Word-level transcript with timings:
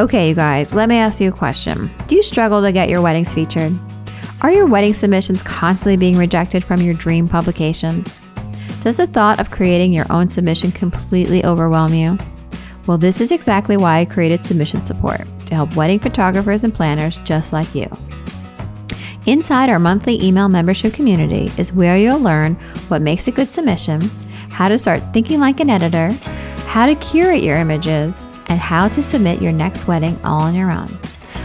Okay, 0.00 0.30
you 0.30 0.34
guys, 0.34 0.72
let 0.72 0.88
me 0.88 0.96
ask 0.96 1.20
you 1.20 1.28
a 1.28 1.36
question. 1.36 1.90
Do 2.06 2.16
you 2.16 2.22
struggle 2.22 2.62
to 2.62 2.72
get 2.72 2.88
your 2.88 3.02
weddings 3.02 3.34
featured? 3.34 3.78
Are 4.40 4.50
your 4.50 4.64
wedding 4.64 4.94
submissions 4.94 5.42
constantly 5.42 5.98
being 5.98 6.16
rejected 6.16 6.64
from 6.64 6.80
your 6.80 6.94
dream 6.94 7.28
publications? 7.28 8.10
Does 8.80 8.96
the 8.96 9.06
thought 9.06 9.38
of 9.38 9.50
creating 9.50 9.92
your 9.92 10.10
own 10.10 10.30
submission 10.30 10.72
completely 10.72 11.44
overwhelm 11.44 11.92
you? 11.92 12.16
Well, 12.86 12.96
this 12.96 13.20
is 13.20 13.30
exactly 13.30 13.76
why 13.76 13.98
I 13.98 14.06
created 14.06 14.42
Submission 14.42 14.82
Support 14.82 15.20
to 15.44 15.54
help 15.54 15.76
wedding 15.76 15.98
photographers 15.98 16.64
and 16.64 16.74
planners 16.74 17.18
just 17.18 17.52
like 17.52 17.74
you. 17.74 17.86
Inside 19.26 19.68
our 19.68 19.78
monthly 19.78 20.24
email 20.24 20.48
membership 20.48 20.94
community 20.94 21.52
is 21.58 21.74
where 21.74 21.98
you'll 21.98 22.20
learn 22.20 22.54
what 22.88 23.02
makes 23.02 23.28
a 23.28 23.32
good 23.32 23.50
submission, 23.50 24.00
how 24.48 24.68
to 24.68 24.78
start 24.78 25.02
thinking 25.12 25.40
like 25.40 25.60
an 25.60 25.68
editor, 25.68 26.08
how 26.68 26.86
to 26.86 26.94
curate 26.94 27.42
your 27.42 27.58
images, 27.58 28.14
and 28.50 28.60
how 28.60 28.88
to 28.88 29.02
submit 29.02 29.40
your 29.40 29.52
next 29.52 29.86
wedding 29.86 30.20
all 30.22 30.42
on 30.42 30.54
your 30.54 30.70
own. 30.70 30.98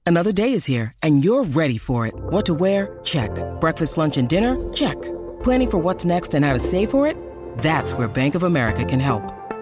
Another 0.07 0.33
day 0.33 0.55
is 0.55 0.65
here, 0.65 0.93
and 1.03 1.23
you're 1.25 1.45
ready 1.45 1.79
for 1.79 2.07
it. 2.07 2.15
What 2.15 2.45
to 2.47 2.55
wear? 2.55 2.99
Check. 3.05 3.31
Breakfast, 3.61 3.97
lunch, 3.97 4.17
and 4.17 4.29
dinner? 4.29 4.57
Check. 4.73 5.01
Planning 5.45 5.71
for 5.71 5.79
what's 5.79 6.05
next 6.05 6.35
and 6.35 6.45
how 6.45 6.53
to 6.53 6.59
save 6.59 6.91
for 6.91 7.07
it? 7.07 7.17
That's 7.59 7.95
where 7.95 8.09
Bank 8.09 8.35
of 8.35 8.43
America 8.43 8.85
can 8.85 8.99
help. 8.99 9.40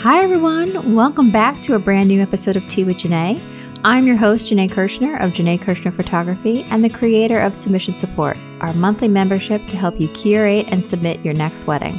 Hi, 0.00 0.22
everyone. 0.22 0.94
Welcome 0.94 1.30
back 1.30 1.60
to 1.62 1.74
a 1.74 1.78
brand 1.78 2.08
new 2.08 2.20
episode 2.20 2.56
of 2.56 2.68
Tea 2.68 2.84
with 2.84 2.98
Jaine. 2.98 3.40
I'm 3.82 4.06
your 4.06 4.16
host, 4.16 4.46
Jaine 4.46 4.68
Kershner 4.68 5.18
of 5.24 5.32
Jaine 5.32 5.58
Kershner 5.58 5.92
Photography 5.96 6.64
and 6.64 6.84
the 6.84 6.90
creator 6.90 7.40
of 7.40 7.56
Submission 7.56 7.94
Support, 7.94 8.36
our 8.60 8.74
monthly 8.74 9.08
membership 9.08 9.64
to 9.66 9.76
help 9.76 9.98
you 9.98 10.08
curate 10.08 10.70
and 10.70 10.88
submit 10.88 11.24
your 11.24 11.32
next 11.32 11.66
wedding. 11.66 11.98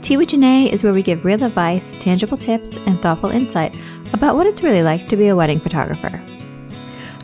Tea 0.00 0.16
with 0.16 0.28
Jaine 0.28 0.72
is 0.72 0.84
where 0.84 0.94
we 0.94 1.02
give 1.02 1.24
real 1.24 1.42
advice, 1.42 2.00
tangible 2.00 2.38
tips, 2.38 2.76
and 2.76 3.00
thoughtful 3.02 3.30
insight 3.30 3.76
about 4.12 4.36
what 4.36 4.46
it's 4.46 4.62
really 4.62 4.84
like 4.84 5.08
to 5.08 5.16
be 5.16 5.26
a 5.26 5.36
wedding 5.36 5.60
photographer. 5.60 6.22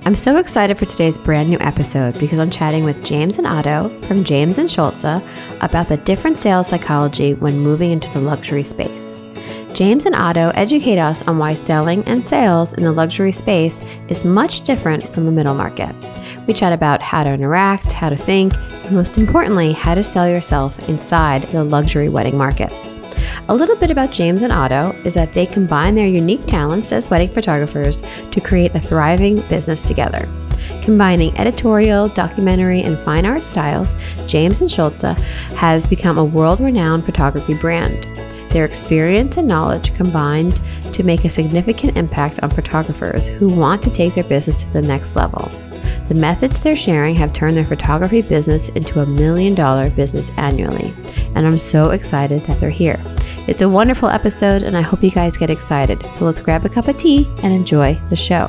I'm 0.05 0.17
so 0.17 0.39
excited 0.39 0.77
for 0.77 0.87
today's 0.87 1.19
brand 1.19 1.49
new 1.49 1.59
episode 1.61 2.19
because 2.19 2.41
I'm 2.41 2.51
chatting 2.51 2.85
with 2.85 3.05
James 3.05 3.39
and 3.39 3.47
Otto 3.47 3.89
from 4.03 4.25
James 4.25 4.59
and 4.59 4.71
Schulze 4.71 5.23
about 5.61 5.89
the 5.89 5.99
different 5.99 6.37
sales 6.37 6.67
psychology 6.67 7.35
when 7.35 7.61
moving 7.61 7.93
into 7.93 8.13
the 8.13 8.21
luxury 8.21 8.65
space. 8.65 9.10
James 9.75 10.05
and 10.05 10.15
Otto 10.15 10.51
educate 10.55 10.99
us 10.99 11.27
on 11.27 11.39
why 11.39 11.55
selling 11.55 12.03
and 12.05 12.25
sales 12.25 12.75
in 12.75 12.85
the 12.85 12.93
luxury 12.93 13.33
space 13.33 13.83
is 14.09 14.25
much 14.25 14.63
different 14.63 15.03
from 15.03 15.25
the 15.25 15.31
middle 15.31 15.55
market. 15.55 15.95
We 16.47 16.55
chat 16.55 16.73
about 16.73 17.01
how 17.01 17.25
to 17.25 17.31
interact, 17.31 17.93
how 17.93 18.09
to 18.09 18.17
think, 18.17 18.53
and 18.55 18.93
most 18.93 19.17
importantly, 19.17 19.73
how 19.73 19.95
to 19.95 20.05
sell 20.05 20.29
yourself 20.29 20.89
inside 20.89 21.43
the 21.45 21.65
luxury 21.65 22.09
wedding 22.09 22.37
market. 22.37 22.73
A 23.49 23.55
little 23.55 23.77
bit 23.77 23.91
about 23.91 24.13
James 24.13 24.43
and 24.43 24.53
Otto 24.53 24.93
is 25.05 25.15
that 25.15 25.33
they 25.35 25.47
combine 25.47 25.95
their 25.95 26.07
unique 26.07 26.45
talents 26.47 26.93
as 26.93 27.09
wedding 27.09 27.31
photographers 27.31 28.03
to 28.33 28.41
create 28.41 28.75
a 28.75 28.81
thriving 28.81 29.37
business 29.49 29.83
together. 29.83 30.29
Combining 30.83 31.37
editorial, 31.39 32.09
documentary, 32.09 32.83
and 32.83 32.99
fine 32.99 33.25
art 33.25 33.43
styles, 33.43 33.95
James 34.27 34.61
and 34.61 34.71
Schulze 34.71 35.17
has 35.57 35.87
become 35.87 36.19
a 36.19 36.25
world 36.25 36.61
renowned 36.61 37.05
photography 37.05 37.55
brand. 37.55 38.07
Their 38.51 38.65
experience 38.65 39.37
and 39.37 39.47
knowledge 39.47 39.95
combined 39.95 40.61
to 40.93 41.03
make 41.03 41.25
a 41.25 41.31
significant 41.31 41.97
impact 41.97 42.41
on 42.43 42.51
photographers 42.51 43.29
who 43.29 43.49
want 43.49 43.83
to 43.83 43.91
take 43.91 44.15
their 44.15 44.25
business 44.25 44.63
to 44.63 44.73
the 44.73 44.83
next 44.83 45.15
level. 45.15 45.49
The 46.09 46.17
methods 46.17 46.59
they're 46.59 46.75
sharing 46.75 47.15
have 47.15 47.33
turned 47.33 47.57
their 47.57 47.65
photography 47.65 48.23
business 48.23 48.69
into 48.71 49.01
a 49.01 49.07
million 49.07 49.55
dollar 49.55 49.91
business 49.91 50.31
annually, 50.37 50.93
and 51.37 51.47
I'm 51.47 51.59
so 51.59 51.91
excited 51.91 52.41
that 52.43 52.59
they're 52.59 52.71
here. 52.71 53.01
It's 53.47 53.63
a 53.63 53.69
wonderful 53.69 54.09
episode, 54.09 54.65
and 54.65 54.77
I 54.77 54.83
hope 54.83 55.05
you 55.05 55.11
guys 55.13 55.37
get 55.37 55.51
excited. 55.51 56.05
So 56.17 56.25
let's 56.25 56.41
grab 56.41 56.65
a 56.65 56.69
cup 56.69 56.89
of 56.89 56.97
tea 56.97 57.29
and 57.45 57.53
enjoy 57.53 58.01
the 58.11 58.17
show. 58.17 58.49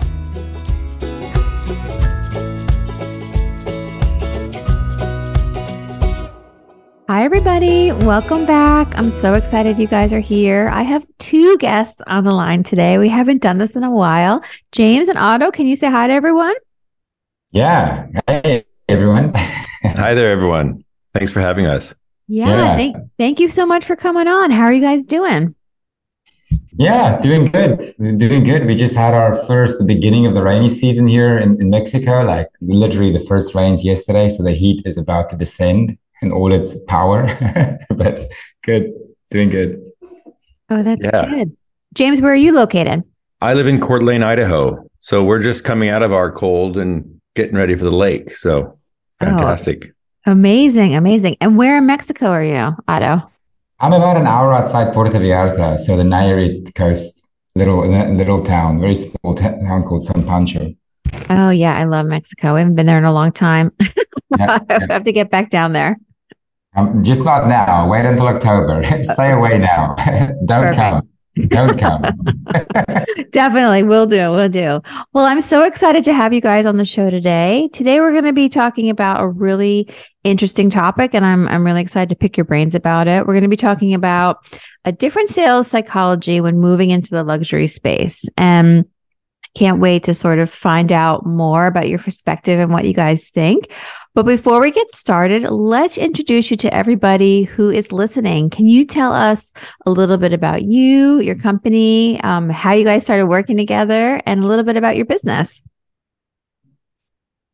Everybody. 7.41 7.91
Welcome 8.06 8.46
back. 8.46 8.96
I'm 9.00 9.12
so 9.19 9.34
excited 9.34 9.79
you 9.79 9.88
guys 9.88 10.13
are 10.13 10.19
here. 10.19 10.69
I 10.72 10.84
have 10.84 11.07
two 11.18 11.57
guests 11.57 12.00
on 12.06 12.24
the 12.24 12.34
line 12.34 12.62
today. 12.62 13.00
We 13.00 13.09
haven't 13.09 13.41
done 13.41 13.57
this 13.57 13.75
in 13.75 13.84
a 13.84 13.90
while. 13.90 14.44
James 14.72 15.09
and 15.09 15.18
Otto, 15.18 15.50
can 15.50 15.66
you 15.66 15.75
say 15.75 15.90
hi 15.90 16.06
to 16.06 16.13
everyone? 16.13 16.53
Yeah. 17.50 18.09
Hey, 18.28 18.66
everyone. 18.88 19.34
hi 19.81 20.13
there, 20.13 20.29
everyone. 20.29 20.85
Thanks 21.16 21.31
for 21.31 21.40
having 21.40 21.66
us. 21.66 21.96
Yeah, 22.28 22.47
yeah. 22.47 22.75
Thank, 22.75 22.97
thank 23.18 23.40
you 23.40 23.50
so 23.50 23.66
much 23.66 23.85
for 23.85 23.96
coming 23.96 24.28
on. 24.28 24.52
How 24.52 24.66
are 24.66 24.73
you 24.73 24.81
guys 24.81 25.03
doing? 25.03 25.56
Yeah, 26.73 27.19
doing 27.22 27.47
good. 27.47 27.81
We're 27.97 28.18
doing 28.18 28.44
good. 28.44 28.68
We 28.68 28.75
just 28.75 28.96
had 28.96 29.16
our 29.16 29.34
first 29.47 29.88
beginning 29.88 30.28
of 30.28 30.35
the 30.35 30.44
rainy 30.44 30.69
season 30.69 31.08
here 31.08 31.40
in, 31.40 31.59
in 31.59 31.72
Mexico, 31.72 32.22
like 32.22 32.50
literally 32.62 33.12
the 33.12 33.19
first 33.19 33.56
rains 33.56 33.84
yesterday. 33.84 34.29
So 34.29 34.44
the 34.44 34.53
heat 34.53 34.84
is 34.85 35.00
about 35.00 35.31
to 35.31 35.35
descend 35.35 35.97
in 36.21 36.31
all 36.31 36.51
its 36.51 36.77
power. 36.85 37.27
but 37.89 38.19
good, 38.63 38.91
doing 39.29 39.49
good. 39.49 39.81
Oh, 40.69 40.83
that's 40.83 41.03
yeah. 41.03 41.29
good. 41.29 41.57
James, 41.93 42.21
where 42.21 42.31
are 42.31 42.35
you 42.35 42.53
located? 42.53 43.03
I 43.41 43.53
live 43.53 43.67
in 43.67 43.81
Coeur 43.81 43.99
d'Alene, 43.99 44.23
Idaho. 44.23 44.87
So 44.99 45.23
we're 45.23 45.41
just 45.41 45.63
coming 45.63 45.89
out 45.89 46.03
of 46.03 46.13
our 46.13 46.31
cold 46.31 46.77
and 46.77 47.19
getting 47.35 47.55
ready 47.55 47.75
for 47.75 47.83
the 47.83 47.91
lake. 47.91 48.29
So 48.29 48.61
oh, 48.61 48.77
fantastic. 49.19 49.93
Oh, 50.27 50.31
amazing, 50.31 50.95
amazing. 50.95 51.37
And 51.41 51.57
where 51.57 51.77
in 51.77 51.85
Mexico 51.87 52.27
are 52.27 52.43
you, 52.43 52.75
Otto? 52.87 53.29
I'm 53.79 53.93
about 53.93 54.17
an 54.17 54.27
hour 54.27 54.53
outside 54.53 54.93
Puerto 54.93 55.17
Vallarta, 55.17 55.79
so 55.79 55.97
the 55.97 56.03
Nayarit 56.03 56.75
coast, 56.75 57.27
little 57.55 57.81
little 58.15 58.39
town, 58.39 58.79
very 58.79 58.93
small 58.93 59.33
town 59.33 59.83
called 59.83 60.03
San 60.03 60.23
Pancho. 60.23 60.75
Oh 61.31 61.49
yeah, 61.49 61.75
I 61.75 61.85
love 61.85 62.05
Mexico. 62.05 62.55
I 62.55 62.59
haven't 62.59 62.75
been 62.75 62.85
there 62.85 62.99
in 62.99 63.05
a 63.05 63.13
long 63.13 63.31
time. 63.31 63.71
yeah, 64.37 64.59
I 64.69 64.85
have 64.91 65.03
to 65.05 65.11
get 65.11 65.31
back 65.31 65.49
down 65.49 65.73
there. 65.73 65.97
Um, 66.75 67.03
just 67.03 67.23
not 67.23 67.47
now. 67.47 67.89
Wait 67.89 68.05
until 68.05 68.27
October. 68.27 68.83
Stay 69.03 69.31
away 69.31 69.57
now. 69.57 69.95
Don't 70.45 70.67
Perfect. 70.67 70.77
come. 70.77 71.07
Don't 71.47 71.79
come. 71.79 72.01
Definitely. 73.31 73.83
We'll 73.83 74.05
do. 74.05 74.31
We'll 74.31 74.49
do. 74.49 74.81
Well, 75.13 75.25
I'm 75.25 75.41
so 75.41 75.63
excited 75.63 76.03
to 76.05 76.13
have 76.13 76.33
you 76.33 76.41
guys 76.41 76.65
on 76.65 76.77
the 76.77 76.85
show 76.85 77.09
today. 77.09 77.69
Today 77.71 77.99
we're 77.99 78.11
going 78.11 78.25
to 78.25 78.33
be 78.33 78.49
talking 78.49 78.89
about 78.89 79.21
a 79.21 79.27
really 79.27 79.89
interesting 80.23 80.69
topic 80.69 81.13
and 81.13 81.25
I'm 81.25 81.47
I'm 81.47 81.65
really 81.65 81.81
excited 81.81 82.09
to 82.09 82.15
pick 82.15 82.37
your 82.37 82.45
brains 82.45 82.75
about 82.75 83.07
it. 83.07 83.25
We're 83.25 83.33
going 83.33 83.43
to 83.43 83.49
be 83.49 83.57
talking 83.57 83.93
about 83.93 84.46
a 84.84 84.91
different 84.91 85.29
sales 85.29 85.67
psychology 85.67 86.41
when 86.41 86.59
moving 86.59 86.90
into 86.90 87.11
the 87.11 87.23
luxury 87.23 87.67
space. 87.67 88.25
And 88.37 88.85
can't 89.55 89.79
wait 89.79 90.05
to 90.05 90.13
sort 90.13 90.40
of 90.40 90.49
find 90.49 90.91
out 90.91 91.25
more 91.25 91.66
about 91.66 91.90
your 91.90 91.99
perspective 91.99 92.59
and 92.59 92.72
what 92.72 92.85
you 92.85 92.93
guys 92.93 93.29
think. 93.29 93.69
But 94.13 94.25
before 94.25 94.59
we 94.59 94.72
get 94.72 94.93
started, 94.93 95.43
let's 95.43 95.97
introduce 95.97 96.52
you 96.52 96.58
to 96.58 96.73
everybody 96.73 97.43
who 97.43 97.69
is 97.69 97.93
listening. 97.93 98.49
Can 98.49 98.67
you 98.67 98.85
tell 98.85 99.13
us 99.13 99.53
a 99.85 99.91
little 99.91 100.17
bit 100.17 100.34
about 100.34 100.63
you, 100.63 101.22
your 101.22 101.35
company, 101.35 102.19
um, 102.22 102.49
how 102.49 102.73
you 102.73 102.84
guys 102.84 103.03
started 103.03 103.28
working 103.28 103.55
together, 103.55 104.22
and 104.25 104.43
a 104.43 104.47
little 104.47 104.66
bit 104.66 104.75
about 104.75 104.97
your 104.97 105.05
business? 105.05 105.61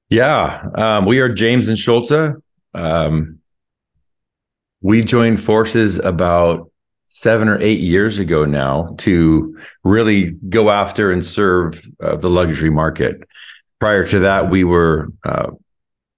Yeah, 0.10 0.68
um, 0.74 1.06
we 1.06 1.20
are 1.20 1.30
James 1.30 1.70
and 1.70 1.78
Schulze. 1.78 2.34
Um, 2.74 3.40
we 4.82 5.04
joined 5.04 5.40
forces 5.40 6.00
about 6.00 6.72
seven 7.06 7.50
or 7.50 7.62
eight 7.62 7.80
years 7.82 8.18
ago 8.18 8.46
now 8.46 8.96
to 9.00 9.58
really 9.84 10.32
go 10.50 10.72
after 10.72 11.12
and 11.12 11.24
serve 11.24 11.86
uh, 12.02 12.16
the 12.16 12.30
luxury 12.30 12.72
market. 12.72 13.22
Prior 13.80 14.08
to 14.08 14.20
that, 14.20 14.50
we 14.50 14.64
were 14.64 15.10
uh, 15.24 15.52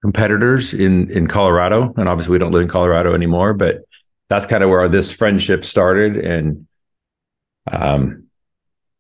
competitors 0.02 0.74
in 0.74 1.10
in 1.12 1.28
Colorado, 1.28 1.94
and 1.98 2.08
obviously 2.08 2.34
we 2.34 2.40
don't 2.40 2.52
live 2.52 2.64
in 2.64 2.68
Colorado 2.68 3.14
anymore. 3.14 3.54
But 3.54 3.84
that's 4.30 4.46
kind 4.46 4.64
of 4.64 4.70
where 4.70 4.88
this 4.88 5.12
friendship 5.12 5.64
started, 5.64 6.18
and 6.18 6.68
um, 7.72 8.28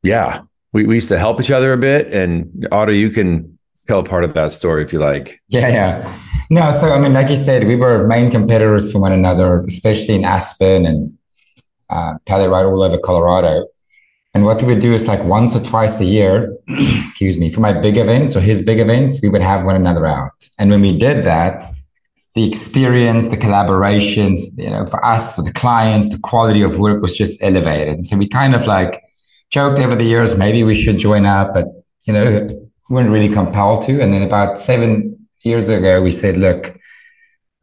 yeah, 0.04 0.42
we, 0.74 0.86
we 0.86 0.96
used 0.96 1.10
to 1.10 1.20
help 1.20 1.42
each 1.42 1.52
other 1.52 1.74
a 1.74 1.78
bit. 1.78 2.14
And 2.14 2.68
Otto, 2.72 2.92
you 2.92 3.10
can 3.10 3.58
tell 3.88 4.04
part 4.04 4.24
of 4.24 4.34
that 4.34 4.54
story 4.54 4.84
if 4.84 4.94
you 4.94 5.00
like. 5.00 5.42
Yeah, 5.48 5.68
yeah. 5.70 6.20
No, 6.52 6.72
so 6.72 6.92
I 6.92 7.00
mean, 7.00 7.14
like 7.14 7.30
you 7.30 7.36
said, 7.36 7.68
we 7.68 7.76
were 7.76 8.08
main 8.08 8.32
competitors 8.32 8.92
for 8.92 9.00
one 9.00 9.12
another, 9.12 9.64
especially 9.66 10.16
in 10.16 10.26
Aspen 10.26 10.86
and 10.86 11.18
uh, 11.90 12.14
Telluride 12.26 12.72
all 12.72 12.82
over 12.82 12.98
Colorado. 12.98 13.66
And 14.34 14.46
what 14.46 14.62
we 14.62 14.68
would 14.68 14.82
do 14.82 14.94
is 14.94 15.08
like 15.08 15.24
once 15.24 15.56
or 15.56 15.62
twice 15.62 16.00
a 16.00 16.06
year, 16.06 16.56
excuse 16.68 17.38
me, 17.38 17.50
for 17.50 17.62
my 17.62 17.74
big 17.74 17.98
events 17.98 18.36
or 18.36 18.42
his 18.42 18.62
big 18.62 18.80
events, 18.80 19.22
we 19.22 19.30
would 19.30 19.42
have 19.42 19.66
one 19.66 19.76
another 19.76 20.06
out. 20.06 20.48
And 20.60 20.70
when 20.70 20.82
we 20.82 20.98
did 20.98 21.26
that, 21.26 21.64
the 22.36 22.48
experience, 22.48 23.30
the 23.30 23.38
collaboration, 23.38 24.38
you 24.56 24.70
know, 24.70 24.86
for 24.86 25.04
us, 25.04 25.36
for 25.36 25.42
the 25.42 25.52
clients, 25.52 26.10
the 26.14 26.20
quality 26.20 26.62
of 26.62 26.78
work 26.78 27.02
was 27.02 27.18
just 27.18 27.42
elevated. 27.44 27.96
And 27.96 28.06
so 28.06 28.18
we 28.18 28.28
kind 28.28 28.54
of 28.54 28.68
like 28.68 29.02
joked 29.50 29.80
over 29.80 29.96
the 29.96 30.04
years, 30.04 30.38
maybe 30.38 30.64
we 30.64 30.76
should 30.76 31.00
join 31.00 31.26
up, 31.26 31.54
but 31.56 31.66
you 32.04 32.14
know, 32.14 32.48
we 32.90 32.94
weren't 32.96 33.10
really 33.10 33.30
compelled 33.30 33.84
to. 33.86 34.00
And 34.02 34.14
then 34.14 34.22
about 34.22 34.58
seven 34.60 35.28
years 35.44 35.70
ago, 35.70 36.02
we 36.02 36.12
said, 36.12 36.38
look, 36.38 36.78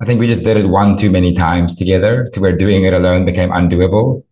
I 0.01 0.05
think 0.05 0.21
we 0.21 0.27
just 0.27 0.45
did 0.45 0.57
it 0.57 0.69
one 0.69 0.97
too 0.97 1.11
many 1.11 1.33
times 1.33 1.75
together 1.75 2.27
to 2.33 2.41
where 2.41 2.55
doing 2.55 2.83
it 2.83 2.93
alone 2.93 3.25
became 3.25 3.51
undoable. 3.51 4.25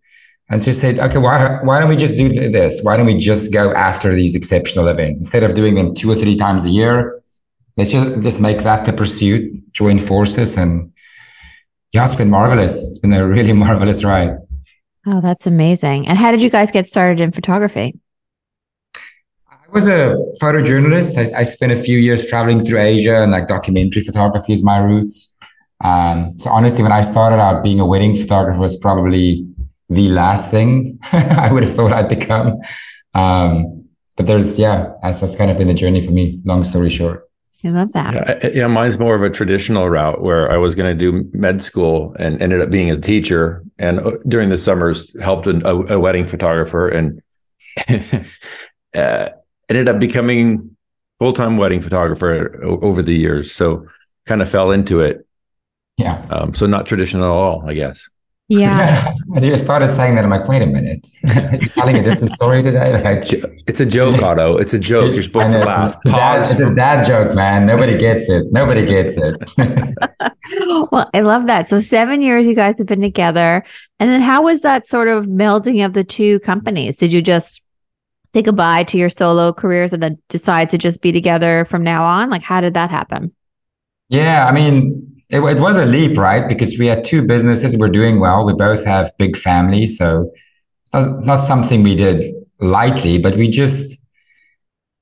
And 0.50 0.62
just 0.62 0.80
said, 0.80 0.98
okay, 0.98 1.18
why, 1.18 1.58
why 1.62 1.80
don't 1.80 1.88
we 1.88 1.96
just 1.96 2.18
do 2.18 2.28
this? 2.28 2.82
Why 2.82 2.96
don't 2.96 3.06
we 3.06 3.16
just 3.16 3.52
go 3.52 3.72
after 3.72 4.14
these 4.14 4.34
exceptional 4.34 4.88
events 4.88 5.22
instead 5.22 5.42
of 5.42 5.54
doing 5.54 5.74
them 5.74 5.94
two 5.94 6.10
or 6.10 6.14
three 6.14 6.36
times 6.36 6.66
a 6.66 6.70
year? 6.70 7.18
Let's 7.76 7.92
just, 7.92 8.22
just 8.22 8.40
make 8.40 8.58
that 8.58 8.84
the 8.84 8.92
pursuit, 8.92 9.72
join 9.72 9.98
forces. 9.98 10.58
And 10.58 10.92
yeah, 11.92 12.04
it's 12.04 12.14
been 12.14 12.30
marvelous. 12.30 12.88
It's 12.88 12.98
been 12.98 13.14
a 13.14 13.26
really 13.26 13.52
marvelous 13.64 14.04
ride. 14.04 14.36
Oh, 15.06 15.20
that's 15.20 15.46
amazing. 15.46 16.06
And 16.08 16.18
how 16.18 16.30
did 16.30 16.42
you 16.42 16.50
guys 16.50 16.70
get 16.70 16.86
started 16.86 17.20
in 17.20 17.32
photography? 17.32 17.98
I 19.50 19.56
was 19.72 19.86
a 19.86 20.16
photojournalist. 20.40 21.18
I, 21.18 21.40
I, 21.40 21.42
spent 21.42 21.72
a 21.72 21.76
few 21.76 21.98
years 21.98 22.26
traveling 22.26 22.60
through 22.60 22.80
Asia 22.80 23.22
and 23.22 23.32
like 23.32 23.48
documentary 23.48 24.02
photography 24.02 24.52
is 24.52 24.62
my 24.62 24.78
roots. 24.78 25.36
Um, 25.82 26.38
so 26.38 26.50
honestly, 26.50 26.82
when 26.82 26.92
I 26.92 27.00
started 27.00 27.36
out 27.36 27.64
being 27.64 27.80
a 27.80 27.86
wedding 27.86 28.16
photographer 28.16 28.60
was 28.60 28.76
probably 28.76 29.46
the 29.88 30.08
last 30.08 30.50
thing 30.50 30.98
I 31.12 31.52
would 31.52 31.62
have 31.62 31.72
thought 31.72 31.92
I'd 31.92 32.08
become. 32.08 32.58
Um, 33.14 33.84
but 34.16 34.26
there's, 34.26 34.58
yeah, 34.58 34.92
that's, 35.02 35.20
that's 35.20 35.36
kind 35.36 35.50
of 35.50 35.58
been 35.58 35.68
the 35.68 35.74
journey 35.74 36.04
for 36.04 36.12
me. 36.12 36.40
Long 36.44 36.64
story 36.64 36.90
short. 36.90 37.28
I 37.64 37.70
love 37.70 37.92
that. 37.92 38.14
Yeah, 38.14 38.50
yeah, 38.52 38.66
mine's 38.66 38.98
more 38.98 39.14
of 39.14 39.22
a 39.22 39.30
traditional 39.30 39.88
route 39.88 40.20
where 40.20 40.52
I 40.52 40.58
was 40.58 40.74
going 40.74 40.96
to 40.96 40.98
do 40.98 41.30
med 41.32 41.62
school 41.62 42.14
and 42.18 42.40
ended 42.42 42.60
up 42.60 42.70
being 42.70 42.90
a 42.90 42.96
teacher. 42.98 43.64
And 43.78 44.00
uh, 44.00 44.12
during 44.28 44.50
the 44.50 44.58
summers, 44.58 45.18
helped 45.20 45.46
a, 45.46 45.66
a 45.66 45.98
wedding 45.98 46.26
photographer 46.26 46.88
and 46.88 47.22
uh, 48.94 49.28
ended 49.70 49.88
up 49.88 49.98
becoming 49.98 50.76
full 51.18 51.32
time 51.32 51.56
wedding 51.56 51.80
photographer 51.80 52.62
over 52.62 53.00
the 53.00 53.14
years. 53.14 53.52
So 53.52 53.86
kind 54.26 54.42
of 54.42 54.50
fell 54.50 54.70
into 54.70 55.00
it. 55.00 55.26
Yeah. 55.96 56.24
Um, 56.28 56.54
so 56.54 56.66
not 56.66 56.86
traditional 56.86 57.24
at 57.24 57.30
all, 57.30 57.68
I 57.68 57.72
guess. 57.72 58.10
Yeah. 58.48 59.14
As 59.36 59.44
you 59.44 59.56
started 59.56 59.90
saying 59.90 60.16
that, 60.16 60.24
I'm 60.24 60.30
like, 60.30 60.46
wait 60.48 60.62
a 60.62 60.66
minute. 60.66 61.06
You're 61.22 61.60
telling 61.74 61.96
a 61.96 62.02
different 62.02 62.34
story 62.34 62.62
today? 62.62 63.02
Like, 63.02 63.24
it's 63.66 63.80
a 63.80 63.86
joke, 63.86 64.22
Otto. 64.22 64.58
It's 64.58 64.74
a 64.74 64.78
joke. 64.78 65.14
You're 65.14 65.22
supposed 65.22 65.52
to 65.52 65.58
laugh. 65.60 65.96
It's 65.96 66.06
a, 66.06 66.10
dad, 66.10 66.50
it's 66.50 66.60
a 66.60 66.74
dad 66.74 67.04
joke, 67.04 67.34
man. 67.34 67.66
Nobody 67.66 67.96
gets 67.96 68.28
it. 68.28 68.46
Nobody 68.50 68.84
gets 68.84 69.16
it. 69.16 69.36
well, 70.92 71.10
I 71.14 71.20
love 71.20 71.46
that. 71.46 71.68
So 71.68 71.80
seven 71.80 72.20
years 72.20 72.46
you 72.46 72.54
guys 72.54 72.76
have 72.78 72.86
been 72.86 73.00
together. 73.00 73.64
And 73.98 74.10
then 74.10 74.20
how 74.20 74.42
was 74.42 74.60
that 74.60 74.88
sort 74.88 75.08
of 75.08 75.26
melding 75.26 75.84
of 75.84 75.94
the 75.94 76.04
two 76.04 76.38
companies? 76.40 76.98
Did 76.98 77.12
you 77.12 77.22
just 77.22 77.62
say 78.26 78.42
goodbye 78.42 78.84
to 78.84 78.98
your 78.98 79.08
solo 79.08 79.52
careers 79.52 79.92
and 79.92 80.02
then 80.02 80.18
decide 80.28 80.68
to 80.70 80.78
just 80.78 81.00
be 81.00 81.12
together 81.12 81.66
from 81.70 81.82
now 81.82 82.04
on? 82.04 82.28
Like, 82.28 82.42
how 82.42 82.60
did 82.60 82.74
that 82.74 82.90
happen? 82.90 83.34
Yeah, 84.10 84.46
I 84.46 84.52
mean, 84.52 85.22
it, 85.34 85.40
it 85.40 85.60
was 85.60 85.76
a 85.76 85.84
leap, 85.84 86.16
right? 86.16 86.48
Because 86.48 86.78
we 86.78 86.86
had 86.86 87.02
two 87.02 87.26
businesses, 87.26 87.76
we're 87.76 87.88
doing 87.88 88.20
well. 88.20 88.46
We 88.46 88.54
both 88.54 88.84
have 88.86 89.10
big 89.18 89.36
families. 89.36 89.98
So 89.98 90.30
it's 90.82 90.94
not, 90.94 91.24
not 91.24 91.36
something 91.38 91.82
we 91.82 91.96
did 91.96 92.24
lightly, 92.60 93.18
but 93.18 93.34
we 93.34 93.48
just, 93.48 94.00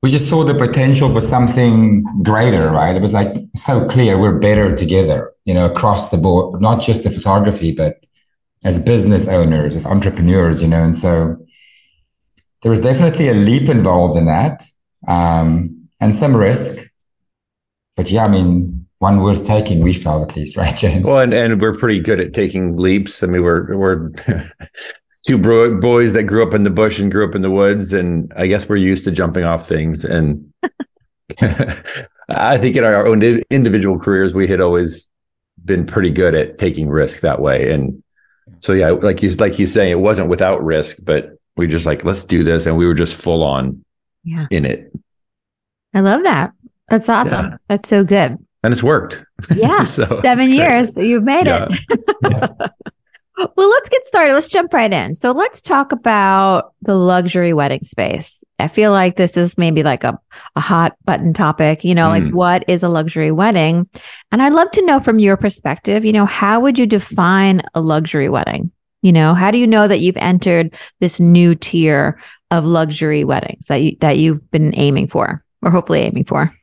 we 0.02 0.11
just 0.11 0.31
saw 0.31 0.43
the 0.43 0.55
potential 0.55 1.12
for 1.12 1.20
something 1.20 2.02
greater, 2.23 2.70
right? 2.70 2.96
It 2.96 3.02
was 3.02 3.12
like 3.12 3.34
so 3.55 3.87
clear 3.87 4.19
we're 4.19 4.38
better 4.38 4.75
together, 4.75 5.32
you 5.44 5.52
know, 5.52 5.67
across 5.67 6.11
the 6.11 6.17
board, 6.17 6.62
not 6.62 6.81
just 6.81 7.05
the 7.05 7.11
photography, 7.11 7.75
but 7.75 8.02
as 8.64 8.79
business 8.79 9.29
owners, 9.29 9.76
as 9.76 9.84
entrepreneurs, 9.84 10.62
you 10.62 10.69
know. 10.69 10.82
And 10.82 10.96
so 10.96 11.37
there 12.62 12.70
was 12.70 12.81
definitely 12.81 13.29
a 13.29 13.34
leap 13.34 13.69
involved 13.69 14.17
in 14.17 14.25
that 14.26 14.62
um, 15.06 15.88
and 16.00 16.17
some 16.17 16.34
risk. 16.34 16.88
But 17.96 18.11
yeah, 18.11 18.25
I 18.25 18.31
mean, 18.31 18.81
one 19.03 19.21
worth 19.21 19.43
taking, 19.43 19.81
we 19.81 19.93
felt 19.93 20.31
at 20.31 20.37
least, 20.37 20.57
right, 20.63 20.77
James? 20.77 21.09
Well, 21.09 21.19
and, 21.19 21.35
and 21.35 21.61
we're 21.61 21.75
pretty 21.75 21.99
good 21.99 22.21
at 22.21 22.33
taking 22.33 22.77
leaps. 22.77 23.23
I 23.23 23.27
mean, 23.27 23.43
we're, 23.43 23.77
we're, 23.77 24.13
two 25.27 25.39
bro- 25.39 25.81
boys 25.81 26.13
that 26.13 26.25
grew 26.25 26.47
up 26.47 26.55
in 26.55 26.63
the 26.63 26.71
bush 26.71 27.01
and 27.01 27.11
grew 27.11 27.29
up 27.29 27.35
in 27.35 27.43
the 27.43 27.51
woods 27.51 27.93
and 27.93 28.33
i 28.35 28.45
guess 28.45 28.69
we're 28.69 28.75
used 28.75 29.05
to 29.05 29.13
jumping 29.13 29.45
off 29.45 29.69
things 29.69 30.05
and 30.05 30.53
i 31.41 32.59
think 32.59 32.75
in 32.75 32.83
our 32.83 33.07
own 33.07 33.23
individual 33.49 34.01
careers 34.01 34.35
we 34.35 34.49
had 34.49 34.61
always 34.61 35.09
been 35.65 35.87
pretty 35.87 36.11
good 36.11 36.35
at 36.35 36.59
taking 36.59 36.89
risk 36.89 37.21
that 37.21 37.41
way 37.41 37.71
and 37.71 38.03
so 38.59 38.73
yeah 38.73 38.91
like 38.91 39.23
you 39.23 39.31
like 39.37 39.53
he's 39.53 39.73
saying 39.73 39.93
it 39.93 40.01
wasn't 40.01 40.29
without 40.29 40.61
risk 40.65 40.97
but 41.05 41.39
we 41.57 41.69
just 41.69 41.87
like 41.87 42.05
let's 42.05 42.25
do 42.25 42.43
this 42.43 42.67
and 42.67 42.77
we 42.77 42.85
were 42.85 42.93
just 42.93 43.15
full 43.15 43.45
on 43.45 43.85
yeah. 44.25 44.49
in 44.51 44.65
it 44.65 44.93
i 45.95 46.01
love 46.01 46.25
that 46.25 46.51
that's 46.89 47.09
awesome 47.09 47.45
yeah. 47.45 47.57
that's 47.69 47.89
so 47.89 48.03
good 48.03 48.45
and 48.62 48.73
it's 48.73 48.82
worked. 48.82 49.25
Yeah 49.56 49.85
so 49.85 50.05
seven 50.23 50.50
years 50.50 50.97
you've 50.97 51.25
made 51.25 51.47
yeah. 51.47 51.69
it 52.23 52.70
well 53.56 53.70
let's 53.70 53.88
get 53.88 54.06
started. 54.06 54.35
Let's 54.35 54.49
jump 54.49 54.73
right 54.73 54.93
in. 54.93 55.14
So 55.14 55.32
let's 55.32 55.61
talk 55.61 55.91
about 55.91 56.75
the 56.82 56.94
luxury 56.94 57.53
wedding 57.53 57.82
space. 57.82 58.44
I 58.59 58.69
feel 58.69 58.93
like 58.93 59.17
this 59.17 59.37
is 59.37 59.59
maybe 59.59 59.82
like 59.82 60.05
a, 60.05 60.19
a 60.55 60.61
hot 60.61 60.97
button 61.05 61.32
topic 61.32 61.82
you 61.82 61.94
know 61.94 62.09
mm. 62.09 62.25
like 62.25 62.32
what 62.32 62.64
is 62.69 62.82
a 62.82 62.88
luxury 62.88 63.32
wedding? 63.32 63.88
And 64.31 64.43
i'd 64.43 64.53
love 64.53 64.70
to 64.73 64.87
know 64.87 65.00
from 65.00 65.19
your 65.19 65.37
perspective 65.37 66.05
you 66.05 66.12
know 66.12 66.26
how 66.26 66.61
would 66.61 66.79
you 66.79 66.87
define 66.87 67.62
a 67.75 67.81
luxury 67.81 68.29
wedding? 68.29 68.70
You 69.03 69.12
know, 69.12 69.35
how 69.35 69.50
do 69.50 69.58
you 69.58 69.67
know 69.67 69.88
that 69.88 69.98
you've 69.98 70.17
entered 70.17 70.75
this 71.01 71.19
new 71.19 71.56
tier 71.56 72.20
of 72.53 72.65
luxury 72.65 73.25
weddings 73.25 73.67
that 73.67 73.82
you 73.82 73.96
that 74.01 74.19
you've 74.19 74.48
been 74.53 74.72
aiming 74.79 75.08
for 75.08 75.44
or 75.60 75.70
hopefully 75.70 76.01
aiming 76.01 76.25
for? 76.25 76.56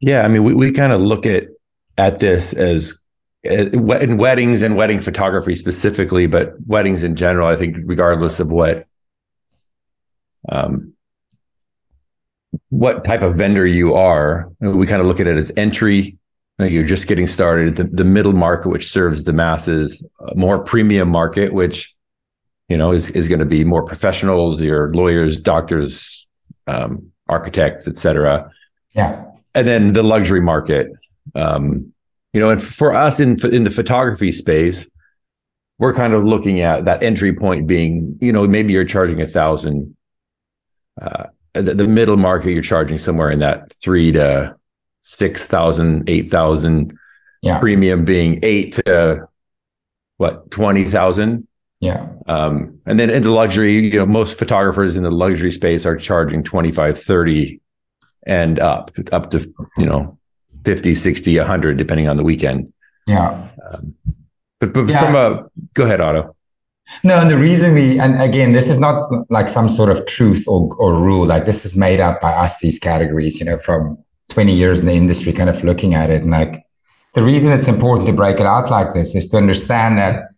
Yeah, 0.00 0.22
I 0.22 0.28
mean, 0.28 0.44
we, 0.44 0.54
we 0.54 0.72
kind 0.72 0.92
of 0.92 1.00
look 1.00 1.26
at 1.26 1.48
at 1.96 2.18
this 2.20 2.52
as 2.52 3.00
uh, 3.48 3.66
in 4.00 4.16
weddings 4.16 4.62
and 4.62 4.76
wedding 4.76 5.00
photography 5.00 5.54
specifically, 5.54 6.26
but 6.26 6.54
weddings 6.66 7.02
in 7.02 7.16
general. 7.16 7.48
I 7.48 7.56
think 7.56 7.76
regardless 7.84 8.40
of 8.40 8.50
what 8.52 8.86
um, 10.48 10.94
what 12.70 13.04
type 13.04 13.22
of 13.22 13.36
vendor 13.36 13.66
you 13.66 13.94
are, 13.94 14.50
we 14.60 14.86
kind 14.86 15.00
of 15.00 15.06
look 15.06 15.20
at 15.20 15.26
it 15.26 15.36
as 15.36 15.52
entry 15.56 16.18
you're 16.66 16.84
just 16.84 17.06
getting 17.06 17.26
started. 17.26 17.76
The, 17.76 17.84
the 17.84 18.04
middle 18.04 18.32
market, 18.32 18.70
which 18.70 18.90
serves 18.90 19.24
the 19.24 19.32
masses, 19.32 20.04
more 20.34 20.58
premium 20.58 21.08
market, 21.08 21.52
which 21.52 21.94
you 22.68 22.76
know 22.76 22.92
is 22.92 23.10
is 23.10 23.28
going 23.28 23.38
to 23.38 23.46
be 23.46 23.64
more 23.64 23.84
professionals, 23.84 24.62
your 24.62 24.92
lawyers, 24.92 25.40
doctors, 25.40 26.26
um, 26.66 27.12
architects, 27.28 27.86
etc. 27.86 28.50
Yeah, 28.92 29.24
and 29.54 29.66
then 29.66 29.92
the 29.92 30.02
luxury 30.02 30.40
market. 30.40 30.90
Um, 31.34 31.92
you 32.32 32.40
know, 32.40 32.50
and 32.50 32.62
for 32.62 32.94
us 32.94 33.20
in 33.20 33.38
in 33.46 33.62
the 33.62 33.70
photography 33.70 34.32
space, 34.32 34.88
we're 35.78 35.94
kind 35.94 36.12
of 36.12 36.24
looking 36.24 36.60
at 36.60 36.84
that 36.84 37.02
entry 37.02 37.34
point 37.34 37.66
being, 37.66 38.18
you 38.20 38.32
know, 38.32 38.46
maybe 38.46 38.72
you're 38.72 38.84
charging 38.84 39.20
a 39.20 39.26
thousand. 39.26 39.96
Uh, 41.00 41.26
the, 41.54 41.74
the 41.74 41.88
middle 41.88 42.16
market, 42.16 42.52
you're 42.52 42.62
charging 42.62 42.98
somewhere 42.98 43.30
in 43.30 43.38
that 43.38 43.72
three 43.80 44.12
to 44.12 44.56
six 45.00 45.46
thousand, 45.46 46.08
eight 46.08 46.30
thousand. 46.30 46.96
yeah. 47.42 47.58
premium 47.60 48.04
being 48.04 48.40
eight 48.42 48.72
to 48.72 49.28
what, 50.18 50.50
20,000. 50.50 51.46
Yeah. 51.80 52.08
Um, 52.26 52.80
and 52.84 52.98
then 52.98 53.08
in 53.08 53.22
the 53.22 53.30
luxury, 53.30 53.74
you 53.74 53.98
know, 53.98 54.06
most 54.06 54.38
photographers 54.38 54.96
in 54.96 55.04
the 55.04 55.10
luxury 55.10 55.52
space 55.52 55.86
are 55.86 55.96
charging 55.96 56.42
25, 56.42 56.98
30 57.00 57.60
and 58.28 58.60
up, 58.60 58.92
up 59.10 59.30
to, 59.30 59.40
you 59.76 59.86
know, 59.86 60.18
50, 60.64 60.94
60, 60.94 61.38
100, 61.38 61.76
depending 61.76 62.08
on 62.08 62.16
the 62.16 62.22
weekend. 62.22 62.72
Yeah. 63.06 63.48
Um, 63.72 63.94
but, 64.60 64.72
but 64.72 64.86
yeah. 64.88 65.04
from 65.04 65.14
a, 65.16 65.48
go 65.74 65.84
ahead, 65.84 66.00
Otto. 66.00 66.36
No, 67.04 67.20
and 67.20 67.30
the 67.30 67.36
reason 67.36 67.74
we, 67.74 67.98
and 67.98 68.20
again, 68.20 68.52
this 68.52 68.68
is 68.68 68.78
not 68.78 69.04
like 69.30 69.48
some 69.48 69.68
sort 69.68 69.90
of 69.90 70.06
truth 70.06 70.46
or, 70.48 70.74
or 70.76 70.94
rule. 70.94 71.26
Like 71.26 71.44
this 71.44 71.64
is 71.64 71.76
made 71.76 72.00
up 72.00 72.20
by 72.20 72.32
us, 72.32 72.60
these 72.60 72.78
categories, 72.78 73.38
you 73.38 73.44
know, 73.44 73.56
from 73.56 73.98
20 74.30 74.52
years 74.52 74.80
in 74.80 74.86
the 74.86 74.94
industry 74.94 75.32
kind 75.32 75.50
of 75.50 75.62
looking 75.64 75.94
at 75.94 76.10
it. 76.10 76.22
And 76.22 76.30
like 76.30 76.64
the 77.14 77.22
reason 77.22 77.52
it's 77.52 77.68
important 77.68 78.06
to 78.08 78.14
break 78.14 78.40
it 78.40 78.46
out 78.46 78.70
like 78.70 78.94
this 78.94 79.14
is 79.14 79.28
to 79.28 79.36
understand 79.36 79.98
that 79.98 80.30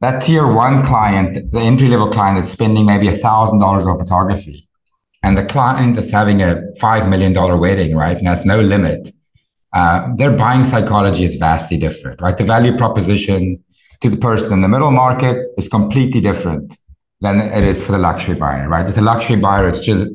that 0.00 0.22
tier 0.22 0.52
one 0.52 0.84
client, 0.84 1.50
the 1.50 1.60
entry 1.60 1.88
level 1.88 2.10
client 2.10 2.38
that's 2.38 2.50
spending 2.50 2.86
maybe 2.86 3.08
a 3.08 3.12
thousand 3.12 3.58
dollars 3.58 3.86
on 3.86 3.98
photography, 3.98 4.63
and 5.24 5.38
the 5.38 5.44
client 5.44 5.96
that's 5.96 6.12
having 6.12 6.42
a 6.42 6.60
five 6.78 7.08
million 7.08 7.32
dollar 7.32 7.56
wedding, 7.56 7.96
right, 7.96 8.16
and 8.16 8.28
has 8.28 8.44
no 8.44 8.60
limit, 8.60 9.10
uh, 9.72 10.14
their 10.16 10.36
buying 10.36 10.64
psychology 10.64 11.24
is 11.24 11.34
vastly 11.36 11.78
different, 11.78 12.20
right? 12.20 12.36
The 12.36 12.44
value 12.44 12.76
proposition 12.76 13.64
to 14.02 14.10
the 14.10 14.18
person 14.18 14.52
in 14.52 14.60
the 14.60 14.68
middle 14.68 14.90
market 14.90 15.38
is 15.56 15.66
completely 15.66 16.20
different 16.20 16.76
than 17.22 17.40
it 17.40 17.64
is 17.64 17.84
for 17.84 17.92
the 17.92 17.98
luxury 17.98 18.34
buyer, 18.34 18.68
right? 18.68 18.84
With 18.84 18.96
the 18.96 19.02
luxury 19.02 19.36
buyer, 19.36 19.66
it's 19.66 19.84
just 19.84 20.06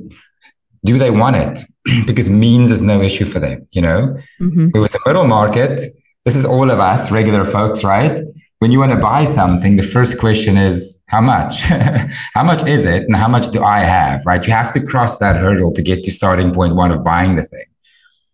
do 0.85 0.97
they 0.97 1.11
want 1.11 1.35
it? 1.35 1.59
because 2.05 2.29
means 2.29 2.69
is 2.71 2.83
no 2.83 3.01
issue 3.01 3.25
for 3.25 3.39
them, 3.39 3.67
you 3.71 3.81
know? 3.81 4.15
Mm-hmm. 4.39 4.69
But 4.69 4.81
with 4.81 4.91
the 4.91 5.01
middle 5.07 5.25
market, 5.25 5.81
this 6.23 6.35
is 6.35 6.45
all 6.45 6.69
of 6.69 6.79
us, 6.79 7.11
regular 7.11 7.45
folks, 7.45 7.83
right? 7.83 8.19
When 8.59 8.71
you 8.71 8.79
want 8.79 8.91
to 8.91 8.97
buy 8.97 9.23
something, 9.23 9.77
the 9.77 9.83
first 9.83 10.19
question 10.19 10.57
is 10.57 11.01
how 11.07 11.21
much? 11.21 11.63
how 12.33 12.43
much 12.43 12.67
is 12.67 12.85
it? 12.85 13.03
And 13.03 13.15
how 13.15 13.29
much 13.29 13.51
do 13.51 13.63
I 13.63 13.79
have, 13.79 14.25
right? 14.25 14.45
You 14.45 14.51
have 14.51 14.73
to 14.73 14.85
cross 14.85 15.17
that 15.19 15.37
hurdle 15.37 15.71
to 15.71 15.81
get 15.81 16.03
to 16.03 16.11
starting 16.11 16.53
point 16.53 16.75
one 16.75 16.91
of 16.91 17.03
buying 17.05 17.37
the 17.37 17.43
thing. 17.43 17.65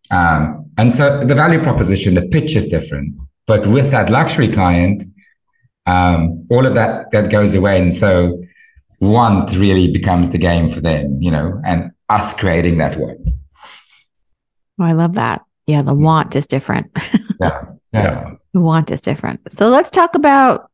Um, 0.10 0.72
and 0.78 0.92
so 0.92 1.20
the 1.20 1.36
value 1.36 1.62
proposition, 1.62 2.16
the 2.16 2.28
pitch 2.28 2.56
is 2.56 2.68
different. 2.68 3.16
But 3.46 3.68
with 3.68 3.92
that 3.92 4.10
luxury 4.10 4.52
client, 4.52 5.04
um, 5.86 6.48
all 6.50 6.66
of 6.66 6.74
that 6.74 7.12
that 7.12 7.30
goes 7.30 7.54
away. 7.54 7.80
And 7.80 7.94
so 7.94 8.42
want 9.00 9.56
really 9.56 9.92
becomes 9.92 10.32
the 10.32 10.40
game 10.40 10.70
for 10.70 10.82
them, 10.82 11.20
you 11.22 11.30
know, 11.30 11.62
and 11.66 11.92
us 12.10 12.36
creating 12.36 12.80
that 12.80 12.98
want. 12.98 13.30
Oh, 14.80 14.84
I 14.84 14.94
love 14.94 15.14
that. 15.14 15.44
Yeah, 15.68 15.84
the 15.84 15.94
want 15.94 16.36
is 16.36 16.48
different. 16.48 16.92
yeah. 17.40 17.66
Yeah. 18.04 18.36
The 18.54 18.60
want 18.60 18.92
is 18.92 19.02
different. 19.02 19.42
So 19.52 19.70
let's 19.70 19.90
talk 19.90 20.16
about 20.16 20.70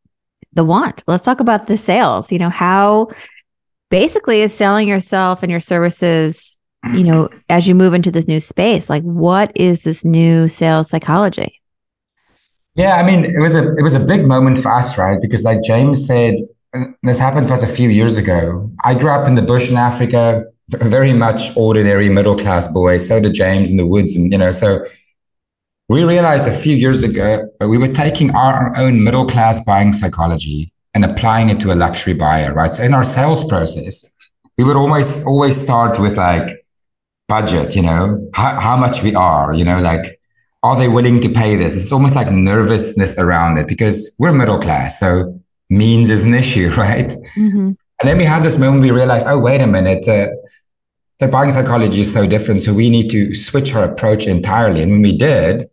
the 0.53 0.63
want. 0.63 1.03
Let's 1.07 1.25
talk 1.25 1.39
about 1.39 1.67
the 1.67 1.77
sales. 1.77 2.31
You 2.31 2.39
know, 2.39 2.49
how 2.49 3.09
basically 3.89 4.41
is 4.41 4.53
selling 4.53 4.87
yourself 4.87 5.43
and 5.43 5.51
your 5.51 5.59
services, 5.59 6.57
you 6.93 7.03
know, 7.03 7.29
as 7.49 7.67
you 7.67 7.75
move 7.75 7.93
into 7.93 8.11
this 8.11 8.27
new 8.27 8.39
space, 8.39 8.89
like 8.89 9.03
what 9.03 9.51
is 9.55 9.83
this 9.83 10.03
new 10.03 10.47
sales 10.47 10.89
psychology? 10.89 11.61
Yeah, 12.75 12.95
I 12.95 13.03
mean, 13.03 13.25
it 13.25 13.39
was 13.39 13.53
a 13.53 13.75
it 13.75 13.83
was 13.83 13.93
a 13.93 13.99
big 13.99 14.25
moment 14.25 14.57
for 14.57 14.71
us, 14.71 14.97
right? 14.97 15.21
Because 15.21 15.43
like 15.43 15.61
James 15.61 16.05
said, 16.07 16.35
this 17.03 17.19
happened 17.19 17.47
for 17.47 17.53
us 17.53 17.63
a 17.63 17.67
few 17.67 17.89
years 17.89 18.17
ago. 18.17 18.71
I 18.83 18.93
grew 18.95 19.11
up 19.11 19.27
in 19.27 19.35
the 19.35 19.41
bush 19.41 19.69
in 19.69 19.77
Africa, 19.77 20.45
very 20.69 21.11
much 21.11 21.55
ordinary 21.57 22.09
middle 22.09 22.37
class 22.37 22.67
boy. 22.67 22.97
So 22.97 23.19
did 23.19 23.33
James 23.33 23.71
in 23.71 23.77
the 23.77 23.85
woods, 23.85 24.15
and 24.15 24.31
you 24.31 24.37
know, 24.37 24.51
so 24.51 24.85
we 25.91 26.05
realized 26.05 26.48
a 26.48 26.51
few 26.51 26.75
years 26.77 27.03
ago 27.03 27.50
we 27.67 27.77
were 27.77 27.88
taking 27.88 28.31
our 28.31 28.71
own 28.77 29.03
middle 29.03 29.25
class 29.25 29.63
buying 29.65 29.91
psychology 29.91 30.71
and 30.93 31.03
applying 31.03 31.50
it 31.50 31.60
to 31.60 31.74
a 31.74 31.75
luxury 31.75 32.13
buyer, 32.13 32.53
right? 32.53 32.71
So 32.71 32.83
in 32.83 32.93
our 32.93 33.03
sales 33.03 33.43
process, 33.43 34.10
we 34.57 34.63
would 34.63 34.77
always 34.77 35.25
always 35.25 35.60
start 35.60 36.00
with 36.00 36.15
like 36.17 36.65
budget, 37.27 37.75
you 37.75 37.81
know, 37.81 38.29
how, 38.33 38.57
how 38.60 38.77
much 38.77 39.03
we 39.03 39.13
are, 39.15 39.53
you 39.53 39.65
know, 39.65 39.81
like 39.81 40.17
are 40.63 40.77
they 40.77 40.88
willing 40.88 41.19
to 41.21 41.29
pay 41.29 41.57
this? 41.57 41.75
It's 41.75 41.91
almost 41.91 42.15
like 42.15 42.31
nervousness 42.31 43.17
around 43.17 43.57
it 43.57 43.67
because 43.67 44.15
we're 44.17 44.31
middle 44.31 44.60
class, 44.60 44.98
so 44.98 45.41
means 45.69 46.10
is 46.10 46.24
an 46.24 46.33
issue, 46.33 46.69
right? 46.77 47.10
Mm-hmm. 47.36 47.71
And 48.00 48.05
then 48.10 48.17
we 48.17 48.24
had 48.24 48.43
this 48.43 48.57
moment 48.57 48.81
we 48.81 48.91
realized, 48.91 49.27
oh, 49.27 49.39
wait 49.39 49.60
a 49.60 49.67
minute, 49.67 50.05
the, 50.05 50.19
the 51.19 51.27
buying 51.27 51.51
psychology 51.51 52.00
is 52.01 52.13
so 52.13 52.25
different. 52.25 52.62
So 52.62 52.74
we 52.74 52.89
need 52.89 53.10
to 53.10 53.33
switch 53.33 53.75
our 53.75 53.83
approach 53.83 54.25
entirely. 54.25 54.81
And 54.83 54.91
when 54.91 55.01
we 55.01 55.17
did, 55.17 55.69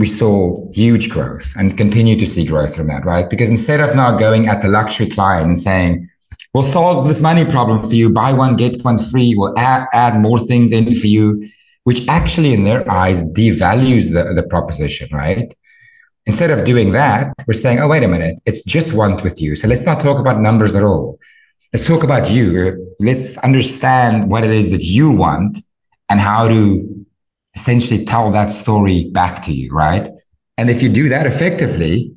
we 0.00 0.06
saw 0.06 0.66
huge 0.72 1.10
growth 1.10 1.52
and 1.58 1.76
continue 1.76 2.16
to 2.16 2.26
see 2.26 2.46
growth 2.46 2.74
from 2.74 2.86
that, 2.86 3.04
right? 3.04 3.28
Because 3.28 3.50
instead 3.50 3.80
of 3.80 3.94
now 3.94 4.16
going 4.16 4.48
at 4.48 4.62
the 4.62 4.68
luxury 4.68 5.06
client 5.06 5.48
and 5.48 5.58
saying, 5.58 6.08
we'll 6.54 6.62
solve 6.62 7.06
this 7.06 7.20
money 7.20 7.44
problem 7.44 7.78
for 7.82 7.94
you, 7.94 8.10
buy 8.10 8.32
one, 8.32 8.56
get 8.56 8.82
one 8.82 8.96
free, 8.96 9.34
we'll 9.36 9.56
add, 9.58 9.86
add 9.92 10.18
more 10.18 10.38
things 10.38 10.72
in 10.72 10.94
for 10.94 11.06
you, 11.06 11.46
which 11.84 12.08
actually 12.08 12.54
in 12.54 12.64
their 12.64 12.90
eyes 12.90 13.30
devalues 13.34 14.14
the, 14.14 14.32
the 14.34 14.46
proposition, 14.48 15.06
right? 15.12 15.52
Instead 16.24 16.50
of 16.50 16.64
doing 16.64 16.92
that, 16.92 17.34
we're 17.46 17.52
saying, 17.52 17.78
oh, 17.80 17.88
wait 17.88 18.02
a 18.02 18.08
minute, 18.08 18.40
it's 18.46 18.62
just 18.64 18.94
want 18.94 19.22
with 19.22 19.38
you. 19.38 19.54
So 19.54 19.68
let's 19.68 19.84
not 19.84 20.00
talk 20.00 20.18
about 20.18 20.40
numbers 20.40 20.74
at 20.74 20.82
all. 20.82 21.18
Let's 21.74 21.86
talk 21.86 22.04
about 22.04 22.30
you. 22.30 22.94
Let's 23.00 23.36
understand 23.38 24.30
what 24.30 24.44
it 24.44 24.50
is 24.50 24.70
that 24.70 24.82
you 24.82 25.12
want 25.12 25.58
and 26.08 26.18
how 26.18 26.48
to 26.48 27.06
essentially 27.54 28.04
tell 28.04 28.30
that 28.32 28.50
story 28.50 29.10
back 29.10 29.42
to 29.42 29.52
you, 29.52 29.72
right? 29.72 30.08
And 30.56 30.70
if 30.70 30.82
you 30.82 30.88
do 30.88 31.08
that 31.08 31.26
effectively, 31.26 32.14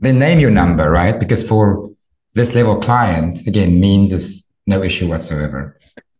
then 0.00 0.18
name 0.18 0.38
your 0.38 0.50
number, 0.50 0.90
right? 0.90 1.18
Because 1.18 1.46
for 1.46 1.90
this 2.34 2.54
level 2.54 2.76
client, 2.76 3.46
again, 3.46 3.80
means 3.80 4.12
is 4.12 4.52
no 4.66 4.82
issue 4.82 5.08
whatsoever. 5.08 5.76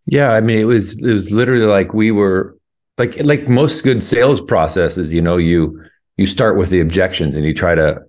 Yeah, 0.06 0.32
I 0.32 0.40
mean, 0.40 0.58
it 0.58 0.64
was 0.64 1.02
it 1.02 1.12
was 1.12 1.32
literally 1.32 1.66
like 1.66 1.92
we 1.92 2.12
were 2.12 2.56
like 2.96 3.22
like 3.24 3.48
most 3.48 3.82
good 3.82 4.02
sales 4.02 4.40
processes. 4.40 5.12
You 5.12 5.20
know, 5.20 5.36
you 5.36 5.84
you 6.16 6.26
start 6.26 6.56
with 6.56 6.70
the 6.70 6.80
objections 6.80 7.36
and 7.36 7.44
you 7.44 7.52
try 7.52 7.74
to 7.74 8.00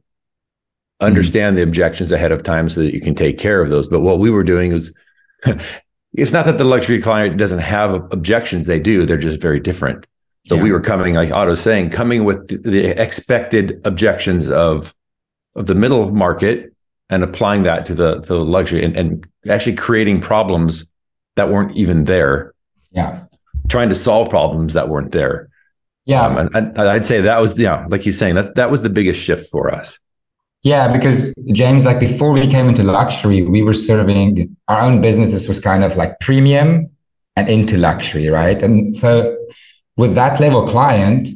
understand 1.02 1.52
mm-hmm. 1.52 1.58
the 1.58 1.64
objections 1.64 2.12
ahead 2.12 2.32
of 2.32 2.44
time 2.44 2.70
so 2.70 2.82
that 2.82 2.94
you 2.94 3.02
can 3.02 3.16
take 3.16 3.38
care 3.38 3.62
of 3.62 3.70
those. 3.70 3.88
But 3.88 4.02
what 4.02 4.20
we 4.20 4.30
were 4.30 4.44
doing 4.44 4.72
is 4.72 4.94
it's 6.14 6.34
not 6.34 6.46
that 6.46 6.58
the 6.58 6.64
luxury 6.64 7.02
client 7.02 7.38
doesn't 7.38 7.60
have 7.60 7.94
objections, 8.12 8.68
they 8.68 8.80
do, 8.80 9.06
they're 9.06 9.18
just 9.18 9.42
very 9.42 9.60
different. 9.60 10.06
So 10.48 10.56
yeah. 10.56 10.64
we 10.64 10.72
were 10.72 10.80
coming, 10.80 11.16
like 11.16 11.32
Otto's 11.32 11.60
saying, 11.60 11.90
coming 11.90 12.24
with 12.24 12.48
the, 12.48 12.58
the 12.58 13.02
expected 13.02 13.82
objections 13.84 14.50
of 14.50 14.96
of 15.56 15.66
the 15.66 15.76
middle 15.76 16.12
market 16.12 16.74
and 17.10 17.22
applying 17.22 17.64
that 17.64 17.86
to 17.88 17.94
the 17.94 18.22
to 18.22 18.34
the 18.34 18.46
luxury 18.46 18.84
and, 18.84 18.96
and 18.96 19.28
actually 19.50 19.76
creating 19.76 20.22
problems 20.22 20.90
that 21.36 21.50
weren't 21.50 21.76
even 21.76 22.06
there. 22.06 22.54
Yeah. 22.92 23.24
Trying 23.68 23.90
to 23.90 23.96
solve 23.96 24.30
problems 24.30 24.74
that 24.74 24.88
weren't 24.88 25.12
there. 25.12 25.50
Yeah, 26.06 26.26
um, 26.26 26.50
and 26.54 26.78
I'd 26.78 27.06
say 27.06 27.20
that 27.20 27.42
was 27.42 27.60
yeah, 27.60 27.86
like 27.90 28.00
he's 28.00 28.18
saying 28.18 28.36
that 28.36 28.56
that 28.56 28.72
was 28.72 28.82
the 28.82 28.90
biggest 28.90 29.22
shift 29.22 29.50
for 29.52 29.70
us. 29.70 30.00
Yeah, 30.64 30.90
because 30.90 31.34
James, 31.52 31.86
like 31.86 32.00
before 32.00 32.32
we 32.32 32.48
came 32.48 32.68
into 32.70 32.84
luxury, 32.84 33.42
we 33.44 33.62
were 33.62 33.74
serving 33.74 34.56
our 34.70 34.80
own 34.80 35.02
businesses 35.02 35.50
was 35.50 35.60
kind 35.60 35.84
of 35.84 35.98
like 35.98 36.22
premium 36.22 36.90
and 37.36 37.50
into 37.50 37.78
luxury, 37.78 38.30
right? 38.30 38.64
And 38.64 38.96
so 38.96 39.36
with 39.98 40.16
that 40.16 40.40
level 40.40 40.66
client, 40.66 41.28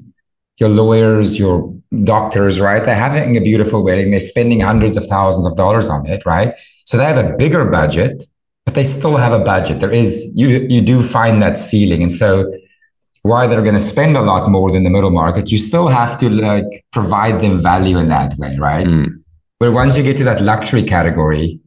your 0.58 0.70
lawyers, 0.70 1.38
your 1.38 1.74
doctors, 2.04 2.62
right? 2.62 2.84
They're 2.86 2.96
having 2.96 3.36
a 3.36 3.42
beautiful 3.42 3.84
wedding. 3.84 4.12
They're 4.12 4.20
spending 4.20 4.62
hundreds 4.62 4.96
of 4.96 5.06
thousands 5.06 5.46
of 5.46 5.58
dollars 5.58 5.90
on 5.90 6.06
it, 6.08 6.26
right? 6.26 6.54
So 6.86 6.98
they 6.98 7.06
have 7.06 7.24
a 7.24 7.36
bigger 7.36 7.70
budget, 7.70 8.24
but 8.66 8.76
they 8.76 8.84
still 8.84 9.18
have 9.18 9.34
a 9.34 9.44
budget. 9.44 9.80
There 9.80 9.92
is 9.92 10.32
you 10.36 10.68
you 10.70 10.82
do 10.82 11.02
find 11.02 11.42
that 11.42 11.58
ceiling, 11.58 12.04
and 12.04 12.12
so 12.12 12.52
why 13.24 13.48
they're 13.48 13.62
going 13.62 13.76
to 13.76 13.80
spend 13.80 14.18
a 14.18 14.22
lot 14.22 14.50
more 14.50 14.72
than 14.72 14.84
the 14.84 14.90
middle 14.90 15.12
market, 15.12 15.52
you 15.52 15.58
still 15.58 15.88
have 15.88 16.18
to 16.18 16.30
like 16.30 16.86
provide 16.92 17.40
them 17.42 17.62
value 17.62 17.98
in 17.98 18.10
that 18.10 18.34
way, 18.38 18.58
right? 18.58 18.88
Mm. 18.88 19.24
But 19.60 19.74
once 19.74 19.96
you 19.96 20.04
get 20.04 20.18
to 20.18 20.24
that 20.24 20.42
luxury 20.42 20.82
category, 20.82 21.60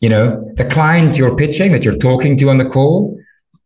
you 0.00 0.08
know, 0.08 0.52
the 0.56 0.64
client 0.64 1.16
you're 1.16 1.36
pitching 1.36 1.70
that 1.72 1.84
you're 1.84 1.96
talking 1.96 2.36
to 2.38 2.50
on 2.50 2.58
the 2.58 2.64
call, 2.64 3.16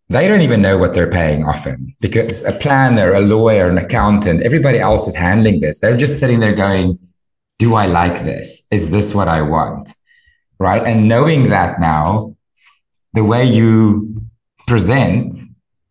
they 0.09 0.27
don't 0.27 0.41
even 0.41 0.63
know 0.63 0.79
what 0.79 0.95
they're 0.95 1.11
paying 1.11 1.45
often 1.45 1.95
because 2.01 2.45
a 2.45 2.53
planner, 2.53 3.13
a 3.13 3.21
lawyer, 3.21 3.69
an 3.69 3.79
accountant, 3.79 4.43
everybody 4.43 4.79
else 4.79 5.07
is 5.07 5.15
handling 5.15 5.61
this. 5.61 5.81
They're 5.81 5.97
just 5.97 6.19
sitting 6.19 6.41
there 6.41 6.55
going, 6.55 6.99
do 7.59 7.75
I 7.75 7.87
like 7.87 8.21
this? 8.21 8.67
Is 8.71 8.91
this 8.91 9.15
what 9.15 9.29
I 9.29 9.43
want? 9.43 9.93
Right. 10.59 10.83
And 10.83 11.09
knowing 11.09 11.51
that 11.51 11.79
now, 11.79 12.35
the 13.13 13.25
way 13.25 13.45
you 13.45 14.23
present 14.67 15.35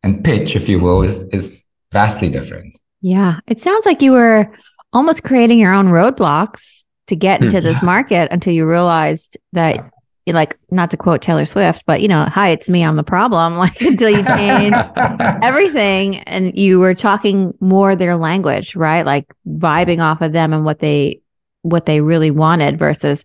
and 0.03 0.23
pitch, 0.23 0.55
if 0.55 0.67
you 0.67 0.79
will, 0.79 1.03
is 1.03 1.23
is 1.33 1.63
vastly 1.91 2.29
different. 2.29 2.77
Yeah, 3.01 3.39
it 3.47 3.61
sounds 3.61 3.85
like 3.85 4.01
you 4.01 4.11
were 4.13 4.51
almost 4.93 5.23
creating 5.23 5.59
your 5.59 5.73
own 5.73 5.87
roadblocks 5.87 6.83
to 7.07 7.15
get 7.15 7.39
hmm. 7.39 7.45
into 7.45 7.61
this 7.61 7.81
market 7.83 8.29
until 8.31 8.53
you 8.53 8.67
realized 8.67 9.37
that 9.53 9.91
like 10.33 10.57
not 10.71 10.91
to 10.91 10.97
quote 10.97 11.21
Taylor 11.21 11.45
Swift, 11.45 11.83
but 11.85 12.01
you 12.01 12.07
know, 12.07 12.25
hi, 12.25 12.49
it's 12.49 12.69
me, 12.69 12.83
I'm 12.83 12.95
the 12.95 13.03
problem. 13.03 13.57
Like 13.67 13.81
until 13.81 14.09
you 14.09 14.23
change 14.23 14.75
everything 15.43 16.17
and 16.19 16.57
you 16.57 16.79
were 16.79 16.93
talking 16.93 17.53
more 17.59 17.95
their 17.95 18.15
language, 18.15 18.75
right? 18.75 19.05
Like 19.05 19.33
vibing 19.47 20.03
off 20.03 20.21
of 20.21 20.31
them 20.31 20.53
and 20.53 20.63
what 20.63 20.79
they 20.79 21.21
what 21.63 21.85
they 21.85 22.01
really 22.01 22.31
wanted 22.31 22.77
versus 22.77 23.23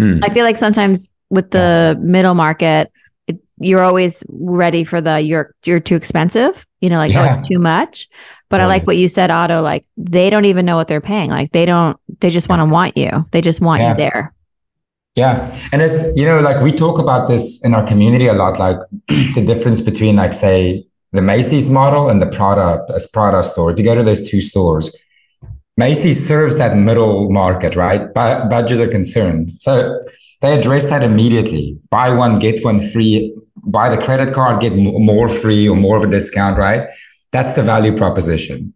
mm. 0.00 0.24
I 0.24 0.32
feel 0.32 0.44
like 0.44 0.56
sometimes 0.56 1.14
with 1.30 1.50
the 1.50 1.98
middle 2.00 2.34
market, 2.34 2.92
you're 3.58 3.80
always 3.80 4.22
ready 4.28 4.84
for 4.84 5.00
the 5.00 5.20
you're 5.20 5.54
you're 5.64 5.80
too 5.80 5.94
expensive 5.94 6.66
you 6.80 6.90
know 6.90 6.98
like 6.98 7.12
yeah. 7.12 7.28
oh 7.28 7.32
it's 7.32 7.46
too 7.46 7.58
much 7.58 8.08
but 8.48 8.58
right. 8.58 8.64
i 8.64 8.66
like 8.66 8.86
what 8.86 8.96
you 8.96 9.08
said 9.08 9.30
otto 9.30 9.62
like 9.62 9.84
they 9.96 10.30
don't 10.30 10.46
even 10.46 10.66
know 10.66 10.76
what 10.76 10.88
they're 10.88 11.00
paying 11.00 11.30
like 11.30 11.52
they 11.52 11.64
don't 11.64 11.98
they 12.20 12.30
just 12.30 12.48
want 12.48 12.60
to 12.60 12.66
want 12.66 12.96
you 12.96 13.24
they 13.30 13.40
just 13.40 13.60
want 13.60 13.80
yeah. 13.80 13.90
you 13.90 13.96
there 13.96 14.34
yeah 15.14 15.54
and 15.72 15.82
it's 15.82 16.04
you 16.16 16.24
know 16.24 16.40
like 16.40 16.60
we 16.62 16.72
talk 16.72 16.98
about 16.98 17.28
this 17.28 17.62
in 17.64 17.74
our 17.74 17.86
community 17.86 18.26
a 18.26 18.32
lot 18.32 18.58
like 18.58 18.78
the 19.08 19.44
difference 19.46 19.80
between 19.80 20.16
like 20.16 20.32
say 20.32 20.84
the 21.12 21.22
macy's 21.22 21.68
model 21.68 22.08
and 22.08 22.22
the 22.22 22.26
prada 22.26 22.84
as 22.94 23.06
prada 23.06 23.42
store 23.42 23.70
if 23.70 23.78
you 23.78 23.84
go 23.84 23.94
to 23.94 24.02
those 24.02 24.28
two 24.28 24.40
stores 24.40 24.96
Macy's 25.76 26.26
serves 26.26 26.58
that 26.58 26.76
middle 26.76 27.30
market, 27.30 27.76
right? 27.76 28.02
Bu- 28.12 28.48
budgets 28.48 28.80
are 28.80 28.88
concerned. 28.88 29.52
So 29.58 30.00
they 30.42 30.58
address 30.58 30.88
that 30.90 31.02
immediately. 31.02 31.78
Buy 31.90 32.12
one, 32.12 32.38
get 32.38 32.62
one 32.64 32.78
free. 32.78 33.34
Buy 33.64 33.88
the 33.88 34.00
credit 34.00 34.34
card, 34.34 34.60
get 34.60 34.74
more 34.76 35.28
free 35.28 35.68
or 35.68 35.76
more 35.76 35.96
of 35.96 36.04
a 36.04 36.10
discount, 36.10 36.58
right? 36.58 36.88
That's 37.30 37.54
the 37.54 37.62
value 37.62 37.96
proposition. 37.96 38.74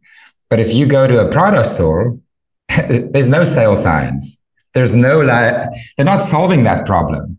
But 0.49 0.61
if 0.61 0.73
you 0.73 0.87
go 0.87 1.07
to 1.07 1.27
a 1.27 1.31
Prada 1.31 1.65
store, 1.65 2.19
there's 2.69 3.27
no 3.27 3.45
sale 3.45 3.77
signs. 3.77 4.43
There's 4.75 4.95
no, 4.95 5.21
la- 5.21 5.67
they're 5.97 6.07
not 6.07 6.21
solving 6.21 6.65
that 6.65 6.87
problem. 6.87 7.39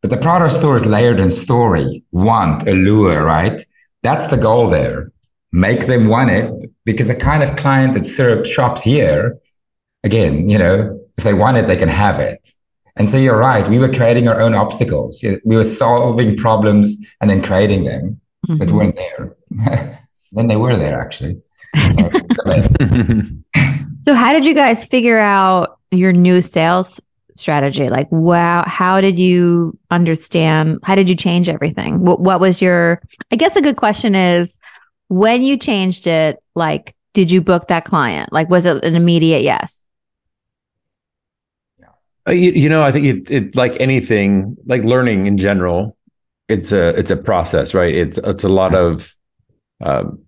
But 0.00 0.10
the 0.10 0.16
Prada 0.16 0.48
store 0.48 0.76
is 0.76 0.84
layered 0.84 1.20
in 1.20 1.30
story, 1.30 2.02
want, 2.10 2.66
allure, 2.66 3.24
right? 3.24 3.62
That's 4.02 4.26
the 4.26 4.36
goal 4.36 4.68
there. 4.68 5.12
Make 5.52 5.86
them 5.86 6.08
want 6.08 6.30
it 6.30 6.50
because 6.84 7.08
the 7.08 7.14
kind 7.14 7.42
of 7.42 7.56
client 7.56 7.94
that 7.94 8.04
served 8.04 8.48
shops 8.48 8.82
here, 8.82 9.38
again, 10.02 10.48
you 10.48 10.58
know, 10.58 10.98
if 11.16 11.24
they 11.24 11.34
want 11.34 11.56
it, 11.56 11.68
they 11.68 11.76
can 11.76 11.88
have 11.88 12.18
it. 12.18 12.52
And 12.96 13.08
so 13.08 13.16
you're 13.16 13.38
right. 13.38 13.66
We 13.68 13.78
were 13.78 13.88
creating 13.88 14.28
our 14.28 14.40
own 14.40 14.54
obstacles. 14.54 15.24
We 15.44 15.56
were 15.56 15.64
solving 15.64 16.36
problems 16.36 16.96
and 17.20 17.30
then 17.30 17.42
creating 17.42 17.84
them, 17.84 18.20
mm-hmm. 18.46 18.58
but 18.58 18.70
weren't 18.70 18.96
there. 18.96 19.36
then 20.32 20.48
they 20.48 20.56
were 20.56 20.76
there 20.76 21.00
actually. 21.00 21.40
So, 21.92 22.10
so 24.04 24.14
how 24.14 24.32
did 24.32 24.44
you 24.44 24.54
guys 24.54 24.84
figure 24.84 25.18
out 25.18 25.78
your 25.92 26.12
new 26.12 26.40
sales 26.40 27.00
strategy? 27.34 27.88
Like, 27.88 28.10
wow, 28.10 28.64
how 28.66 29.00
did 29.00 29.18
you 29.18 29.78
understand? 29.90 30.78
How 30.82 30.94
did 30.94 31.08
you 31.08 31.16
change 31.16 31.48
everything? 31.48 32.00
What, 32.00 32.20
what 32.20 32.40
was 32.40 32.60
your, 32.60 33.00
I 33.30 33.36
guess 33.36 33.56
a 33.56 33.62
good 33.62 33.76
question 33.76 34.14
is 34.14 34.58
when 35.08 35.42
you 35.42 35.56
changed 35.56 36.06
it, 36.06 36.42
like, 36.54 36.94
did 37.14 37.30
you 37.30 37.40
book 37.40 37.68
that 37.68 37.84
client? 37.84 38.32
Like, 38.32 38.48
was 38.48 38.64
it 38.64 38.82
an 38.84 38.96
immediate 38.96 39.42
yes? 39.42 39.86
Uh, 42.28 42.32
you, 42.32 42.52
you, 42.52 42.68
know, 42.68 42.82
I 42.82 42.92
think 42.92 43.06
it, 43.06 43.30
it, 43.30 43.56
like 43.56 43.76
anything, 43.80 44.56
like 44.66 44.84
learning 44.84 45.26
in 45.26 45.36
general, 45.36 45.96
it's 46.48 46.70
a 46.70 46.90
it's 46.90 47.10
a 47.10 47.16
process, 47.16 47.74
right? 47.74 47.92
It's 47.92 48.18
it's 48.18 48.44
a 48.44 48.48
lot 48.48 48.74
of 48.74 49.14
um, 49.80 50.21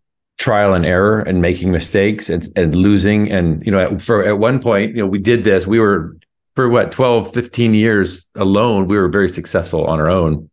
trial 0.44 0.74
and 0.74 0.84
error 0.84 1.20
and 1.20 1.40
making 1.40 1.72
mistakes 1.72 2.28
and, 2.28 2.46
and 2.54 2.74
losing. 2.74 3.32
And 3.32 3.64
you 3.64 3.72
know, 3.72 3.98
for 3.98 4.22
at 4.26 4.38
one 4.38 4.60
point, 4.60 4.94
you 4.94 4.98
know, 4.98 5.06
we 5.06 5.18
did 5.18 5.42
this. 5.42 5.66
We 5.66 5.80
were 5.80 6.18
for 6.54 6.68
what 6.68 6.92
12, 6.92 7.32
15 7.32 7.72
years 7.72 8.26
alone. 8.34 8.86
We 8.86 8.98
were 8.98 9.08
very 9.08 9.30
successful 9.30 9.86
on 9.86 9.98
our 10.00 10.10
own, 10.10 10.34
and 10.34 10.50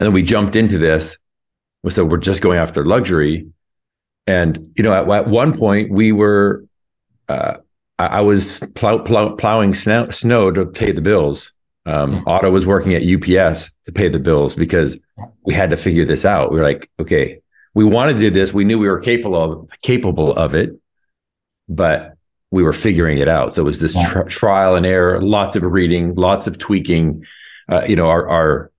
then 0.00 0.14
we 0.14 0.22
jumped 0.22 0.56
into 0.56 0.78
this. 0.78 1.18
So 1.90 2.06
we're 2.06 2.16
just 2.16 2.40
going 2.40 2.58
after 2.58 2.86
luxury, 2.86 3.50
and 4.26 4.72
you 4.74 4.82
know, 4.82 4.94
at, 4.94 5.08
at 5.10 5.28
one 5.28 5.56
point 5.56 5.90
we 5.90 6.12
were. 6.12 6.64
Uh, 7.28 7.58
I 7.98 8.22
was 8.22 8.60
plow, 8.74 8.96
plow, 8.96 9.36
plowing 9.36 9.74
snow, 9.74 10.08
snow, 10.08 10.50
to 10.50 10.64
pay 10.64 10.90
the 10.90 11.02
bills. 11.02 11.52
Um, 11.84 12.24
Otto 12.26 12.50
was 12.50 12.64
working 12.64 12.94
at 12.94 13.02
UPS 13.02 13.70
to 13.84 13.92
pay 13.92 14.08
the 14.08 14.18
bills 14.18 14.54
because 14.54 14.98
we 15.44 15.52
had 15.52 15.68
to 15.68 15.76
figure 15.76 16.06
this 16.06 16.24
out. 16.24 16.50
We 16.50 16.56
were 16.56 16.64
like, 16.64 16.90
okay, 16.98 17.42
we 17.74 17.84
wanted 17.84 18.14
to 18.14 18.20
do 18.20 18.30
this. 18.30 18.52
We 18.52 18.64
knew 18.64 18.78
we 18.78 18.88
were 18.88 18.98
capable 18.98 19.42
of 19.42 19.68
capable 19.82 20.32
of 20.32 20.54
it, 20.54 20.70
but 21.68 22.14
we 22.50 22.62
were 22.62 22.72
figuring 22.72 23.18
it 23.18 23.28
out. 23.28 23.54
So 23.54 23.62
it 23.62 23.64
was 23.64 23.80
this 23.80 23.94
tri- 24.10 24.24
trial 24.24 24.74
and 24.74 24.84
error, 24.84 25.20
lots 25.20 25.56
of 25.56 25.62
reading, 25.62 26.14
lots 26.14 26.46
of 26.46 26.58
tweaking. 26.58 27.24
Uh, 27.68 27.84
you 27.86 27.96
know, 27.96 28.08
our 28.08 28.28
our 28.28 28.72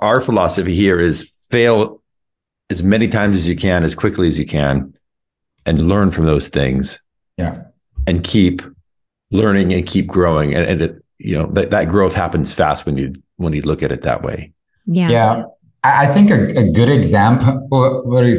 our 0.00 0.20
philosophy 0.20 0.74
here 0.74 1.00
is 1.00 1.46
fail 1.50 2.02
as 2.70 2.82
many 2.82 3.08
times 3.08 3.36
as 3.36 3.48
you 3.48 3.56
can, 3.56 3.84
as 3.84 3.94
quickly 3.94 4.28
as 4.28 4.38
you 4.38 4.46
can, 4.46 4.94
and 5.64 5.86
learn 5.86 6.10
from 6.10 6.26
those 6.26 6.48
things. 6.48 6.98
Yeah 7.36 7.64
and 8.06 8.24
keep 8.24 8.62
learning 9.30 9.72
and 9.72 9.86
keep 9.86 10.06
growing. 10.06 10.54
And, 10.54 10.64
and 10.64 10.82
it, 10.82 11.04
you 11.18 11.38
know, 11.38 11.46
that, 11.52 11.70
that 11.70 11.88
growth 11.88 12.14
happens 12.14 12.52
fast 12.52 12.86
when 12.86 12.96
you, 12.96 13.14
when 13.36 13.52
you 13.52 13.62
look 13.62 13.82
at 13.82 13.92
it 13.92 14.02
that 14.02 14.22
way. 14.22 14.52
Yeah. 14.86 15.08
Yeah. 15.08 15.44
I 15.84 16.06
think 16.06 16.30
a, 16.30 16.46
a 16.58 16.70
good 16.70 16.88
example 16.88 17.68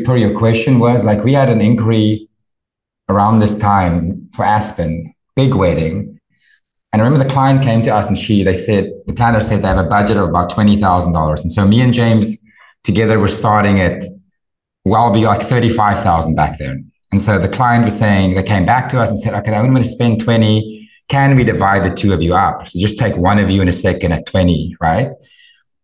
for 0.06 0.18
your 0.18 0.38
question 0.38 0.80
was 0.80 1.06
like 1.06 1.24
we 1.24 1.34
had 1.34 1.50
an 1.50 1.60
inquiry 1.60 2.30
around 3.10 3.40
this 3.40 3.58
time 3.58 4.30
for 4.32 4.46
Aspen, 4.46 5.14
big 5.36 5.54
wedding. 5.54 6.20
And 6.94 7.02
I 7.02 7.06
remember 7.06 7.24
the 7.24 7.30
client 7.30 7.64
came 7.64 7.82
to 7.84 7.94
us 7.94 8.08
and 8.08 8.18
she, 8.18 8.44
they 8.44 8.54
said, 8.54 8.92
the 9.08 9.14
planner 9.14 9.40
said 9.40 9.62
they 9.62 9.68
have 9.68 9.84
a 9.84 9.90
budget 9.90 10.16
of 10.16 10.30
about 10.30 10.52
$20,000. 10.52 11.42
And 11.42 11.52
so 11.52 11.66
me 11.66 11.82
and 11.82 11.94
James 11.94 12.44
together 12.84 13.20
were 13.20 13.28
starting 13.28 13.80
at, 13.80 14.04
well, 14.86 15.12
be 15.12 15.26
like 15.26 15.42
35,000 15.42 16.36
back 16.36 16.58
then. 16.60 16.92
And 17.12 17.22
so 17.22 17.40
the 17.40 17.50
client 17.50 17.84
was 17.84 17.98
saying, 17.98 18.36
they 18.36 18.44
came 18.44 18.66
back 18.66 18.90
to 18.90 19.02
us 19.02 19.10
and 19.10 19.20
said, 19.20 19.34
okay, 19.34 19.54
I'm 19.54 19.66
going 19.66 19.82
to 19.82 19.84
spend 19.84 20.22
20. 20.22 20.90
Can 21.10 21.36
we 21.36 21.44
divide 21.44 21.84
the 21.84 21.94
two 21.94 22.14
of 22.14 22.22
you 22.22 22.36
up? 22.36 22.68
So 22.68 22.80
just 22.80 22.98
take 22.98 23.18
one 23.18 23.38
of 23.38 23.50
you 23.50 23.62
in 23.62 23.68
a 23.68 23.74
second 23.74 24.14
at 24.14 24.26
20, 24.28 24.78
right? 24.80 25.10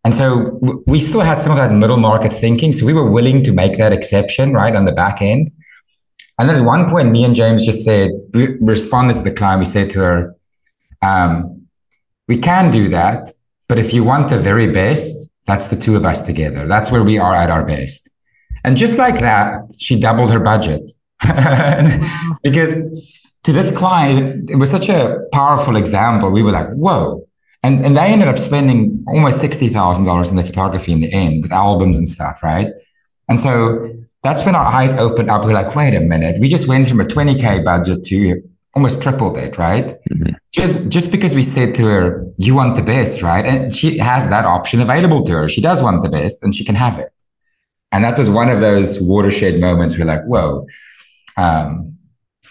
And 0.05 0.15
so 0.15 0.59
we 0.87 0.99
still 0.99 1.21
had 1.21 1.39
some 1.39 1.51
of 1.51 1.57
that 1.57 1.73
middle 1.73 1.97
market 1.97 2.31
thinking. 2.31 2.71
So 2.73 2.85
we 2.85 2.93
were 2.93 3.09
willing 3.09 3.43
to 3.43 3.51
make 3.51 3.77
that 3.77 3.91
exception, 3.91 4.53
right, 4.53 4.75
on 4.75 4.85
the 4.85 4.93
back 4.93 5.21
end. 5.21 5.51
And 6.39 6.47
then 6.47 6.55
at 6.55 6.65
one 6.65 6.89
point, 6.89 7.11
me 7.11 7.25
and 7.25 7.35
James 7.35 7.65
just 7.65 7.83
said, 7.83 8.11
we 8.33 8.55
responded 8.61 9.15
to 9.17 9.23
the 9.23 9.31
client. 9.31 9.59
We 9.59 9.65
said 9.65 9.89
to 9.91 9.99
her, 9.99 10.35
um, 11.01 11.67
we 12.29 12.37
can 12.37 12.71
do 12.71 12.87
that. 12.89 13.31
But 13.67 13.77
if 13.77 13.93
you 13.93 14.03
want 14.03 14.29
the 14.29 14.39
very 14.39 14.71
best, 14.71 15.29
that's 15.45 15.67
the 15.67 15.75
two 15.75 15.95
of 15.95 16.05
us 16.05 16.23
together. 16.23 16.65
That's 16.65 16.91
where 16.91 17.03
we 17.03 17.17
are 17.17 17.35
at 17.35 17.49
our 17.49 17.65
best. 17.65 18.09
And 18.63 18.77
just 18.77 18.97
like 18.97 19.19
that, 19.19 19.73
she 19.79 19.99
doubled 19.99 20.31
her 20.31 20.39
budget. 20.39 20.91
because 22.43 22.75
to 23.43 23.51
this 23.51 23.75
client, 23.75 24.49
it 24.49 24.55
was 24.55 24.69
such 24.69 24.89
a 24.89 25.19
powerful 25.33 25.75
example. 25.75 26.31
We 26.31 26.43
were 26.43 26.51
like, 26.51 26.69
whoa. 26.69 27.27
And, 27.61 27.85
and 27.85 27.95
they 27.95 28.07
ended 28.07 28.27
up 28.27 28.37
spending 28.37 29.03
almost 29.07 29.43
$60,000 29.43 30.29
in 30.29 30.37
the 30.37 30.43
photography 30.43 30.93
in 30.93 31.01
the 31.01 31.11
end 31.11 31.43
with 31.43 31.51
albums 31.51 31.97
and 31.97 32.07
stuff, 32.07 32.41
right? 32.41 32.67
And 33.27 33.37
so 33.37 33.89
that's 34.23 34.45
when 34.45 34.55
our 34.55 34.65
eyes 34.65 34.93
opened 34.93 35.29
up. 35.29 35.43
We're 35.43 35.53
like, 35.53 35.75
wait 35.75 35.93
a 35.93 36.01
minute. 36.01 36.39
We 36.39 36.47
just 36.47 36.67
went 36.67 36.87
from 36.87 37.01
a 37.01 37.05
20K 37.05 37.65
budget 37.65 38.05
to 38.05 38.41
almost 38.75 39.01
tripled 39.01 39.37
it, 39.37 39.57
right? 39.57 39.93
Mm-hmm. 40.09 40.35
Just, 40.51 40.87
just 40.89 41.11
because 41.11 41.35
we 41.35 41.41
said 41.41 41.75
to 41.75 41.85
her, 41.85 42.25
you 42.37 42.55
want 42.55 42.75
the 42.75 42.81
best, 42.81 43.21
right? 43.21 43.45
And 43.45 43.73
she 43.73 43.97
has 43.97 44.29
that 44.29 44.45
option 44.45 44.79
available 44.79 45.23
to 45.23 45.33
her. 45.33 45.49
She 45.49 45.61
does 45.61 45.83
want 45.83 46.01
the 46.01 46.09
best 46.09 46.43
and 46.43 46.55
she 46.55 46.63
can 46.63 46.75
have 46.75 46.97
it. 46.97 47.11
And 47.91 48.03
that 48.03 48.17
was 48.17 48.29
one 48.29 48.49
of 48.49 48.61
those 48.61 49.01
watershed 49.01 49.59
moments. 49.59 49.97
We're 49.97 50.05
like, 50.05 50.23
whoa, 50.23 50.67
um, 51.37 51.97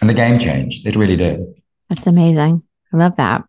and 0.01 0.09
the 0.09 0.13
game 0.13 0.39
changed. 0.39 0.85
It 0.85 0.95
really 0.95 1.15
did. 1.15 1.41
That's 1.89 2.07
amazing. 2.07 2.63
I 2.93 2.97
love 2.97 3.15
that. 3.17 3.43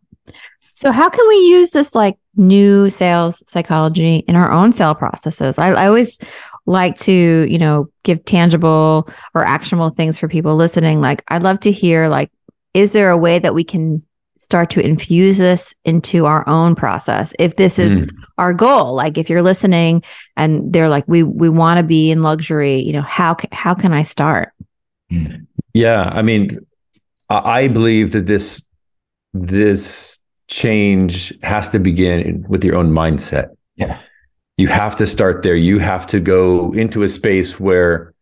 So, 0.73 0.93
how 0.93 1.09
can 1.09 1.27
we 1.29 1.37
use 1.37 1.71
this 1.71 1.95
like 1.95 2.19
new 2.37 2.91
sales 2.91 3.43
psychology 3.49 4.17
in 4.29 4.37
our 4.37 4.51
own 4.51 4.73
sale 4.73 4.95
processes? 4.95 5.59
I, 5.59 5.71
I 5.71 5.87
always 5.87 6.19
like 6.67 6.99
to, 6.99 7.47
you 7.49 7.59
know, 7.59 7.91
give 8.05 8.25
tangible 8.25 9.09
or 9.35 9.47
actionable 9.47 9.91
things 9.91 10.19
for 10.19 10.29
people 10.29 10.57
listening. 10.57 11.01
Like, 11.01 11.23
I'd 11.29 11.43
love 11.43 11.61
to 11.61 11.73
hear, 11.73 12.09
like, 12.09 12.31
is 12.75 12.93
there 12.93 13.11
a 13.11 13.19
way 13.19 13.39
that 13.39 13.55
we 13.55 13.65
can 13.65 14.03
start 14.39 14.71
to 14.71 14.81
infuse 14.81 15.37
this 15.37 15.75
into 15.85 16.25
our 16.25 16.49
own 16.49 16.75
process 16.75 17.35
if 17.39 17.57
this 17.57 17.79
is 17.79 18.01
mm. 18.01 18.11
our 18.39 18.55
goal 18.55 18.95
like 18.95 19.19
if 19.19 19.29
you're 19.29 19.43
listening 19.43 20.03
and 20.35 20.73
they're 20.73 20.89
like 20.89 21.07
we 21.07 21.23
we 21.23 21.51
want 21.51 21.77
to 21.77 21.83
be 21.83 22.11
in 22.11 22.23
luxury 22.23 22.81
you 22.81 22.91
know 22.91 23.03
how 23.03 23.37
how 23.53 23.75
can 23.75 23.93
i 23.93 24.03
start 24.03 24.55
yeah, 25.75 26.11
I 26.13 26.23
mean, 26.23 26.67
I 27.29 27.69
believe 27.69 28.13
that 28.13 28.27
this 28.27 28.67
this 29.33 30.20
change 30.51 31.33
has 31.43 31.69
to 31.71 31.79
begin 31.79 32.45
with 32.49 32.65
your 32.65 32.77
own 32.77 32.91
mindset. 32.91 33.57
Yeah. 33.77 33.99
You 34.59 34.69
have 34.69 34.97
to 34.97 35.07
start 35.07 35.43
there. 35.43 35.57
You 35.57 35.79
have 35.79 36.07
to 36.09 36.21
go 36.21 36.73
into 36.73 37.03
a 37.03 37.09
space 37.09 37.59
where 37.59 38.13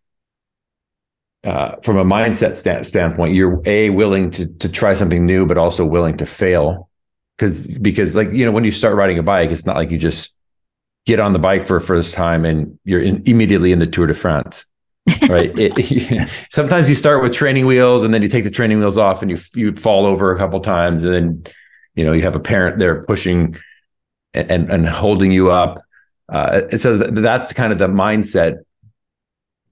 uh, 1.44 1.76
from 1.82 1.96
a 1.96 2.04
mindset 2.04 2.54
stand- 2.54 2.86
standpoint, 2.86 3.34
you're 3.34 3.60
a 3.64 3.90
willing 3.90 4.30
to 4.32 4.46
to 4.46 4.68
try 4.68 4.94
something 4.94 5.24
new, 5.24 5.46
but 5.46 5.58
also 5.58 5.84
willing 5.84 6.16
to 6.18 6.26
fail. 6.26 6.88
Because 7.36 7.66
because 7.66 8.14
like 8.14 8.32
you 8.32 8.44
know, 8.44 8.52
when 8.52 8.64
you 8.64 8.72
start 8.72 8.94
riding 8.94 9.18
a 9.18 9.22
bike, 9.22 9.50
it's 9.50 9.66
not 9.66 9.76
like 9.76 9.90
you 9.90 9.98
just 9.98 10.34
get 11.06 11.18
on 11.18 11.32
the 11.32 11.38
bike 11.38 11.66
for 11.66 11.76
a 11.76 11.80
first 11.80 12.14
time 12.14 12.44
and 12.44 12.78
you're 12.84 13.00
in, 13.00 13.22
immediately 13.24 13.72
in 13.72 13.78
the 13.78 13.86
Tour 13.86 14.06
de 14.06 14.14
France 14.14 14.66
right? 15.28 15.52
It, 15.56 16.30
sometimes 16.50 16.88
you 16.88 16.94
start 16.94 17.22
with 17.22 17.32
training 17.32 17.66
wheels 17.66 18.02
and 18.02 18.12
then 18.12 18.22
you 18.22 18.28
take 18.28 18.44
the 18.44 18.50
training 18.50 18.78
wheels 18.78 18.98
off 18.98 19.22
and 19.22 19.30
you 19.30 19.38
you 19.54 19.74
fall 19.74 20.06
over 20.06 20.34
a 20.34 20.38
couple 20.38 20.60
times 20.60 21.04
and 21.04 21.12
then 21.12 21.44
you 21.98 22.04
know 22.04 22.12
you 22.12 22.22
have 22.22 22.36
a 22.36 22.40
parent 22.40 22.78
there 22.78 23.02
pushing 23.02 23.56
and 24.32 24.70
and 24.70 24.86
holding 24.86 25.32
you 25.32 25.50
up. 25.50 25.78
Uh, 26.28 26.76
so 26.76 26.98
th- 26.98 27.10
that's 27.14 27.52
kind 27.52 27.72
of 27.72 27.78
the 27.78 27.88
mindset. 27.88 28.58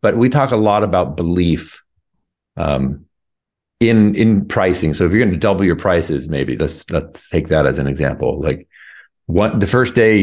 But 0.01 0.17
we 0.17 0.29
talk 0.29 0.51
a 0.51 0.57
lot 0.57 0.83
about 0.83 1.17
belief 1.17 1.85
um, 2.57 3.07
in 3.81 4.15
in 4.15 4.47
pricing. 4.47 4.93
So 4.95 5.05
if 5.05 5.13
you're 5.13 5.21
going 5.21 5.35
to 5.35 5.39
double 5.39 5.65
your 5.65 5.77
prices, 5.77 6.29
maybe 6.29 6.57
let's 6.57 6.91
let's 6.91 7.31
take 7.31 7.49
that 7.49 7.67
as 7.67 7.79
an 7.79 7.87
example. 7.87 8.41
Like 8.41 8.69
one 9.27 9.59
the 9.59 9.67
first 9.67 9.95
day, 9.95 10.19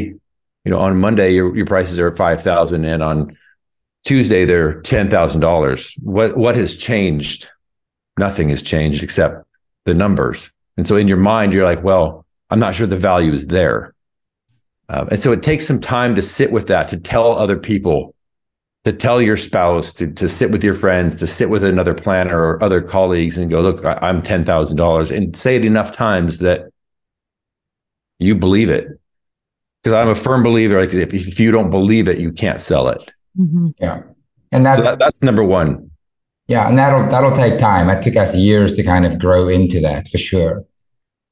you 0.66 0.72
know, 0.72 0.80
on 0.80 1.00
Monday 1.00 1.34
your 1.34 1.56
your 1.56 1.66
prices 1.66 2.00
are 2.00 2.10
at 2.10 2.18
five 2.18 2.42
thousand, 2.42 2.86
and 2.86 3.02
on 3.02 3.38
Tuesday 4.04 4.46
they're 4.46 4.82
ten 4.82 5.10
thousand 5.10 5.42
dollars. 5.42 5.96
What 6.02 6.36
what 6.36 6.56
has 6.56 6.76
changed 6.76 7.50
nothing 8.18 8.50
has 8.50 8.62
changed 8.62 9.04
except 9.04 9.46
the 9.86 9.94
numbers. 9.94 10.52
And 10.78 10.88
so 10.88 10.96
in 10.96 11.08
your 11.08 11.18
mind, 11.18 11.54
you're 11.54 11.66
like, 11.66 11.84
well, 11.84 12.26
I'm 12.50 12.60
not 12.60 12.76
sure 12.76 12.88
the 12.88 12.98
value 12.98 13.32
is 13.32 13.48
there. 13.48 13.94
Um, 14.90 15.08
and 15.10 15.22
so 15.22 15.32
it 15.32 15.44
takes 15.44 15.66
some 15.66 15.80
time 15.80 16.16
to 16.16 16.22
sit 16.22 16.52
with 16.52 16.68
that, 16.68 16.88
to 16.90 16.98
tell 16.98 17.32
other 17.32 17.58
people, 17.58 18.16
to 18.84 18.92
tell 18.92 19.22
your 19.22 19.38
spouse, 19.38 19.94
to, 19.94 20.12
to 20.14 20.28
sit 20.28 20.52
with 20.52 20.64
your 20.64 20.74
friends, 20.74 21.16
to 21.18 21.28
sit 21.28 21.50
with 21.50 21.64
another 21.64 21.94
planner 21.94 22.38
or 22.38 22.64
other 22.64 22.82
colleagues 22.82 23.38
and 23.38 23.50
go, 23.50 23.62
look, 23.62 23.84
I, 23.86 23.98
I'm 24.02 24.22
$10,000 24.22 25.16
and 25.16 25.36
say 25.36 25.56
it 25.56 25.66
enough 25.66 25.96
times 25.96 26.40
that 26.40 26.66
you 28.20 28.36
believe 28.36 28.70
it. 28.70 28.88
Because 29.82 29.94
I'm 29.94 30.10
a 30.10 30.16
firm 30.16 30.44
believer, 30.44 30.80
like 30.80 30.94
if, 30.94 31.14
if 31.14 31.40
you 31.40 31.52
don't 31.52 31.70
believe 31.70 32.08
it, 32.08 32.20
you 32.20 32.32
can't 32.32 32.62
sell 32.62 32.88
it. 32.88 33.10
Mm-hmm. 33.38 33.70
Yeah. 33.80 34.04
And 34.52 34.66
that, 34.66 34.78
so 34.78 34.84
that, 34.84 35.00
that's 35.00 35.24
number 35.24 35.44
one. 35.44 35.92
Yeah, 36.54 36.70
and 36.70 36.78
that'll 36.78 37.10
that'll 37.10 37.32
take 37.32 37.58
time. 37.58 37.90
It 37.90 38.04
took 38.04 38.16
us 38.16 38.38
years 38.38 38.76
to 38.76 38.84
kind 38.84 39.08
of 39.08 39.18
grow 39.18 39.48
into 39.48 39.80
that 39.80 40.08
for 40.08 40.20
sure. 40.20 40.64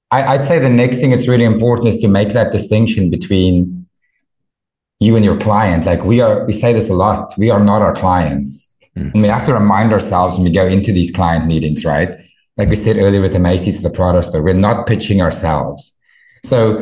I, 0.09 0.35
would 0.35 0.43
say 0.43 0.57
the 0.57 0.67
next 0.67 0.97
thing 0.99 1.11
that's 1.11 1.27
really 1.27 1.45
important 1.45 1.89
is 1.89 1.97
to 1.97 2.07
make 2.07 2.29
that 2.29 2.51
distinction 2.51 3.11
between 3.11 3.87
you 4.99 5.15
and 5.15 5.23
your 5.23 5.37
client. 5.37 5.85
Like 5.85 6.03
we 6.03 6.21
are, 6.21 6.43
we 6.47 6.53
say 6.53 6.73
this 6.73 6.89
a 6.89 6.95
lot. 6.95 7.33
We 7.37 7.51
are 7.51 7.63
not 7.63 7.83
our 7.83 7.93
clients, 7.93 8.75
mm. 8.97 9.13
and 9.13 9.21
we 9.21 9.27
have 9.27 9.45
to 9.45 9.53
remind 9.53 9.93
ourselves 9.93 10.37
when 10.37 10.45
we 10.45 10.51
go 10.51 10.65
into 10.65 10.91
these 10.91 11.11
client 11.11 11.45
meetings, 11.45 11.85
right? 11.85 12.09
Like 12.57 12.69
we 12.69 12.75
said 12.75 12.97
earlier 12.97 13.21
with 13.21 13.33
the 13.33 13.39
Macy's, 13.39 13.83
the 13.83 13.91
Prada 13.91 14.23
store, 14.23 14.41
we're 14.41 14.55
not 14.55 14.87
pitching 14.87 15.21
ourselves. 15.21 15.99
So 16.43 16.81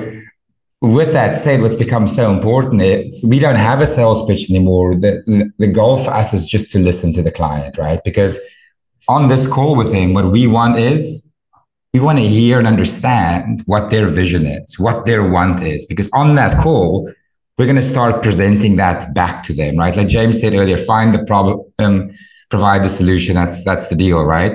with 0.81 1.11
that 1.11 1.35
said, 1.35 1.61
what's 1.61 1.75
become 1.75 2.07
so 2.07 2.33
important 2.33 2.81
is 2.81 3.23
we 3.27 3.39
don't 3.39 3.57
have 3.57 3.81
a 3.81 3.85
sales 3.85 4.25
pitch 4.25 4.49
anymore. 4.49 4.95
The, 4.95 5.51
the 5.57 5.67
goal 5.67 5.97
for 5.97 6.11
us 6.11 6.33
is 6.33 6.49
just 6.49 6.71
to 6.71 6.79
listen 6.79 7.11
to 7.13 7.21
the 7.21 7.31
client, 7.31 7.77
right? 7.77 7.99
Because 8.05 8.39
on 9.07 9.27
this 9.27 9.45
call 9.45 9.75
with 9.75 9.93
him, 9.93 10.13
what 10.13 10.31
we 10.31 10.47
want 10.47 10.77
is 10.77 11.29
we 11.93 11.99
want 11.99 12.19
to 12.19 12.25
hear 12.25 12.59
and 12.59 12.67
understand 12.67 13.63
what 13.65 13.89
their 13.89 14.07
vision 14.07 14.45
is, 14.45 14.79
what 14.79 15.05
their 15.05 15.29
want 15.29 15.61
is. 15.61 15.85
Because 15.85 16.09
on 16.13 16.35
that 16.35 16.57
call, 16.61 17.11
we're 17.57 17.65
going 17.65 17.75
to 17.75 17.81
start 17.81 18.23
presenting 18.23 18.77
that 18.77 19.13
back 19.13 19.43
to 19.43 19.53
them, 19.53 19.75
right? 19.75 19.95
Like 19.97 20.07
James 20.07 20.39
said 20.39 20.53
earlier, 20.53 20.77
find 20.77 21.13
the 21.13 21.25
problem, 21.25 21.65
um, 21.79 22.11
provide 22.49 22.83
the 22.83 22.89
solution. 22.89 23.35
That's 23.35 23.65
that's 23.65 23.89
the 23.89 23.95
deal, 23.95 24.23
right? 24.23 24.53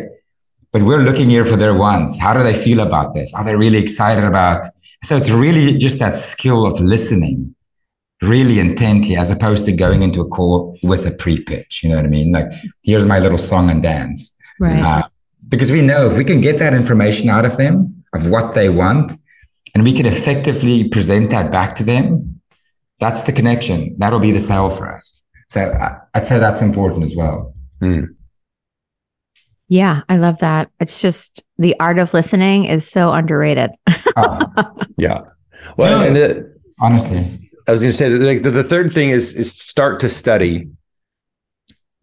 But 0.72 0.82
we're 0.82 1.02
looking 1.02 1.28
here 1.28 1.44
for 1.44 1.56
their 1.56 1.74
wants. 1.74 2.18
How 2.18 2.32
do 2.32 2.42
they 2.42 2.54
feel 2.54 2.80
about 2.80 3.12
this? 3.12 3.34
Are 3.34 3.44
they 3.44 3.56
really 3.56 3.78
excited 3.78 4.24
about 4.24 4.64
so 5.04 5.16
it's 5.16 5.30
really 5.30 5.76
just 5.78 5.98
that 5.98 6.14
skill 6.14 6.66
of 6.66 6.80
listening 6.80 7.54
really 8.22 8.58
intently 8.58 9.16
as 9.16 9.30
opposed 9.30 9.64
to 9.66 9.72
going 9.72 10.02
into 10.02 10.20
a 10.20 10.28
call 10.28 10.78
with 10.82 11.06
a 11.06 11.10
pre-pitch. 11.10 11.82
You 11.82 11.90
know 11.90 11.96
what 11.96 12.06
I 12.06 12.08
mean? 12.08 12.32
Like, 12.32 12.50
here's 12.82 13.06
my 13.06 13.18
little 13.18 13.38
song 13.38 13.70
and 13.70 13.82
dance. 13.82 14.36
Right. 14.58 14.82
Uh, 14.82 15.08
because 15.48 15.70
we 15.70 15.82
know 15.82 16.06
if 16.06 16.16
we 16.16 16.24
can 16.24 16.40
get 16.40 16.58
that 16.58 16.74
information 16.74 17.28
out 17.28 17.44
of 17.44 17.56
them 17.56 18.04
of 18.14 18.30
what 18.30 18.54
they 18.54 18.68
want 18.70 19.12
and 19.74 19.84
we 19.84 19.92
can 19.92 20.06
effectively 20.06 20.88
present 20.88 21.30
that 21.30 21.52
back 21.52 21.74
to 21.76 21.84
them, 21.84 22.40
that's 22.98 23.24
the 23.24 23.32
connection. 23.32 23.96
That'll 23.98 24.20
be 24.20 24.32
the 24.32 24.38
sale 24.38 24.70
for 24.70 24.90
us. 24.90 25.22
So 25.48 25.72
I'd 26.14 26.24
say 26.24 26.38
that's 26.38 26.62
important 26.62 27.04
as 27.04 27.14
well. 27.14 27.54
Mm. 27.82 28.14
Yeah, 29.74 30.02
I 30.08 30.18
love 30.18 30.38
that. 30.38 30.70
It's 30.78 31.00
just 31.00 31.42
the 31.58 31.74
art 31.80 31.98
of 31.98 32.14
listening 32.14 32.66
is 32.66 32.88
so 32.88 33.12
underrated. 33.12 33.72
oh, 34.16 34.46
yeah. 34.96 35.22
Well, 35.76 36.00
and 36.00 36.14
the, 36.14 36.56
honestly, 36.80 37.50
I 37.66 37.72
was 37.72 37.80
going 37.80 37.90
to 37.90 37.96
say 37.96 38.08
that 38.08 38.24
like 38.24 38.44
the, 38.44 38.52
the 38.52 38.62
third 38.62 38.92
thing 38.92 39.10
is 39.10 39.34
is 39.34 39.50
start 39.50 39.98
to 39.98 40.08
study 40.08 40.68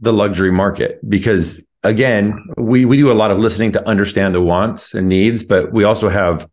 the 0.01 0.11
luxury 0.11 0.51
market 0.51 0.99
because 1.09 1.63
again, 1.81 2.45
we 2.57 2.83
we 2.83 2.97
do 2.97 3.09
a 3.09 3.13
lot 3.13 3.31
of 3.31 3.39
listening 3.39 3.71
to 3.71 3.87
understand 3.87 4.35
the 4.35 4.41
wants 4.41 4.93
and 4.93 5.07
needs, 5.07 5.41
but 5.41 5.71
we 5.71 5.85
also 5.85 6.09
have, 6.09 6.49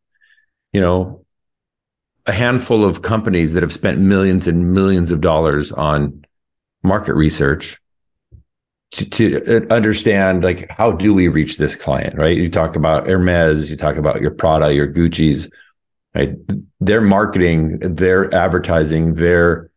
you 0.72 0.80
know, 0.80 1.24
a 2.26 2.32
handful 2.32 2.84
of 2.84 3.02
companies 3.02 3.54
that 3.54 3.64
have 3.64 3.72
spent 3.72 3.98
millions 3.98 4.46
and 4.46 4.72
millions 4.72 5.10
of 5.10 5.20
dollars 5.20 5.72
on 5.72 6.24
market 6.84 7.14
research 7.14 7.76
to, 8.90 9.10
to 9.10 9.56
uh, 9.70 9.74
understand 9.74 10.42
like 10.42 10.68
how 10.70 10.92
do 10.92 11.12
we 11.12 11.28
reach 11.28 11.58
this 11.58 11.76
client 11.76 12.16
right? 12.16 12.36
You 12.36 12.50
talk 12.50 12.76
about 12.76 13.06
hermes 13.06 13.70
you 13.70 13.76
talk 13.76 13.96
about 13.96 14.20
your 14.20 14.30
prada 14.30 14.74
your 14.74 14.90
gucci's 14.90 15.50
right? 16.14 16.36
Their 16.80 17.00
marketing 17.00 17.78
their 17.80 18.32
advertising 18.34 19.14
their 19.14 19.70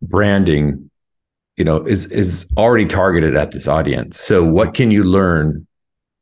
branding 0.00 0.90
you 1.56 1.64
know 1.64 1.82
is 1.82 2.06
is 2.06 2.46
already 2.56 2.86
targeted 2.86 3.36
at 3.36 3.50
this 3.50 3.68
audience. 3.68 4.18
So 4.18 4.44
what 4.44 4.74
can 4.74 4.90
you 4.90 5.04
learn 5.04 5.66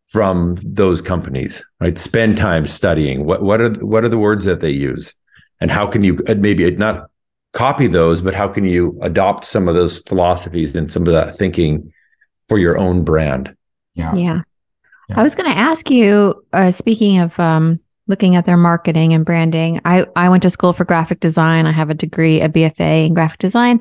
from 0.07 0.57
those 0.65 1.01
companies 1.01 1.65
right? 1.81 1.99
Spend 1.99 2.37
time 2.37 2.67
studying. 2.67 3.25
What 3.25 3.43
what 3.43 3.61
are 3.61 3.71
what 3.85 4.05
are 4.05 4.09
the 4.09 4.19
words 4.19 4.45
that 4.45 4.61
they 4.61 4.71
use? 4.71 5.15
And 5.61 5.71
how 5.71 5.87
can 5.87 6.03
you 6.03 6.19
maybe 6.37 6.69
not 6.73 7.11
copy 7.57 7.87
those, 7.87 8.21
but 8.21 8.35
how 8.35 8.47
can 8.47 8.65
you 8.67 8.99
adopt 9.01 9.47
some 9.47 9.67
of 9.67 9.75
those 9.75 10.01
philosophies 10.01 10.77
and 10.77 10.93
some 10.93 11.07
of 11.07 11.15
that 11.15 11.37
thinking 11.37 11.91
for 12.49 12.59
your 12.59 12.77
own 12.77 13.03
brand? 13.03 13.57
Yeah. 13.95 14.15
Yeah. 14.15 14.43
yeah. 15.09 15.19
I 15.19 15.23
was 15.23 15.35
going 15.35 15.51
to 15.51 15.59
ask 15.59 15.91
you, 15.91 16.45
uh, 16.53 16.71
speaking 16.71 17.19
of 17.19 17.41
um, 17.41 17.81
looking 18.09 18.37
at 18.37 18.45
their 18.45 18.59
marketing 18.59 19.15
and 19.15 19.25
branding, 19.25 19.81
I, 19.87 20.07
I 20.15 20.29
went 20.29 20.43
to 20.43 20.51
school 20.51 20.75
for 20.75 20.85
graphic 20.85 21.21
design. 21.21 21.67
I 21.67 21.73
have 21.73 21.89
a 21.89 21.95
degree, 21.95 22.43
a 22.43 22.51
BFA 22.51 23.07
in 23.07 23.15
graphic 23.15 23.39
design. 23.39 23.79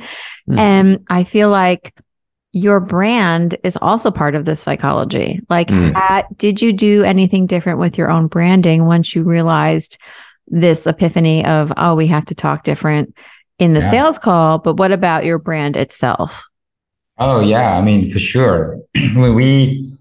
Mm. 0.49 0.57
And 0.57 1.05
I 1.09 1.25
feel 1.25 1.49
like 1.49 1.93
your 2.53 2.79
brand 2.79 3.57
is 3.65 3.77
also 3.81 4.09
part 4.09 4.35
of 4.35 4.45
this 4.45 4.61
psychology. 4.61 5.41
Like, 5.49 5.67
mm. 5.67 5.93
at, 5.95 6.37
did 6.37 6.61
you 6.61 6.71
do 6.71 7.03
anything 7.03 7.45
different 7.45 7.79
with 7.79 7.97
your 7.97 8.09
own 8.09 8.27
branding 8.27 8.85
once 8.85 9.13
you 9.13 9.23
realized 9.23 9.97
this 10.47 10.87
epiphany 10.87 11.43
of, 11.43 11.73
oh, 11.75 11.95
we 11.95 12.07
have 12.07 12.23
to 12.27 12.35
talk 12.35 12.63
different? 12.63 13.13
In 13.59 13.73
the 13.73 13.79
yeah. 13.79 13.91
sales 13.91 14.19
call, 14.19 14.57
but 14.57 14.77
what 14.77 14.91
about 14.91 15.25
your 15.25 15.37
brand 15.37 15.77
itself? 15.77 16.43
Oh 17.17 17.39
yeah, 17.39 17.77
I 17.77 17.81
mean 17.81 18.09
for 18.09 18.19
sure. 18.19 18.79
when 19.15 19.33
we, 19.33 19.97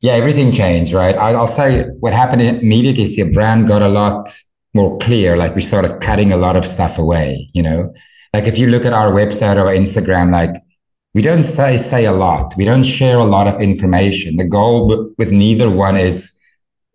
yeah, 0.00 0.12
everything 0.12 0.52
changed, 0.52 0.92
right? 0.92 1.16
I, 1.16 1.32
will 1.32 1.46
say 1.46 1.86
what 2.00 2.12
happened 2.12 2.42
immediately 2.42 3.02
is 3.02 3.16
the 3.16 3.30
brand 3.32 3.66
got 3.66 3.82
a 3.82 3.88
lot 3.88 4.28
more 4.72 4.96
clear. 4.98 5.36
Like 5.36 5.54
we 5.54 5.60
started 5.60 6.00
cutting 6.00 6.32
a 6.32 6.36
lot 6.36 6.56
of 6.56 6.64
stuff 6.64 6.98
away. 6.98 7.50
You 7.54 7.62
know, 7.62 7.92
like 8.32 8.46
if 8.46 8.58
you 8.58 8.68
look 8.68 8.84
at 8.84 8.92
our 8.92 9.12
website 9.12 9.56
or 9.56 9.66
Instagram, 9.66 10.30
like 10.30 10.54
we 11.14 11.22
don't 11.22 11.42
say 11.42 11.76
say 11.78 12.04
a 12.04 12.12
lot. 12.12 12.54
We 12.56 12.64
don't 12.64 12.84
share 12.84 13.18
a 13.18 13.24
lot 13.24 13.48
of 13.48 13.60
information. 13.60 14.36
The 14.36 14.44
goal 14.44 15.12
with 15.18 15.32
neither 15.32 15.70
one 15.70 15.96
is 15.96 16.38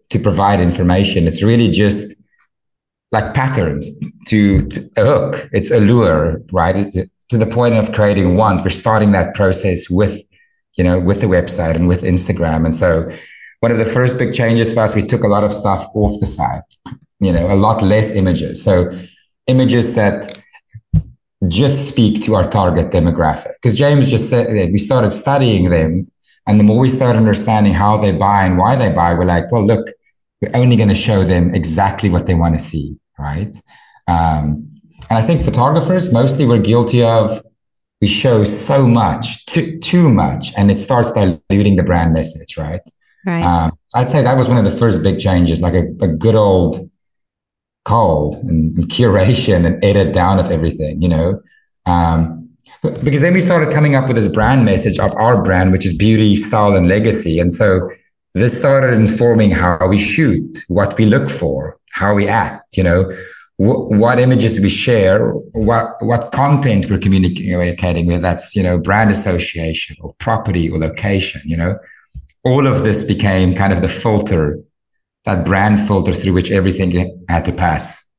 to 0.09 0.19
provide 0.19 0.59
information. 0.59 1.27
It's 1.27 1.43
really 1.43 1.69
just 1.69 2.17
like 3.12 3.34
patterns 3.34 3.91
to, 4.28 4.67
to 4.67 4.89
a 4.98 5.02
hook. 5.02 5.50
It's 5.52 5.72
a 5.72 5.80
lure, 5.80 6.41
right? 6.52 6.76
It's 6.76 6.95
to 7.30 7.38
the 7.38 7.45
point 7.45 7.76
of 7.76 7.93
creating 7.93 8.36
one. 8.36 8.62
We're 8.63 8.69
starting 8.69 9.12
that 9.13 9.36
process 9.36 9.89
with, 9.89 10.22
you 10.78 10.84
know, 10.84 11.00
with 11.00 11.22
the 11.22 11.28
website 11.28 11.76
and 11.76 11.88
with 11.88 12.02
Instagram. 12.02 12.65
And 12.65 12.76
so 12.76 13.10
one 13.60 13.72
of 13.72 13.78
the 13.78 13.86
first 13.86 14.17
big 14.17 14.34
changes 14.34 14.74
for 14.74 14.82
us, 14.82 14.95
we 14.95 15.06
took 15.06 15.24
a 15.24 15.28
lot 15.28 15.43
of 15.43 15.52
stuff 15.52 15.86
off 15.93 16.19
the 16.19 16.26
site, 16.26 16.63
you 17.19 17.32
know, 17.32 17.54
a 17.54 17.56
lot 17.56 17.82
less 17.82 18.15
images. 18.15 18.63
So 18.63 18.91
images 19.48 19.95
that 19.95 20.41
just 21.48 21.88
speak 21.89 22.22
to 22.24 22.36
our 22.36 22.48
target 22.48 22.91
demographic. 22.91 23.54
Because 23.62 23.78
James 23.78 24.10
just 24.10 24.30
said 24.30 24.48
that 24.48 24.72
we 24.72 24.78
started 24.78 25.12
studying 25.12 25.69
them. 25.69 26.12
And 26.48 26.60
the 26.60 26.63
more 26.63 26.80
we 26.80 26.89
started 26.89 27.17
understanding 27.19 27.74
how 27.74 27.98
they 27.98 28.12
buy 28.12 28.45
and 28.45 28.58
why 28.58 28.76
they 28.76 28.91
buy, 28.91 29.13
we're 29.13 29.26
like, 29.26 29.52
well, 29.52 29.65
look, 29.65 29.88
we're 30.41 30.52
only 30.54 30.75
going 30.75 30.89
to 30.89 30.95
show 30.95 31.23
them 31.23 31.54
exactly 31.54 32.10
what 32.10 32.25
they 32.28 32.36
want 32.36 32.56
to 32.56 32.60
see, 32.60 32.95
right? 33.17 33.54
Um, 34.08 34.69
and 35.10 35.17
I 35.17 35.21
think 35.21 35.41
photographers 35.41 36.13
mostly 36.13 36.45
we're 36.45 36.60
guilty 36.60 37.04
of 37.04 37.41
we 38.02 38.08
show 38.08 38.43
so 38.45 38.88
much, 38.88 39.45
too 39.45 39.78
too 39.80 40.10
much, 40.10 40.54
and 40.58 40.71
it 40.71 40.80
starts 40.80 41.12
diluting 41.12 41.75
the 41.75 41.84
brand 41.84 42.13
message, 42.13 42.58
right? 42.58 42.82
Right. 43.25 43.43
Um, 43.43 43.78
I'd 43.93 44.10
say 44.10 44.23
that 44.23 44.38
was 44.38 44.47
one 44.47 44.58
of 44.58 44.63
the 44.63 44.71
first 44.71 45.04
big 45.04 45.19
changes, 45.19 45.62
like 45.62 45.73
a, 45.73 45.88
a 46.02 46.08
good 46.08 46.36
old 46.36 46.80
call 47.84 48.36
and, 48.43 48.78
and, 48.78 48.86
curation 48.86 49.65
and 49.65 49.84
edit 49.84 50.13
down 50.13 50.39
of 50.39 50.52
everything, 50.52 51.02
you 51.02 51.10
know. 51.10 51.41
Um, 51.86 52.49
because 52.82 53.21
then 53.21 53.34
we 53.34 53.41
started 53.41 53.73
coming 53.73 53.95
up 53.95 54.08
with 54.08 54.15
this 54.15 54.30
brand 54.30 54.63
message 54.63 54.99
of 54.99 55.13
our 55.15 55.43
brand, 55.43 55.71
which 55.71 55.86
is 55.86 55.93
beauty, 55.93 56.36
style, 56.36 56.78
and 56.78 56.88
legacy. 56.88 57.39
And 57.39 57.52
so 57.52 57.89
this 58.33 58.57
started 58.57 58.93
informing 58.93 59.51
how 59.51 59.87
we 59.87 59.97
shoot, 59.97 60.63
what 60.67 60.97
we 60.97 61.05
look 61.05 61.29
for, 61.29 61.77
how 61.93 62.13
we 62.13 62.27
act, 62.27 62.77
you 62.77 62.83
know, 62.83 63.11
wh- 63.57 63.89
what 63.89 64.19
images 64.19 64.59
we 64.59 64.69
share, 64.69 65.31
what, 65.53 65.95
what 66.01 66.31
content 66.31 66.89
we're 66.89 66.99
communicating 66.99 68.05
with. 68.05 68.21
That's, 68.21 68.55
you 68.55 68.63
know, 68.63 68.77
brand 68.77 69.09
association 69.11 69.95
or 70.01 70.13
property 70.19 70.69
or 70.69 70.77
location, 70.77 71.41
you 71.45 71.57
know, 71.57 71.77
all 72.43 72.67
of 72.67 72.83
this 72.83 73.03
became 73.03 73.55
kind 73.55 73.73
of 73.73 73.81
the 73.81 73.89
filter, 73.89 74.59
that 75.25 75.45
brand 75.45 75.79
filter 75.79 76.13
through 76.13 76.33
which 76.33 76.51
everything 76.51 77.25
had 77.27 77.45
to 77.45 77.51
pass. 77.51 78.09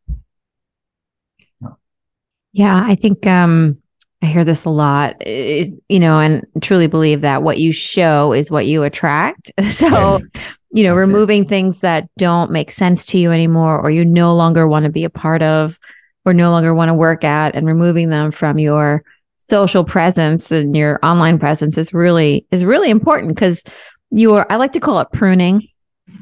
Yeah, 2.53 2.83
I 2.85 2.97
think 2.97 3.27
um, 3.27 3.80
I 4.23 4.27
hear 4.27 4.45
this 4.45 4.65
a 4.65 4.71
lot, 4.71 5.17
it, 5.21 5.73
you 5.89 5.99
know, 5.99 6.19
and 6.21 6.45
truly 6.61 6.87
believe 6.87 7.23
that 7.23 7.43
what 7.43 7.59
you 7.59 7.73
show 7.73 8.33
is 8.33 8.51
what 8.51 8.67
you 8.67 8.83
attract. 8.83 9.51
So, 9.71 9.87
yes, 9.89 10.29
you 10.73 10.85
know, 10.85 10.95
removing 10.95 11.45
it. 11.45 11.49
things 11.49 11.81
that 11.81 12.09
don't 12.19 12.51
make 12.51 12.71
sense 12.71 13.07
to 13.07 13.19
you 13.19 13.33
anymore, 13.33 13.81
or 13.81 13.91
you 13.91 14.05
no 14.05 14.35
longer 14.35 14.69
want 14.69 14.85
to 14.85 14.91
be 14.91 15.05
a 15.05 15.11
part 15.11 15.43
of, 15.43 15.79
or 16.25 16.35
no 16.35 16.51
longer 16.51 16.75
want 16.75 16.91
to 16.91 16.95
work 16.95 17.25
at, 17.25 17.55
and 17.55 17.67
removing 17.67 18.11
them 18.11 18.31
from 18.31 18.59
your 18.59 19.03
social 19.39 19.85
presence 19.85 20.53
and 20.53 20.77
your 20.77 20.99
online 21.03 21.39
presence 21.39 21.77
is 21.79 21.93
really 21.93 22.47
is 22.51 22.65
really 22.65 22.91
important 22.91 23.35
because 23.35 23.65
you 24.11 24.35
are. 24.35 24.47
I 24.51 24.57
like 24.57 24.73
to 24.73 24.81
call 24.81 25.01
it 25.01 25.09
pruning. 25.13 25.67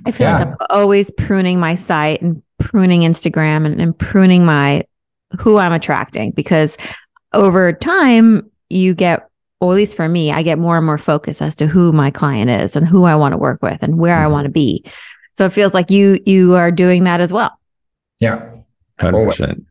I 0.06 0.12
feel 0.12 0.28
yeah. 0.28 0.38
like 0.38 0.48
I'm 0.48 0.56
always 0.70 1.10
pruning 1.10 1.58
my 1.58 1.74
site 1.74 2.22
and 2.22 2.42
pruning 2.58 3.00
Instagram 3.00 3.66
and, 3.66 3.80
and 3.80 3.98
pruning 3.98 4.44
my 4.44 4.84
who 5.40 5.58
I'm 5.58 5.72
attracting 5.72 6.30
because 6.30 6.76
over 7.32 7.72
time 7.72 8.50
you 8.68 8.94
get 8.94 9.28
or 9.60 9.72
at 9.72 9.76
least 9.76 9.96
for 9.96 10.08
me, 10.08 10.30
I 10.30 10.42
get 10.42 10.58
more 10.58 10.76
and 10.76 10.86
more 10.86 10.98
focus 10.98 11.42
as 11.42 11.56
to 11.56 11.66
who 11.66 11.90
my 11.90 12.10
client 12.10 12.48
is 12.48 12.76
and 12.76 12.86
who 12.86 13.04
I 13.04 13.16
want 13.16 13.32
to 13.32 13.38
work 13.38 13.60
with 13.60 13.78
and 13.82 13.98
where 13.98 14.14
mm-hmm. 14.14 14.26
I 14.26 14.28
want 14.28 14.44
to 14.44 14.50
be. 14.50 14.84
So 15.32 15.44
it 15.44 15.52
feels 15.52 15.74
like 15.74 15.90
you 15.90 16.20
you 16.26 16.54
are 16.54 16.70
doing 16.70 17.04
that 17.04 17.20
as 17.20 17.32
well. 17.32 17.58
Yeah. 18.20 18.50
100%. 19.00 19.64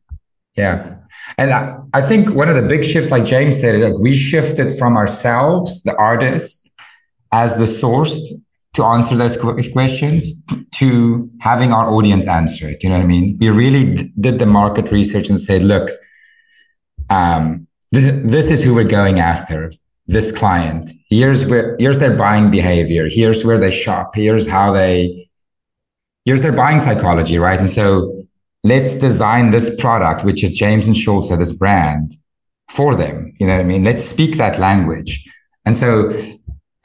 Yeah. 0.56 0.96
And 1.38 1.52
I, 1.52 1.78
I, 1.94 2.02
think 2.02 2.34
one 2.34 2.48
of 2.48 2.56
the 2.56 2.62
big 2.62 2.86
shifts, 2.86 3.12
like 3.12 3.26
James 3.26 3.60
said, 3.60 3.80
like 3.80 4.00
we 4.00 4.16
shifted 4.16 4.72
from 4.72 4.96
ourselves, 4.96 5.84
the 5.84 5.96
artist, 5.98 6.72
as 7.34 7.58
the 7.58 7.68
source 7.68 8.34
to 8.74 8.84
answer 8.84 9.16
those 9.16 9.38
questions 9.38 10.42
to 10.72 11.30
having 11.42 11.74
our 11.74 11.90
audience 11.90 12.28
answer 12.28 12.70
it. 12.70 12.84
You 12.84 12.90
know 12.90 12.98
what 12.98 13.04
I 13.04 13.08
mean? 13.08 13.38
We 13.40 13.50
really 13.50 13.96
d- 13.96 14.14
did 14.20 14.40
the 14.40 14.46
market 14.46 14.92
research 14.92 15.30
and 15.30 15.40
said, 15.40 15.64
look, 15.64 15.90
um, 17.10 17.68
this, 17.92 18.12
this 18.24 18.52
is 18.52 18.64
who 18.64 18.74
we're 18.74 18.84
going 18.84 19.20
after. 19.20 19.74
This 20.10 20.32
client. 20.32 20.92
Here's 21.10 21.46
where 21.46 21.76
here's 21.80 22.00
their 22.00 22.16
buying 22.16 22.50
behavior. 22.50 23.10
Here's 23.10 23.44
where 23.44 23.58
they 23.58 23.72
shop. 23.72 24.16
Here's 24.16 24.48
how 24.48 24.72
they. 24.72 25.30
Here's 26.24 26.42
their 26.42 26.54
buying 26.54 26.80
psychology, 26.80 27.38
right? 27.38 27.60
And 27.60 27.70
so 27.70 28.24
let's 28.64 28.98
design 28.98 29.52
this 29.52 29.76
product, 29.80 30.24
which 30.24 30.44
is 30.46 30.58
James 30.58 30.88
and 30.88 30.96
Schulze, 30.96 31.30
this 31.38 31.52
brand, 31.52 32.12
for 32.70 32.96
them. 32.96 33.34
You 33.40 33.48
know 33.48 33.54
what 33.54 33.62
I 33.62 33.66
mean? 33.66 33.84
Let's 33.84 34.04
speak 34.04 34.38
that 34.38 34.60
language. 34.60 35.26
And 35.66 35.76
so 35.76 36.14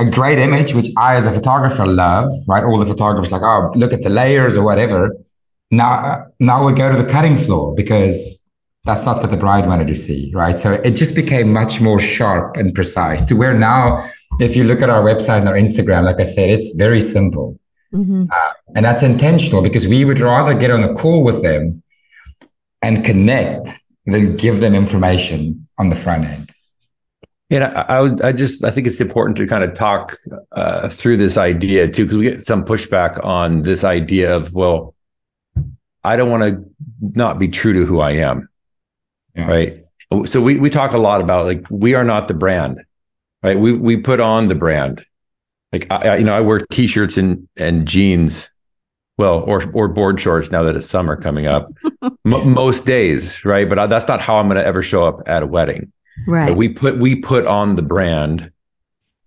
a 0.00 0.10
great 0.10 0.38
image, 0.38 0.74
which 0.74 0.88
I 0.96 1.14
as 1.14 1.26
a 1.26 1.32
photographer 1.32 1.86
loved, 1.86 2.32
right? 2.48 2.64
All 2.64 2.78
the 2.78 2.86
photographers 2.86 3.32
like, 3.32 3.42
oh, 3.42 3.70
look 3.74 3.92
at 3.92 4.02
the 4.02 4.10
layers 4.10 4.56
or 4.56 4.64
whatever. 4.64 5.16
Now, 5.70 6.26
now 6.40 6.66
we 6.66 6.72
go 6.74 6.90
to 6.90 7.00
the 7.00 7.08
cutting 7.08 7.36
floor 7.36 7.74
because 7.74 8.41
that's 8.84 9.06
not 9.06 9.20
what 9.20 9.30
the 9.30 9.36
bride 9.36 9.66
wanted 9.66 9.86
to 9.88 9.94
see, 9.94 10.32
right? 10.34 10.58
So 10.58 10.72
it 10.72 10.92
just 10.92 11.14
became 11.14 11.52
much 11.52 11.80
more 11.80 12.00
sharp 12.00 12.56
and 12.56 12.74
precise 12.74 13.24
to 13.26 13.34
where 13.34 13.54
now, 13.54 14.08
if 14.40 14.56
you 14.56 14.64
look 14.64 14.82
at 14.82 14.90
our 14.90 15.02
website 15.02 15.40
and 15.40 15.48
our 15.48 15.54
Instagram, 15.54 16.04
like 16.04 16.18
I 16.18 16.24
said, 16.24 16.50
it's 16.50 16.74
very 16.76 17.00
simple. 17.00 17.58
Mm-hmm. 17.94 18.24
Uh, 18.30 18.52
and 18.74 18.84
that's 18.84 19.02
intentional 19.02 19.62
because 19.62 19.86
we 19.86 20.04
would 20.04 20.18
rather 20.18 20.54
get 20.54 20.70
on 20.70 20.82
a 20.82 20.92
call 20.94 21.22
with 21.22 21.42
them 21.42 21.82
and 22.80 23.04
connect 23.04 23.68
than 24.06 24.36
give 24.36 24.58
them 24.58 24.74
information 24.74 25.64
on 25.78 25.88
the 25.88 25.96
front 25.96 26.24
end. 26.24 26.50
Yeah, 27.50 27.84
I, 27.88 27.98
I 27.98 28.00
would. 28.00 28.22
I 28.22 28.32
just. 28.32 28.64
I 28.64 28.70
think 28.70 28.86
it's 28.86 29.00
important 29.00 29.36
to 29.36 29.46
kind 29.46 29.62
of 29.62 29.74
talk 29.74 30.16
uh, 30.52 30.88
through 30.88 31.18
this 31.18 31.36
idea 31.36 31.86
too, 31.86 32.04
because 32.04 32.16
we 32.16 32.24
get 32.24 32.44
some 32.44 32.64
pushback 32.64 33.22
on 33.22 33.60
this 33.60 33.84
idea 33.84 34.34
of, 34.34 34.54
well, 34.54 34.94
I 36.02 36.16
don't 36.16 36.30
want 36.30 36.42
to 36.44 36.64
not 37.00 37.38
be 37.38 37.48
true 37.48 37.74
to 37.74 37.84
who 37.84 38.00
I 38.00 38.12
am 38.12 38.48
yeah. 39.34 39.46
right? 39.46 39.84
So 40.26 40.40
we 40.40 40.58
we 40.58 40.68
talk 40.68 40.92
a 40.92 40.98
lot 40.98 41.20
about 41.20 41.46
like 41.46 41.66
we 41.70 41.94
are 41.94 42.04
not 42.04 42.28
the 42.28 42.34
brand, 42.34 42.82
right? 43.42 43.58
We 43.58 43.76
we 43.78 43.96
put 43.96 44.20
on 44.20 44.48
the 44.48 44.54
brand. 44.54 45.04
Like 45.72 45.86
I, 45.90 45.96
I 46.08 46.16
you 46.16 46.24
know 46.24 46.34
I 46.34 46.40
wear 46.40 46.60
t-shirts 46.70 47.16
and 47.16 47.48
and 47.56 47.88
jeans, 47.88 48.50
well, 49.16 49.40
or 49.40 49.62
or 49.72 49.88
board 49.88 50.20
shorts 50.20 50.50
now 50.50 50.62
that 50.64 50.76
it's 50.76 50.88
summer 50.88 51.16
coming 51.16 51.46
up, 51.46 51.72
M- 52.02 52.52
most 52.52 52.84
days, 52.84 53.42
right? 53.44 53.68
But 53.68 53.78
I, 53.78 53.86
that's 53.86 54.06
not 54.06 54.20
how 54.20 54.38
I'm 54.38 54.48
going 54.48 54.56
to 54.56 54.66
ever 54.66 54.82
show 54.82 55.06
up 55.06 55.20
at 55.26 55.42
a 55.42 55.46
wedding. 55.46 55.92
Right. 56.26 56.48
But 56.48 56.56
we 56.56 56.68
put 56.68 56.98
we 56.98 57.16
put 57.16 57.46
on 57.46 57.76
the 57.76 57.82
brand. 57.82 58.50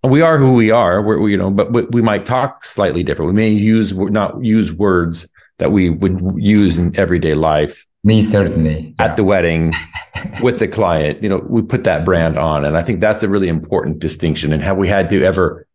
We 0.04 0.22
are 0.22 0.38
who 0.38 0.54
we 0.54 0.70
are. 0.70 1.02
We're 1.02 1.20
we, 1.20 1.32
you 1.32 1.38
know, 1.38 1.50
but 1.50 1.72
we, 1.72 1.82
we 1.86 2.02
might 2.04 2.28
talk 2.28 2.64
slightly 2.64 3.02
different. 3.02 3.30
We 3.30 3.36
may 3.36 3.50
use 3.50 3.92
not 3.94 4.44
use 4.44 4.72
words 4.72 5.28
that 5.58 5.72
we 5.72 5.90
would 5.90 6.36
use 6.38 6.78
in 6.78 6.98
everyday 7.00 7.34
life 7.34 7.88
me 8.06 8.22
certainly. 8.22 8.94
Yeah. 8.98 9.06
At 9.06 9.18
the 9.18 9.24
wedding 9.24 9.74
with 10.44 10.60
the 10.60 10.68
client, 10.68 11.22
you 11.24 11.28
know, 11.28 11.44
we 11.46 11.64
put 11.64 11.84
that 11.86 12.06
brand 12.06 12.38
on. 12.38 12.64
And 12.64 12.78
I 12.78 12.84
think 12.84 13.02
that's 13.02 13.24
a 13.24 13.30
really 13.30 13.50
important 13.50 14.00
distinction. 14.00 14.54
And 14.54 14.62
have 14.62 14.78
we 14.78 14.88
had 14.88 15.10
to 15.10 15.24
ever 15.24 15.68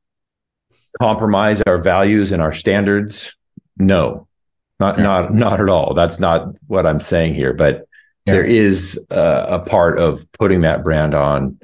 compromise 1.01 1.61
our 1.63 1.79
values 1.79 2.31
and 2.31 2.41
our 2.41 2.55
standards? 2.55 3.37
No, 3.77 4.29
not, 4.79 4.97
yeah. 4.97 5.05
not, 5.05 5.35
not 5.35 5.61
at 5.61 5.69
all. 5.69 5.93
That's 5.93 6.21
not 6.21 6.55
what 6.69 6.87
I'm 6.87 7.01
saying 7.01 7.35
here. 7.35 7.53
But 7.53 7.89
yeah. 8.27 8.35
there 8.35 8.45
is 8.45 8.99
a, 9.11 9.47
a, 9.51 9.59
part 9.59 9.99
of 9.99 10.25
putting 10.33 10.61
that 10.61 10.85
brand 10.85 11.15
on 11.15 11.59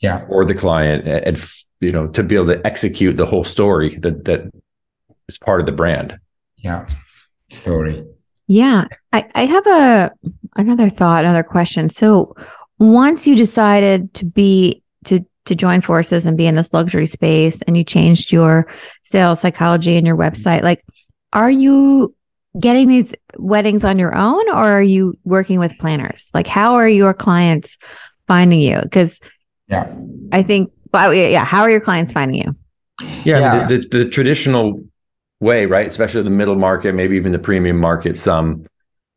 yeah. 0.00 0.26
for 0.26 0.44
the 0.44 0.54
client 0.54 1.06
and, 1.06 1.26
and, 1.26 1.48
you 1.80 1.92
know, 1.92 2.08
to 2.08 2.24
be 2.24 2.34
able 2.34 2.46
to 2.46 2.66
execute 2.66 3.16
the 3.16 3.26
whole 3.26 3.44
story 3.44 3.94
that, 3.98 4.24
that 4.24 4.50
is 5.28 5.38
part 5.38 5.60
of 5.60 5.66
the 5.66 5.72
brand. 5.72 6.18
Yeah. 6.56 6.86
Story. 7.50 8.04
Yeah, 8.48 8.86
I, 9.12 9.28
I 9.34 9.44
have 9.44 9.66
a 9.66 10.12
another 10.56 10.88
thought, 10.88 11.24
another 11.24 11.42
question. 11.42 11.90
So 11.90 12.34
once 12.78 13.26
you 13.26 13.36
decided 13.36 14.12
to 14.14 14.24
be 14.24 14.82
to 15.04 15.24
to 15.44 15.54
join 15.54 15.82
forces 15.82 16.26
and 16.26 16.36
be 16.36 16.46
in 16.46 16.54
this 16.54 16.72
luxury 16.72 17.06
space 17.06 17.60
and 17.66 17.76
you 17.76 17.84
changed 17.84 18.32
your 18.32 18.66
sales 19.02 19.40
psychology 19.40 19.96
and 19.96 20.06
your 20.06 20.16
website, 20.16 20.62
like 20.62 20.82
are 21.32 21.50
you 21.50 22.14
getting 22.58 22.88
these 22.88 23.14
weddings 23.36 23.84
on 23.84 23.98
your 23.98 24.16
own 24.16 24.48
or 24.48 24.64
are 24.64 24.82
you 24.82 25.14
working 25.24 25.58
with 25.58 25.78
planners? 25.78 26.30
Like 26.32 26.46
how 26.46 26.74
are 26.74 26.88
your 26.88 27.12
clients 27.12 27.76
finding 28.26 28.60
you? 28.60 28.80
Because 28.82 29.20
yeah, 29.68 29.94
I 30.32 30.42
think 30.42 30.72
well, 30.92 31.12
yeah, 31.12 31.44
how 31.44 31.60
are 31.62 31.70
your 31.70 31.82
clients 31.82 32.14
finding 32.14 32.42
you? 32.42 32.56
Yeah, 33.24 33.38
yeah. 33.38 33.66
the, 33.66 33.76
the, 33.76 33.98
the 34.04 34.08
traditional 34.08 34.82
way, 35.40 35.66
right? 35.66 35.86
Especially 35.86 36.22
the 36.22 36.30
middle 36.30 36.56
market, 36.56 36.94
maybe 36.94 37.16
even 37.16 37.32
the 37.32 37.38
premium 37.38 37.78
market, 37.78 38.18
some 38.18 38.66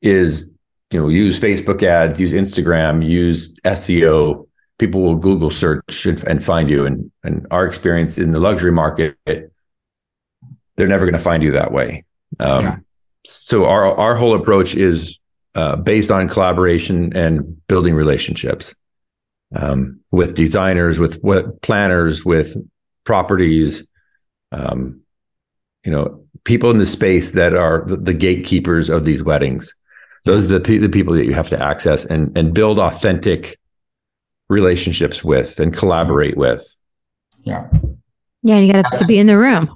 is, 0.02 0.50
you 0.92 1.00
know, 1.00 1.08
use 1.08 1.40
Facebook 1.40 1.84
ads, 1.84 2.20
use 2.20 2.34
Instagram, 2.34 3.08
use 3.08 3.54
SEO. 3.66 4.48
People 4.78 5.02
will 5.02 5.16
Google 5.16 5.52
search 5.52 6.06
and, 6.06 6.24
and 6.24 6.44
find 6.44 6.70
you. 6.70 6.86
And, 6.86 7.12
and 7.24 7.48
our 7.52 7.66
experience 7.66 8.18
in 8.18 8.32
the 8.32 8.40
luxury 8.40 8.72
market, 8.72 9.16
they're 9.26 10.88
never 10.88 11.06
going 11.06 11.14
to 11.14 11.20
find 11.20 11.44
you 11.44 11.52
that 11.52 11.72
way. 11.72 12.06
Um, 12.40 12.64
yeah. 12.64 12.78
So 13.24 13.66
our, 13.66 13.86
our 13.96 14.16
whole 14.16 14.34
approach 14.34 14.76
is 14.76 15.20
uh, 15.54 15.76
based 15.76 16.12
on 16.12 16.28
collaboration 16.28 17.16
and 17.16 17.66
building 17.68 17.94
relationships 17.94 18.74
um, 19.56 20.00
with 20.12 20.36
designers, 20.36 20.98
with 20.98 21.22
what 21.22 21.62
planners, 21.62 22.26
with 22.26 22.56
properties, 23.04 23.88
um, 24.52 25.01
you 25.84 25.92
know, 25.92 26.24
people 26.44 26.72
in 26.72 26.78
the 26.78 26.86
space 26.86 27.32
that 27.32 27.54
are 27.54 27.84
the, 27.86 27.98
the 27.98 28.14
gatekeepers 28.14 28.90
of 28.90 29.06
these 29.06 29.24
weddings. 29.24 29.76
Those 30.26 30.52
are 30.52 30.60
the, 30.60 30.78
the 30.78 30.90
people 30.90 31.14
that 31.16 31.26
you 31.26 31.34
have 31.34 31.50
to 31.50 31.62
access 31.62 32.06
and, 32.06 32.36
and 32.38 32.54
build 32.54 32.80
authentic 32.80 33.60
relationships 34.50 35.24
with 35.24 35.60
and 35.60 35.74
collaborate 35.74 36.38
with. 36.38 36.64
Yeah. 37.44 37.70
Yeah, 38.44 38.58
you 38.58 38.74
got 38.74 38.92
to 38.98 39.06
be 39.06 39.20
in 39.20 39.28
the 39.28 39.38
room. 39.38 39.76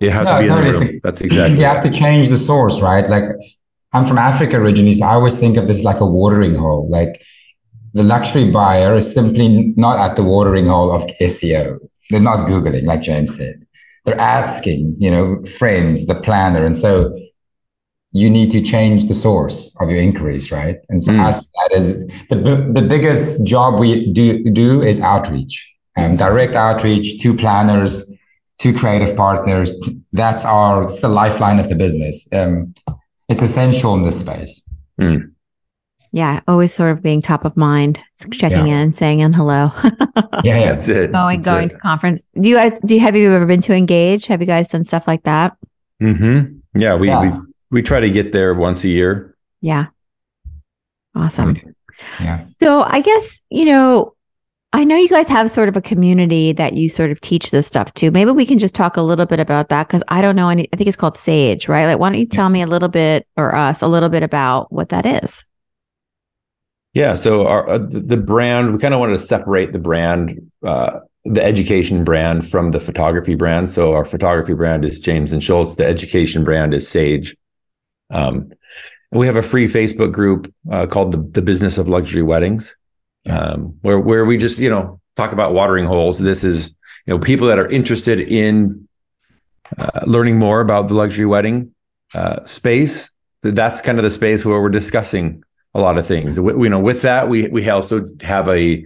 you 0.00 0.10
have 0.10 0.24
to 0.26 0.38
be 0.40 0.52
in 0.52 0.64
the 0.64 0.78
room. 0.78 1.00
That's 1.04 1.20
exactly. 1.20 1.58
You 1.58 1.64
have 1.64 1.82
to 1.82 1.90
change 1.90 2.28
the 2.28 2.36
source, 2.36 2.80
right? 2.80 3.08
Like, 3.08 3.24
I'm 3.92 4.04
from 4.04 4.18
Africa 4.18 4.56
originally, 4.56 4.92
so 4.92 5.06
I 5.06 5.14
always 5.14 5.38
think 5.38 5.56
of 5.56 5.66
this 5.66 5.82
like 5.82 6.00
a 6.00 6.06
watering 6.06 6.54
hole. 6.54 6.88
Like, 6.88 7.20
the 7.94 8.04
luxury 8.04 8.50
buyer 8.50 8.94
is 8.94 9.12
simply 9.12 9.72
not 9.76 9.98
at 9.98 10.14
the 10.14 10.22
watering 10.22 10.66
hole 10.66 10.94
of 10.94 11.06
SEO. 11.20 11.78
They're 12.10 12.20
not 12.20 12.48
Googling, 12.48 12.84
like 12.84 13.02
James 13.02 13.36
said 13.36 13.66
they're 14.04 14.20
asking, 14.20 14.94
you 14.98 15.10
know, 15.10 15.42
friends, 15.44 16.06
the 16.06 16.14
planner. 16.14 16.64
And 16.64 16.76
so 16.76 17.16
you 18.12 18.30
need 18.30 18.50
to 18.52 18.62
change 18.62 19.06
the 19.06 19.14
source 19.14 19.76
of 19.80 19.90
your 19.90 20.00
inquiries, 20.00 20.50
right? 20.50 20.76
And 20.88 21.04
for 21.04 21.12
mm. 21.12 21.24
us, 21.24 21.50
that 21.50 21.72
is 21.72 22.06
the, 22.30 22.70
the 22.72 22.82
biggest 22.82 23.46
job 23.46 23.78
we 23.78 24.10
do, 24.12 24.50
do 24.50 24.82
is 24.82 25.00
outreach, 25.00 25.76
um, 25.96 26.16
direct 26.16 26.54
outreach 26.54 27.20
to 27.22 27.34
planners, 27.34 28.10
to 28.58 28.72
creative 28.72 29.16
partners. 29.16 29.72
That's 30.12 30.44
our, 30.44 30.84
it's 30.84 31.00
the 31.00 31.08
lifeline 31.08 31.58
of 31.58 31.68
the 31.68 31.76
business. 31.76 32.26
Um, 32.32 32.74
it's 33.28 33.42
essential 33.42 33.94
in 33.94 34.04
this 34.04 34.20
space. 34.20 34.66
Mm 35.00 35.32
yeah, 36.18 36.40
always 36.48 36.74
sort 36.74 36.90
of 36.90 37.00
being 37.00 37.22
top 37.22 37.44
of 37.44 37.56
mind, 37.56 38.02
checking 38.32 38.66
yeah. 38.66 38.80
in, 38.80 38.92
saying 38.92 39.20
in 39.20 39.32
hello. 39.32 39.70
yeah, 39.84 40.58
yeah, 40.58 40.72
that's 40.72 40.88
it. 40.88 41.12
Going, 41.12 41.40
that's 41.40 41.54
going 41.54 41.70
it. 41.70 41.74
to 41.74 41.78
conference. 41.78 42.24
Do 42.34 42.48
you 42.48 42.56
guys? 42.56 42.80
Do 42.80 42.96
you 42.96 43.00
have 43.00 43.14
you 43.14 43.32
ever 43.32 43.46
been 43.46 43.60
to 43.60 43.72
Engage? 43.72 44.26
Have 44.26 44.40
you 44.40 44.46
guys 44.48 44.68
done 44.68 44.84
stuff 44.84 45.06
like 45.06 45.22
that? 45.22 45.56
Hmm. 46.00 46.58
Yeah, 46.74 46.96
we 46.96 47.06
yeah. 47.06 47.20
we 47.20 47.40
we 47.70 47.82
try 47.82 48.00
to 48.00 48.10
get 48.10 48.32
there 48.32 48.52
once 48.52 48.82
a 48.82 48.88
year. 48.88 49.36
Yeah. 49.60 49.86
Awesome. 51.14 51.56
Yeah. 52.20 52.46
So 52.60 52.82
I 52.82 53.00
guess 53.00 53.40
you 53.48 53.66
know 53.66 54.16
I 54.72 54.82
know 54.82 54.96
you 54.96 55.08
guys 55.08 55.28
have 55.28 55.52
sort 55.52 55.68
of 55.68 55.76
a 55.76 55.80
community 55.80 56.52
that 56.54 56.72
you 56.72 56.88
sort 56.88 57.12
of 57.12 57.20
teach 57.20 57.52
this 57.52 57.68
stuff 57.68 57.94
to. 57.94 58.10
Maybe 58.10 58.32
we 58.32 58.44
can 58.44 58.58
just 58.58 58.74
talk 58.74 58.96
a 58.96 59.02
little 59.02 59.26
bit 59.26 59.38
about 59.38 59.68
that 59.68 59.86
because 59.86 60.02
I 60.08 60.20
don't 60.20 60.34
know 60.34 60.48
any. 60.48 60.68
I 60.72 60.76
think 60.76 60.88
it's 60.88 60.96
called 60.96 61.16
Sage, 61.16 61.68
right? 61.68 61.86
Like, 61.86 62.00
why 62.00 62.10
don't 62.10 62.18
you 62.18 62.26
tell 62.26 62.48
me 62.48 62.62
a 62.62 62.66
little 62.66 62.88
bit 62.88 63.28
or 63.36 63.54
us 63.54 63.82
a 63.82 63.86
little 63.86 64.08
bit 64.08 64.24
about 64.24 64.72
what 64.72 64.88
that 64.88 65.06
is? 65.06 65.44
Yeah. 66.94 67.14
So 67.14 67.46
our 67.46 67.68
uh, 67.68 67.78
the 67.78 68.16
brand 68.16 68.72
we 68.72 68.78
kind 68.78 68.94
of 68.94 69.00
wanted 69.00 69.12
to 69.12 69.18
separate 69.18 69.72
the 69.72 69.78
brand, 69.78 70.50
uh, 70.66 71.00
the 71.24 71.44
education 71.44 72.04
brand 72.04 72.48
from 72.48 72.70
the 72.70 72.80
photography 72.80 73.34
brand. 73.34 73.70
So 73.70 73.92
our 73.92 74.04
photography 74.04 74.54
brand 74.54 74.84
is 74.84 74.98
James 74.98 75.32
and 75.32 75.42
Schulze. 75.42 75.76
The 75.76 75.86
education 75.86 76.44
brand 76.44 76.74
is 76.74 76.88
Sage. 76.88 77.36
Um, 78.10 78.52
and 79.10 79.20
we 79.20 79.26
have 79.26 79.36
a 79.36 79.42
free 79.42 79.66
Facebook 79.66 80.12
group 80.12 80.52
uh, 80.70 80.86
called 80.86 81.12
the 81.12 81.18
the 81.18 81.42
Business 81.42 81.78
of 81.78 81.88
Luxury 81.88 82.22
Weddings 82.22 82.74
um, 83.28 83.78
where 83.82 83.98
where 83.98 84.24
we 84.24 84.36
just 84.36 84.58
you 84.58 84.70
know 84.70 85.00
talk 85.16 85.32
about 85.32 85.52
watering 85.52 85.86
holes. 85.86 86.18
This 86.18 86.44
is 86.44 86.74
you 87.06 87.14
know 87.14 87.18
people 87.18 87.48
that 87.48 87.58
are 87.58 87.68
interested 87.68 88.20
in 88.20 88.88
uh, 89.78 90.00
learning 90.06 90.38
more 90.38 90.60
about 90.60 90.88
the 90.88 90.94
luxury 90.94 91.26
wedding 91.26 91.74
uh, 92.14 92.44
space. 92.44 93.12
That's 93.42 93.82
kind 93.82 93.98
of 93.98 94.04
the 94.04 94.10
space 94.10 94.44
where 94.44 94.60
we're 94.60 94.68
discussing 94.68 95.42
a 95.74 95.80
lot 95.80 95.98
of 95.98 96.06
things. 96.06 96.38
We, 96.38 96.52
you 96.64 96.70
know, 96.70 96.80
with 96.80 97.02
that, 97.02 97.28
we 97.28 97.48
we 97.48 97.68
also 97.68 98.06
have 98.22 98.48
a 98.48 98.84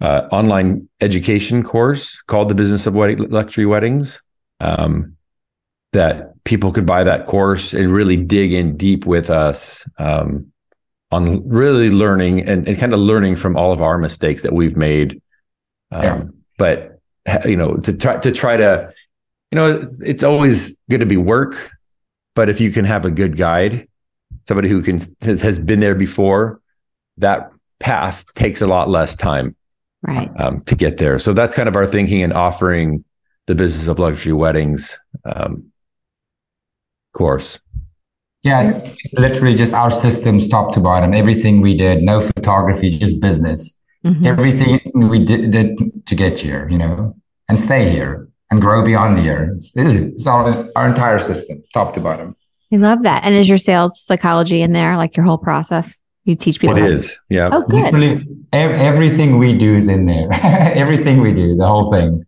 uh, 0.00 0.28
online 0.32 0.88
education 1.00 1.62
course 1.62 2.20
called 2.22 2.48
the 2.48 2.54
Business 2.54 2.86
of 2.86 2.94
Wedding, 2.94 3.30
Luxury 3.30 3.66
Weddings. 3.66 4.22
Um, 4.60 5.16
that 5.92 6.42
people 6.44 6.72
could 6.72 6.86
buy 6.86 7.04
that 7.04 7.26
course 7.26 7.74
and 7.74 7.92
really 7.92 8.16
dig 8.16 8.52
in 8.52 8.76
deep 8.76 9.06
with 9.06 9.30
us 9.30 9.86
um, 9.98 10.50
on 11.10 11.46
really 11.46 11.90
learning 11.90 12.48
and, 12.48 12.66
and 12.66 12.78
kind 12.78 12.94
of 12.94 13.00
learning 13.00 13.36
from 13.36 13.56
all 13.56 13.72
of 13.72 13.82
our 13.82 13.98
mistakes 13.98 14.42
that 14.42 14.52
we've 14.52 14.76
made. 14.76 15.20
Um, 15.90 16.02
yeah. 16.02 16.24
But 16.58 17.00
you 17.44 17.56
know, 17.56 17.76
to 17.76 17.92
try 17.92 18.16
to 18.16 18.32
try 18.32 18.56
to, 18.56 18.92
you 19.50 19.56
know, 19.56 19.86
it's 20.00 20.24
always 20.24 20.76
going 20.90 21.00
to 21.00 21.06
be 21.06 21.18
work, 21.18 21.70
but 22.34 22.48
if 22.48 22.60
you 22.60 22.70
can 22.70 22.84
have 22.84 23.04
a 23.04 23.10
good 23.10 23.36
guide, 23.36 23.86
somebody 24.44 24.68
who 24.68 24.82
can 24.82 25.00
has, 25.22 25.42
has 25.42 25.58
been 25.58 25.80
there 25.80 25.94
before, 25.94 26.60
that 27.18 27.50
path 27.80 28.24
takes 28.34 28.62
a 28.62 28.66
lot 28.66 28.88
less 28.88 29.14
time, 29.14 29.56
right, 30.02 30.30
um, 30.40 30.62
to 30.64 30.74
get 30.74 30.98
there. 30.98 31.18
So 31.18 31.32
that's 31.32 31.54
kind 31.54 31.68
of 31.68 31.76
our 31.76 31.86
thinking 31.86 32.22
and 32.22 32.32
offering 32.32 33.04
the 33.46 33.54
business 33.54 33.88
of 33.88 33.98
luxury 33.98 34.32
weddings 34.32 34.98
um, 35.24 35.72
course. 37.12 37.60
Yeah, 38.42 38.64
it's, 38.64 38.88
it's 38.88 39.14
literally 39.14 39.54
just 39.54 39.72
our 39.72 39.90
systems 39.90 40.48
top 40.48 40.72
to 40.72 40.80
bottom. 40.80 41.14
Everything 41.14 41.60
we 41.60 41.76
did, 41.76 42.02
no 42.02 42.20
photography, 42.20 42.90
just 42.90 43.20
business. 43.20 43.80
Mm-hmm. 44.04 44.26
Everything 44.26 44.80
we 44.94 45.24
did, 45.24 45.52
did, 45.52 46.06
to 46.06 46.14
get 46.16 46.40
here, 46.40 46.68
you 46.68 46.76
know, 46.76 47.14
and 47.48 47.58
stay 47.58 47.88
here 47.88 48.28
and 48.50 48.60
grow 48.60 48.84
beyond 48.84 49.18
here. 49.18 49.52
It's, 49.54 49.72
it's 49.76 50.26
our, 50.26 50.68
our 50.74 50.88
entire 50.88 51.20
system, 51.20 51.62
top 51.72 51.94
to 51.94 52.00
bottom. 52.00 52.34
I 52.72 52.76
love 52.76 53.02
that. 53.02 53.24
And 53.24 53.34
is 53.34 53.48
your 53.48 53.58
sales 53.58 54.00
psychology 54.02 54.62
in 54.62 54.72
there, 54.72 54.96
like 54.96 55.16
your 55.16 55.26
whole 55.26 55.38
process? 55.38 56.00
You 56.24 56.36
teach 56.36 56.60
people. 56.60 56.76
It 56.76 56.84
is, 56.84 57.18
yeah. 57.28 57.50
Oh, 57.52 57.62
good. 57.62 57.92
Literally, 57.92 58.26
ev- 58.52 58.80
everything 58.80 59.38
we 59.38 59.56
do 59.56 59.74
is 59.74 59.88
in 59.88 60.06
there. 60.06 60.28
everything 60.32 61.20
we 61.20 61.32
do, 61.32 61.56
the 61.56 61.66
whole 61.66 61.90
thing. 61.90 62.24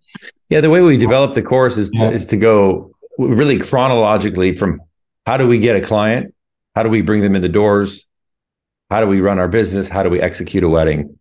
Yeah, 0.50 0.60
the 0.60 0.70
way 0.70 0.82
we 0.82 0.96
develop 0.96 1.34
the 1.34 1.42
course 1.42 1.76
is 1.76 1.90
to, 1.90 1.98
yeah. 1.98 2.10
is 2.10 2.26
to 2.26 2.36
go 2.36 2.94
really 3.18 3.58
chronologically 3.58 4.54
from 4.54 4.80
how 5.26 5.36
do 5.36 5.46
we 5.46 5.58
get 5.58 5.76
a 5.76 5.80
client? 5.80 6.34
How 6.74 6.82
do 6.82 6.88
we 6.88 7.02
bring 7.02 7.22
them 7.22 7.36
in 7.36 7.42
the 7.42 7.48
doors? 7.48 8.04
How 8.90 9.00
do 9.00 9.06
we 9.06 9.20
run 9.20 9.38
our 9.38 9.48
business? 9.48 9.88
How 9.88 10.02
do 10.02 10.10
we 10.10 10.20
execute 10.20 10.64
a 10.64 10.68
wedding? 10.68 11.18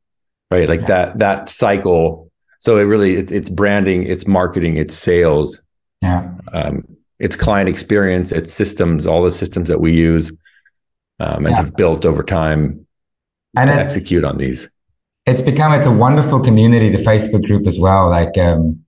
Right, 0.52 0.68
like 0.68 0.82
yeah. 0.82 0.88
that 0.88 1.18
that 1.20 1.50
cycle. 1.50 2.32
So 2.60 2.78
it 2.78 2.84
really 2.84 3.16
it, 3.16 3.32
it's 3.32 3.50
branding, 3.50 4.04
it's 4.04 4.28
marketing, 4.28 4.78
it's 4.78 4.96
sales. 4.96 5.62
Yeah. 6.02 6.32
Um, 6.52 6.84
it's 7.24 7.38
client 7.38 7.70
experience, 7.70 8.34
it's 8.34 8.52
systems, 8.52 9.08
all 9.08 9.24
the 9.24 9.32
systems 9.32 9.70
that 9.70 9.80
we 9.80 9.94
use 9.94 10.30
um, 11.22 11.46
and 11.46 11.52
yeah. 11.52 11.56
have 11.56 11.74
built 11.78 12.04
over 12.04 12.22
time 12.22 12.86
and 13.56 13.70
to 13.70 13.76
execute 13.76 14.26
on 14.26 14.38
these. 14.38 14.70
It's 15.26 15.40
become 15.40 15.72
it's 15.72 15.86
a 15.86 15.92
wonderful 15.92 16.42
community, 16.42 16.90
the 16.90 16.98
Facebook 16.98 17.48
group 17.48 17.66
as 17.66 17.80
well. 17.80 18.10
Like 18.10 18.38
um, 18.38 18.84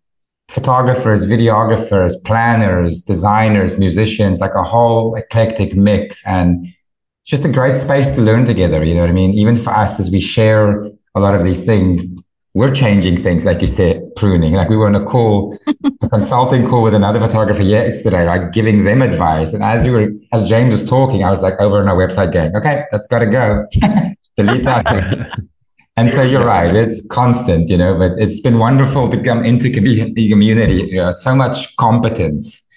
photographers, 0.49 1.25
videographers, 1.25 2.11
planners, 2.25 3.01
designers, 3.01 3.79
musicians, 3.79 4.41
like 4.41 4.53
a 4.53 4.63
whole 4.63 5.15
eclectic 5.15 5.73
mix. 5.73 6.21
And 6.27 6.67
just 7.25 7.45
a 7.45 7.49
great 7.49 7.77
space 7.77 8.15
to 8.15 8.21
learn 8.21 8.43
together. 8.43 8.83
You 8.83 8.95
know 8.95 9.01
what 9.01 9.09
I 9.09 9.13
mean? 9.13 9.31
Even 9.31 9.55
for 9.55 9.69
us, 9.69 9.97
as 9.97 10.11
we 10.11 10.19
share 10.19 10.85
a 11.15 11.21
lot 11.21 11.35
of 11.35 11.43
these 11.45 11.63
things, 11.63 12.03
we're 12.55 12.73
changing 12.73 13.17
things, 13.17 13.45
like 13.45 13.59
you 13.59 13.67
said, 13.67 14.01
pruning. 14.15 14.53
Like 14.53 14.69
we 14.69 14.77
were 14.77 14.87
on 14.87 14.95
a 14.95 15.03
call, 15.03 15.57
a 16.01 16.09
consulting 16.09 16.65
call 16.65 16.83
with 16.83 16.93
another 16.93 17.19
photographer 17.19 17.61
yesterday, 17.61 18.25
like 18.25 18.53
giving 18.53 18.85
them 18.85 19.01
advice. 19.01 19.53
And 19.53 19.61
as 19.61 19.83
we 19.83 19.91
were, 19.91 20.09
as 20.31 20.47
James 20.47 20.71
was 20.71 20.89
talking, 20.89 21.25
I 21.25 21.29
was 21.29 21.43
like 21.43 21.59
over 21.59 21.81
on 21.81 21.89
our 21.89 21.97
website 21.97 22.31
going, 22.31 22.55
okay, 22.55 22.85
that's 22.91 23.07
got 23.07 23.19
to 23.19 23.25
go. 23.25 23.65
Delete 24.35 24.63
that. 24.63 25.37
And 25.97 26.11
so 26.11 26.21
you're 26.23 26.45
right, 26.45 26.75
it's 26.75 27.07
constant, 27.07 27.69
you 27.69 27.77
know, 27.77 27.97
but 27.97 28.11
it's 28.17 28.41
been 28.41 28.59
wonderful 28.59 29.07
to 29.07 29.23
come 29.23 29.45
into 29.45 29.69
the 29.69 30.29
community. 30.29 30.89
You 30.89 30.97
know, 30.97 31.09
so 31.09 31.33
much 31.33 31.73
competence 31.77 32.67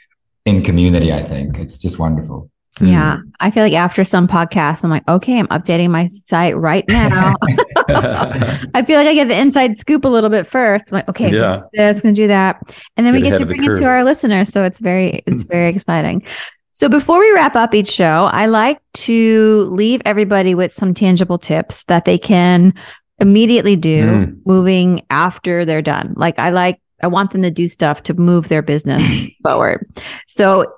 in 0.45 0.63
community, 0.63 1.13
I 1.13 1.23
think. 1.23 1.59
It's 1.59 1.83
just 1.83 1.99
wonderful. 1.99 2.49
Yeah. 2.81 3.19
Mm. 3.19 3.33
I 3.41 3.51
feel 3.51 3.63
like 3.63 3.73
after 3.73 4.05
some 4.05 4.27
podcasts, 4.29 4.85
I'm 4.85 4.91
like, 4.91 5.07
okay, 5.09 5.39
I'm 5.39 5.49
updating 5.49 5.91
my 5.91 6.11
site 6.27 6.57
right 6.57 6.85
now. 6.89 7.35
I 7.89 8.85
feel 8.87 8.99
like 8.99 9.09
I 9.09 9.15
get 9.15 9.29
the 9.29 9.39
inside 9.39 9.77
scoop 9.77 10.05
a 10.05 10.09
little 10.09 10.31
bit 10.31 10.47
first. 10.47 10.87
I'm 10.91 10.97
like, 10.97 11.09
okay, 11.09 11.31
yeah, 11.31 11.63
that's 11.73 12.01
gonna 12.01 12.15
do 12.15 12.29
that. 12.29 12.61
And 12.97 13.07
then 13.07 13.15
get 13.15 13.23
we 13.23 13.29
get 13.29 13.39
to 13.39 13.47
bring 13.47 13.65
it 13.65 13.79
to 13.79 13.85
our 13.85 14.05
listeners. 14.05 14.49
So 14.51 14.63
it's 14.65 14.81
very, 14.81 15.23
it's 15.27 15.45
very 15.45 15.69
exciting. 15.69 16.25
So 16.73 16.89
before 16.89 17.19
we 17.19 17.33
wrap 17.33 17.57
up 17.57 17.75
each 17.75 17.89
show, 17.91 18.31
I 18.33 18.47
like 18.47 18.81
to 18.95 19.65
leave 19.71 20.01
everybody 20.05 20.55
with 20.55 20.73
some 20.73 20.95
tangible 20.95 21.39
tips 21.39 21.83
that 21.85 22.05
they 22.05 22.19
can 22.19 22.73
immediately 23.19 23.75
do 23.75 24.05
mm. 24.05 24.41
moving 24.47 25.05
after 25.11 25.65
they're 25.65 25.83
done. 25.83 26.15
Like 26.17 26.39
I 26.39 26.51
like, 26.51 26.81
I 27.03 27.09
want 27.09 27.33
them 27.33 27.43
to 27.43 27.51
do 27.51 27.67
stuff 27.67 28.05
to 28.05 28.15
move 28.15 28.49
their 28.49 28.63
business 28.63 29.03
forward. 29.43 29.89
So 30.29 30.73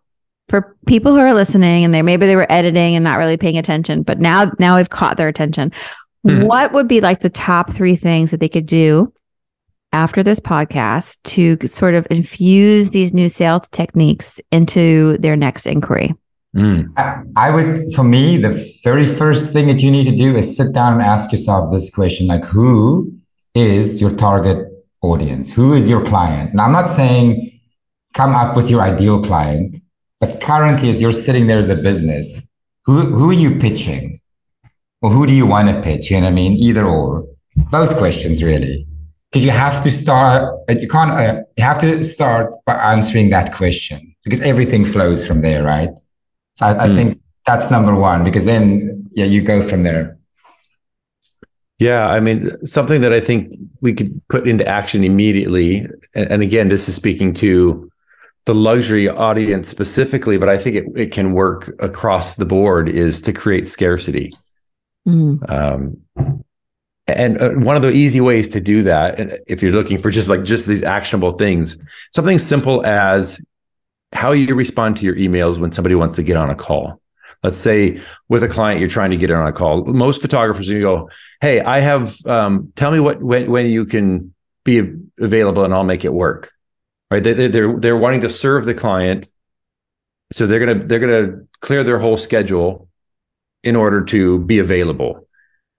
for 0.51 0.77
people 0.87 1.13
who 1.13 1.19
are 1.19 1.33
listening 1.33 1.85
and 1.85 1.95
they 1.95 2.03
maybe 2.03 2.27
they 2.27 2.37
were 2.37 2.51
editing 2.51 2.97
and 2.97 3.05
not 3.05 3.19
really 3.19 3.37
paying 3.37 3.57
attention, 3.57 4.03
but 4.03 4.19
now 4.19 4.51
now 4.59 4.77
I've 4.77 4.91
caught 4.91 5.17
their 5.17 5.29
attention. 5.29 5.73
Mm. 6.27 6.47
What 6.47 6.73
would 6.73 6.89
be 6.89 7.01
like 7.01 7.21
the 7.21 7.31
top 7.31 7.73
three 7.73 7.97
things 7.97 8.31
that 8.33 8.41
they 8.41 8.49
could 8.49 8.67
do 8.67 9.13
after 9.93 10.23
this 10.23 10.41
podcast 10.41 11.19
to 11.23 11.57
sort 11.67 11.95
of 11.95 12.07
infuse 12.11 12.91
these 12.91 13.15
new 13.15 13.29
sales 13.29 13.69
techniques 13.71 14.41
into 14.51 15.17
their 15.19 15.37
next 15.37 15.67
inquiry? 15.67 16.15
Mm. 16.55 16.93
I, 17.37 17.51
would, 17.51 17.93
for 17.95 18.03
me, 18.03 18.37
the 18.37 18.81
very 18.83 19.07
first 19.07 19.53
thing 19.53 19.69
that 19.69 19.83
you 19.83 19.91
need 19.91 20.05
to 20.11 20.17
do 20.17 20.37
is 20.37 20.57
sit 20.57 20.75
down 20.75 20.95
and 20.95 21.03
ask 21.03 21.31
yourself 21.31 21.71
this 21.71 21.95
question 21.95 22.27
like, 22.27 22.45
who 22.45 23.13
is 23.55 24.01
your 24.01 24.11
target 24.11 24.67
audience? 25.01 25.55
Who 25.55 25.73
is 25.75 25.89
your 25.89 26.05
client? 26.05 26.51
And 26.51 26.61
I'm 26.61 26.73
not 26.73 26.89
saying 26.89 27.53
come 28.15 28.35
up 28.35 28.57
with 28.57 28.69
your 28.69 28.83
ideal 28.83 29.23
client, 29.23 29.71
but 30.21 30.41
currently, 30.41 30.91
as 30.91 31.01
you're 31.01 31.13
sitting 31.13 31.47
there 31.47 31.59
as 31.59 31.71
a 31.71 31.77
business, 31.77 32.47
who, 32.85 33.07
who 33.07 33.31
are 33.31 33.35
you 33.35 33.59
pitching? 33.59 34.21
Or 35.03 35.11
who 35.11 35.27
do 35.27 35.33
you 35.33 35.47
want 35.47 35.69
to 35.69 35.81
pitch? 35.81 36.11
You 36.11 36.19
know 36.19 36.25
what 36.25 36.33
I 36.33 36.35
mean? 36.35 36.53
Either 36.55 36.85
or. 36.85 37.27
Both 37.57 37.97
questions, 37.97 38.43
really. 38.43 38.87
Because 39.31 39.45
you 39.45 39.51
have 39.51 39.83
to 39.83 39.91
start, 39.91 40.59
you 40.69 40.89
can't, 40.89 41.11
uh, 41.11 41.43
you 41.57 41.65
have 41.65 41.79
to 41.81 42.05
start 42.05 42.55
by 42.67 42.75
answering 42.75 43.31
that 43.31 43.53
question 43.55 44.15
because 44.25 44.41
everything 44.41 44.85
flows 44.85 45.27
from 45.27 45.41
there, 45.41 45.63
right? 45.63 45.97
So 46.55 46.67
I, 46.67 46.85
I 46.85 46.89
mm. 46.89 46.95
think 46.95 47.21
that's 47.47 47.71
number 47.71 47.95
one 47.95 48.25
because 48.25 48.45
then 48.45 49.09
yeah, 49.13 49.25
you 49.25 49.43
go 49.43 49.63
from 49.63 49.83
there. 49.83 50.19
Yeah, 51.79 52.07
I 52.07 52.21
mean, 52.21 52.67
something 52.67 53.01
that 53.01 53.13
I 53.13 53.21
think 53.21 53.57
we 53.81 53.95
could 53.95 54.21
put 54.29 54.47
into 54.47 54.67
action 54.67 55.03
immediately. 55.03 55.87
And, 56.15 56.43
again, 56.43 56.69
this 56.69 56.89
is 56.89 56.95
speaking 56.95 57.33
to 57.35 57.90
the 58.47 58.55
luxury 58.55 59.09
audience 59.09 59.69
specifically, 59.69 60.39
but 60.39 60.49
I 60.49 60.59
think 60.59 60.77
it, 60.77 60.85
it 60.97 61.13
can 61.13 61.33
work 61.33 61.75
across 61.79 62.37
the 62.37 62.45
board 62.45 62.89
is 62.89 63.21
to 63.23 63.33
create 63.33 63.69
scarcity. 63.69 64.33
Mm. 65.07 65.51
Um, 65.51 66.03
and 67.07 67.41
uh, 67.41 67.51
one 67.51 67.77
of 67.77 67.83
the 67.83 67.91
easy 67.91 68.21
ways 68.21 68.49
to 68.51 68.61
do 68.61 68.83
that, 68.85 69.43
if 69.47 69.63
you're 69.63 69.73
looking 69.73 69.99
for 69.99 70.11
just 70.11 70.29
like 70.29 70.45
just 70.45 70.67
these 70.67 70.83
actionable 70.83 71.33
things, 71.33 71.79
something 72.11 72.39
simple 72.39 72.85
as 72.87 73.41
how 74.13 74.33
you 74.33 74.55
respond 74.55 74.97
to 74.97 75.05
your 75.05 75.17
emails 75.17 75.59
when 75.59 75.73
somebody 75.73 75.95
wants 75.95 76.17
to 76.17 76.23
get 76.23 76.37
on 76.37 76.51
a 76.51 76.55
call. 76.55 77.01
Let's 77.43 77.57
say 77.57 78.01
with 78.29 78.43
a 78.43 78.49
client, 78.49 78.81
you're 78.81 78.89
trying 78.89 79.11
to 79.11 79.17
get 79.17 79.31
on 79.31 79.47
a 79.47 79.53
call. 79.53 79.85
Most 79.85 80.21
photographers, 80.21 80.69
you 80.69 80.81
go, 80.81 81.11
Hey, 81.41 81.61
I 81.61 81.81
have, 81.81 82.15
um, 82.27 82.73
tell 82.77 82.91
me 82.91 83.01
what, 83.01 83.23
when, 83.23 83.51
when 83.51 83.67
you 83.67 83.87
can 83.87 84.35
be 84.65 84.93
available 85.19 85.65
and 85.65 85.73
I'll 85.73 85.85
make 85.85 86.05
it 86.05 86.13
work. 86.13 86.53
Right. 87.11 87.23
They, 87.23 87.49
they're, 87.49 87.77
they're 87.77 87.97
wanting 87.97 88.21
to 88.21 88.29
serve 88.29 88.65
the 88.65 88.75
client. 88.75 89.29
So 90.33 90.47
they're 90.47 90.65
to, 90.67 90.75
they're 90.75 90.99
to 91.01 91.49
clear 91.61 91.83
their 91.83 91.99
whole 91.99 92.17
schedule 92.17 92.89
in 93.63 93.77
order 93.77 94.05
to 94.05 94.39
be 94.39 94.59
available. 94.59 95.27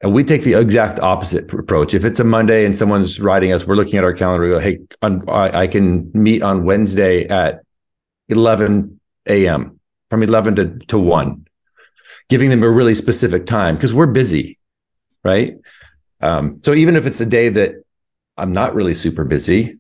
And 0.02 0.14
we 0.14 0.24
take 0.24 0.44
the 0.44 0.56
exact 0.56 1.00
opposite 1.00 1.54
approach. 1.54 1.94
If 1.94 2.06
it's 2.06 2.20
a 2.20 2.24
Monday 2.24 2.66
and 2.66 2.78
someone's 2.78 3.20
writing 3.20 3.54
us, 3.54 3.66
we're 3.66 3.76
looking 3.76 3.98
at 3.98 4.04
our 4.04 4.14
calendar. 4.14 4.44
We 4.44 4.50
go, 4.50 4.60
hey, 4.60 4.80
on, 5.02 5.30
I, 5.30 5.62
I 5.62 5.68
can 5.68 6.12
meet 6.14 6.42
on 6.42 6.66
Wednesday 6.66 7.28
at 7.28 7.62
11 8.30 9.00
a.m. 9.28 9.80
from 10.10 10.24
11 10.24 10.56
to, 10.56 10.80
to 10.88 10.98
1, 10.98 11.46
giving 12.30 12.50
them 12.50 12.64
a 12.64 12.70
really 12.70 12.96
specific 12.96 13.46
time 13.46 13.76
because 13.76 13.94
we're 13.94 14.08
busy, 14.08 14.58
right? 15.24 15.56
Um, 16.20 16.62
so 16.64 16.74
even 16.74 16.96
if 16.96 17.06
it's 17.06 17.22
a 17.22 17.26
day 17.26 17.50
that 17.50 17.76
I'm 18.38 18.52
not 18.52 18.74
really 18.74 18.96
super 18.96 19.24
busy, 19.24 19.78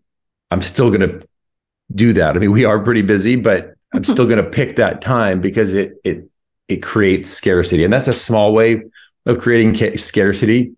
I'm 0.52 0.62
still 0.62 0.90
going 0.90 1.02
to 1.02 1.28
do 1.94 2.14
that. 2.14 2.36
I 2.36 2.40
mean, 2.40 2.52
we 2.52 2.66
are 2.66 2.80
pretty 2.80 3.02
busy, 3.02 3.36
but 3.36 3.76
I'm 3.94 4.04
still 4.04 4.26
going 4.26 4.44
to 4.44 4.50
pick 4.50 4.78
that 4.78 5.02
time 5.02 5.42
because 5.42 5.74
it 5.74 5.94
it 6.04 6.30
it 6.68 6.82
creates 6.82 7.30
scarcity, 7.30 7.84
and 7.84 7.92
that's 7.92 8.08
a 8.08 8.14
small 8.14 8.54
way 8.54 8.84
of 9.26 9.40
creating 9.40 9.76
ca- 9.76 9.98
scarcity. 9.98 10.74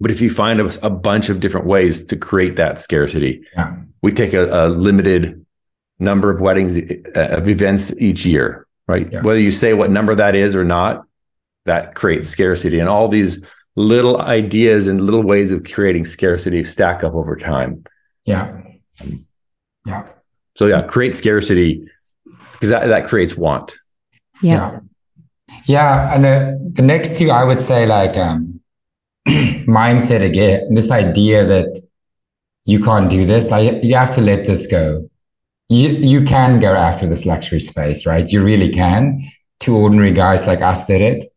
But 0.00 0.10
if 0.10 0.20
you 0.20 0.30
find 0.30 0.60
a, 0.60 0.86
a, 0.86 0.90
bunch 0.90 1.28
of 1.28 1.38
different 1.38 1.66
ways 1.66 2.04
to 2.06 2.16
create 2.16 2.56
that 2.56 2.80
scarcity, 2.80 3.46
yeah. 3.54 3.76
we 4.02 4.10
take 4.10 4.34
a, 4.34 4.66
a, 4.66 4.68
limited 4.68 5.46
number 6.00 6.28
of 6.28 6.40
weddings 6.40 6.76
uh, 6.76 7.36
of 7.36 7.48
events 7.48 7.96
each 7.98 8.26
year, 8.26 8.66
right? 8.88 9.10
Yeah. 9.12 9.22
Whether 9.22 9.38
you 9.38 9.52
say 9.52 9.74
what 9.74 9.92
number 9.92 10.16
that 10.16 10.34
is 10.34 10.56
or 10.56 10.64
not, 10.64 11.06
that 11.66 11.94
creates 11.94 12.26
scarcity, 12.28 12.80
and 12.80 12.88
all 12.88 13.06
these 13.06 13.44
little 13.76 14.20
ideas 14.20 14.88
and 14.88 15.00
little 15.00 15.22
ways 15.22 15.52
of 15.52 15.62
creating 15.64 16.04
scarcity 16.06 16.64
stack 16.64 17.04
up 17.04 17.14
over 17.14 17.36
time. 17.36 17.84
Yeah, 18.24 18.60
yeah. 19.86 20.08
So 20.54 20.66
yeah, 20.66 20.82
create 20.82 21.14
scarcity 21.14 21.88
because 22.52 22.68
that, 22.68 22.86
that 22.86 23.08
creates 23.08 23.36
want. 23.36 23.72
Yeah. 24.40 24.80
Yeah. 25.66 26.08
yeah. 26.08 26.14
And 26.14 26.24
the, 26.24 26.72
the 26.74 26.82
next 26.82 27.18
two, 27.18 27.30
I 27.30 27.44
would 27.44 27.60
say 27.60 27.86
like 27.86 28.16
um, 28.16 28.60
mindset 29.26 30.22
again, 30.22 30.74
this 30.74 30.90
idea 30.90 31.44
that 31.44 31.80
you 32.64 32.80
can't 32.80 33.10
do 33.10 33.24
this, 33.24 33.50
like 33.50 33.82
you 33.82 33.94
have 33.96 34.12
to 34.12 34.20
let 34.20 34.46
this 34.46 34.66
go. 34.66 35.08
You, 35.68 35.88
you 35.88 36.22
can 36.22 36.60
go 36.60 36.74
after 36.74 37.06
this 37.06 37.24
luxury 37.24 37.60
space, 37.60 38.06
right? 38.06 38.28
You 38.30 38.44
really 38.44 38.68
can. 38.68 39.20
Two 39.58 39.76
ordinary 39.76 40.12
guys 40.12 40.46
like 40.46 40.60
us 40.60 40.86
did 40.86 41.00
it. 41.00 41.32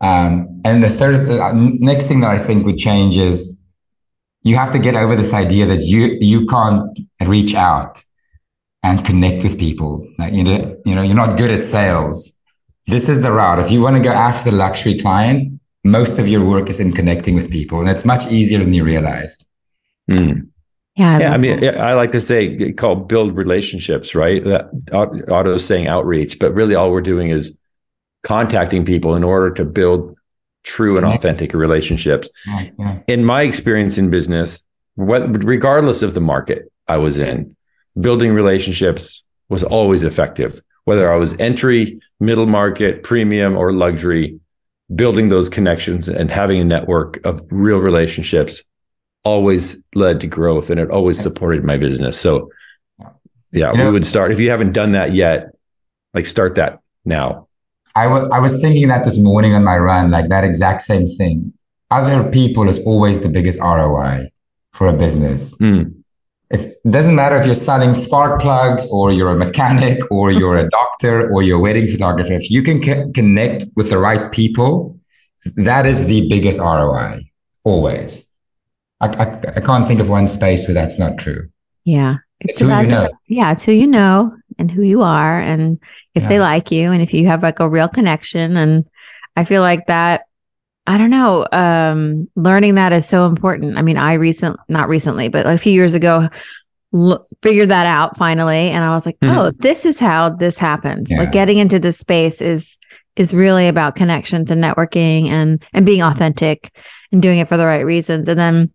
Um, 0.00 0.60
and 0.64 0.84
the 0.84 0.88
third, 0.88 1.26
the 1.26 1.42
uh, 1.42 1.52
next 1.54 2.06
thing 2.06 2.20
that 2.20 2.30
I 2.30 2.38
think 2.38 2.64
would 2.66 2.78
change 2.78 3.16
is 3.16 3.62
you 4.42 4.54
have 4.54 4.70
to 4.72 4.78
get 4.78 4.94
over 4.94 5.16
this 5.16 5.34
idea 5.34 5.66
that 5.66 5.82
you, 5.82 6.18
you 6.20 6.46
can't 6.46 6.96
reach 7.26 7.54
out 7.54 8.00
and 8.82 9.04
connect 9.04 9.42
with 9.42 9.58
people. 9.58 10.06
Like, 10.18 10.32
you 10.34 10.44
know, 10.44 10.80
you 10.84 10.94
know, 10.94 11.02
you're 11.02 11.16
not 11.16 11.36
good 11.36 11.50
at 11.50 11.62
sales. 11.62 12.38
This 12.86 13.08
is 13.08 13.20
the 13.20 13.32
route. 13.32 13.58
If 13.58 13.70
you 13.70 13.82
want 13.82 13.96
to 13.96 14.02
go 14.02 14.12
after 14.12 14.50
the 14.50 14.56
luxury 14.56 14.98
client, 14.98 15.60
most 15.84 16.18
of 16.18 16.28
your 16.28 16.44
work 16.44 16.68
is 16.68 16.80
in 16.80 16.92
connecting 16.92 17.34
with 17.34 17.50
people, 17.50 17.80
and 17.80 17.88
it's 17.88 18.04
much 18.04 18.26
easier 18.26 18.58
than 18.62 18.72
you 18.72 18.84
realize. 18.84 19.44
Mm. 20.10 20.48
Yeah, 20.96 21.18
yeah. 21.20 21.32
I 21.32 21.38
mean, 21.38 21.64
I 21.78 21.94
like 21.94 22.12
to 22.12 22.20
say 22.20 22.72
call 22.72 22.96
build 22.96 23.36
relationships, 23.36 24.14
right? 24.14 24.42
That 24.44 24.70
Otto 24.92 25.54
is 25.54 25.64
saying 25.64 25.86
outreach, 25.86 26.38
but 26.38 26.52
really 26.54 26.74
all 26.74 26.90
we're 26.90 27.02
doing 27.02 27.30
is 27.30 27.56
contacting 28.24 28.84
people 28.84 29.14
in 29.14 29.22
order 29.22 29.54
to 29.54 29.64
build 29.64 30.16
true 30.64 30.96
and 30.96 31.06
authentic 31.06 31.54
relationships. 31.54 32.28
Yeah, 32.46 32.70
yeah. 32.78 32.98
In 33.06 33.24
my 33.24 33.42
experience 33.42 33.96
in 33.96 34.10
business, 34.10 34.64
what, 34.96 35.44
regardless 35.44 36.02
of 36.02 36.14
the 36.14 36.20
market 36.20 36.72
I 36.88 36.96
was 36.96 37.18
in, 37.18 37.56
building 38.00 38.32
relationships 38.32 39.24
was 39.48 39.64
always 39.64 40.02
effective, 40.02 40.60
whether 40.84 41.12
I 41.12 41.16
was 41.16 41.38
entry, 41.38 42.00
middle 42.20 42.46
market, 42.46 43.02
premium, 43.02 43.56
or 43.56 43.72
luxury. 43.72 44.40
Building 44.94 45.28
those 45.28 45.50
connections 45.50 46.08
and 46.08 46.30
having 46.30 46.62
a 46.62 46.64
network 46.64 47.24
of 47.26 47.42
real 47.50 47.76
relationships 47.76 48.62
always 49.22 49.76
led 49.94 50.18
to 50.22 50.26
growth 50.26 50.70
and 50.70 50.80
it 50.80 50.90
always 50.90 51.20
supported 51.20 51.62
my 51.62 51.76
business. 51.76 52.18
So, 52.18 52.50
yeah, 53.52 53.70
you 53.72 53.78
know, 53.78 53.86
we 53.86 53.92
would 53.92 54.06
start. 54.06 54.32
If 54.32 54.40
you 54.40 54.48
haven't 54.48 54.72
done 54.72 54.92
that 54.92 55.12
yet, 55.12 55.50
like 56.14 56.24
start 56.24 56.54
that 56.54 56.80
now. 57.04 57.48
I, 57.94 58.04
w- 58.04 58.30
I 58.32 58.40
was 58.40 58.62
thinking 58.62 58.88
that 58.88 59.04
this 59.04 59.18
morning 59.18 59.52
on 59.52 59.62
my 59.62 59.76
run, 59.76 60.10
like 60.10 60.30
that 60.30 60.42
exact 60.42 60.80
same 60.80 61.04
thing. 61.04 61.52
Other 61.90 62.30
people 62.30 62.66
is 62.66 62.78
always 62.86 63.20
the 63.20 63.28
biggest 63.28 63.60
ROI 63.60 64.30
for 64.72 64.88
a 64.88 64.94
business. 64.94 65.54
Mm 65.58 65.98
if 66.50 66.64
it 66.64 66.90
doesn't 66.90 67.14
matter 67.14 67.36
if 67.36 67.44
you're 67.44 67.54
selling 67.54 67.94
spark 67.94 68.40
plugs 68.40 68.86
or 68.90 69.12
you're 69.12 69.32
a 69.32 69.36
mechanic 69.36 69.98
or 70.10 70.30
you're 70.38 70.56
a 70.56 70.68
doctor 70.70 71.30
or 71.32 71.42
you're 71.42 71.58
a 71.58 71.60
wedding 71.60 71.86
photographer, 71.86 72.32
if 72.32 72.50
you 72.50 72.62
can 72.62 72.82
c- 72.82 73.04
connect 73.14 73.64
with 73.76 73.90
the 73.90 73.98
right 73.98 74.32
people, 74.32 74.98
that 75.56 75.86
is 75.86 76.06
the 76.06 76.28
biggest 76.28 76.58
ROI 76.58 77.20
always. 77.64 78.24
I, 79.00 79.06
I, 79.06 79.52
I, 79.56 79.60
can't 79.60 79.86
think 79.86 80.00
of 80.00 80.08
one 80.08 80.26
space 80.26 80.66
where 80.66 80.74
that's 80.74 80.98
not 80.98 81.18
true. 81.18 81.48
Yeah. 81.84 82.16
It's, 82.40 82.60
it's 82.60 82.70
who 82.70 82.80
you 82.80 82.86
know. 82.86 83.10
Yeah. 83.28 83.52
It's 83.52 83.64
who 83.64 83.72
you 83.72 83.86
know 83.86 84.34
and 84.58 84.70
who 84.70 84.82
you 84.82 85.02
are. 85.02 85.40
And 85.40 85.78
if 86.14 86.24
yeah. 86.24 86.28
they 86.28 86.40
like 86.40 86.72
you 86.72 86.90
and 86.90 87.00
if 87.00 87.14
you 87.14 87.26
have 87.26 87.42
like 87.42 87.60
a 87.60 87.68
real 87.68 87.88
connection. 87.88 88.56
And 88.56 88.88
I 89.36 89.44
feel 89.44 89.62
like 89.62 89.86
that 89.86 90.22
I 90.88 90.96
don't 90.96 91.10
know. 91.10 91.46
Um, 91.52 92.30
learning 92.34 92.76
that 92.76 92.94
is 92.94 93.06
so 93.06 93.26
important. 93.26 93.76
I 93.76 93.82
mean, 93.82 93.98
I 93.98 94.14
recent, 94.14 94.56
not 94.70 94.88
recently, 94.88 95.28
but 95.28 95.46
a 95.46 95.58
few 95.58 95.72
years 95.74 95.94
ago, 95.94 96.30
l- 96.94 97.26
figured 97.42 97.68
that 97.68 97.84
out 97.84 98.16
finally, 98.16 98.70
and 98.70 98.82
I 98.82 98.94
was 98.94 99.04
like, 99.04 99.20
mm-hmm. 99.20 99.36
oh, 99.36 99.50
this 99.58 99.84
is 99.84 100.00
how 100.00 100.30
this 100.30 100.56
happens. 100.56 101.10
Yeah. 101.10 101.18
Like 101.18 101.32
getting 101.32 101.58
into 101.58 101.78
this 101.78 101.98
space 101.98 102.40
is 102.40 102.78
is 103.16 103.34
really 103.34 103.68
about 103.68 103.96
connections 103.96 104.50
and 104.50 104.64
networking 104.64 105.26
and 105.26 105.62
and 105.74 105.84
being 105.84 106.00
authentic 106.00 106.74
and 107.12 107.20
doing 107.20 107.38
it 107.38 107.50
for 107.50 107.58
the 107.58 107.66
right 107.66 107.84
reasons, 107.84 108.26
and 108.26 108.38
then 108.38 108.72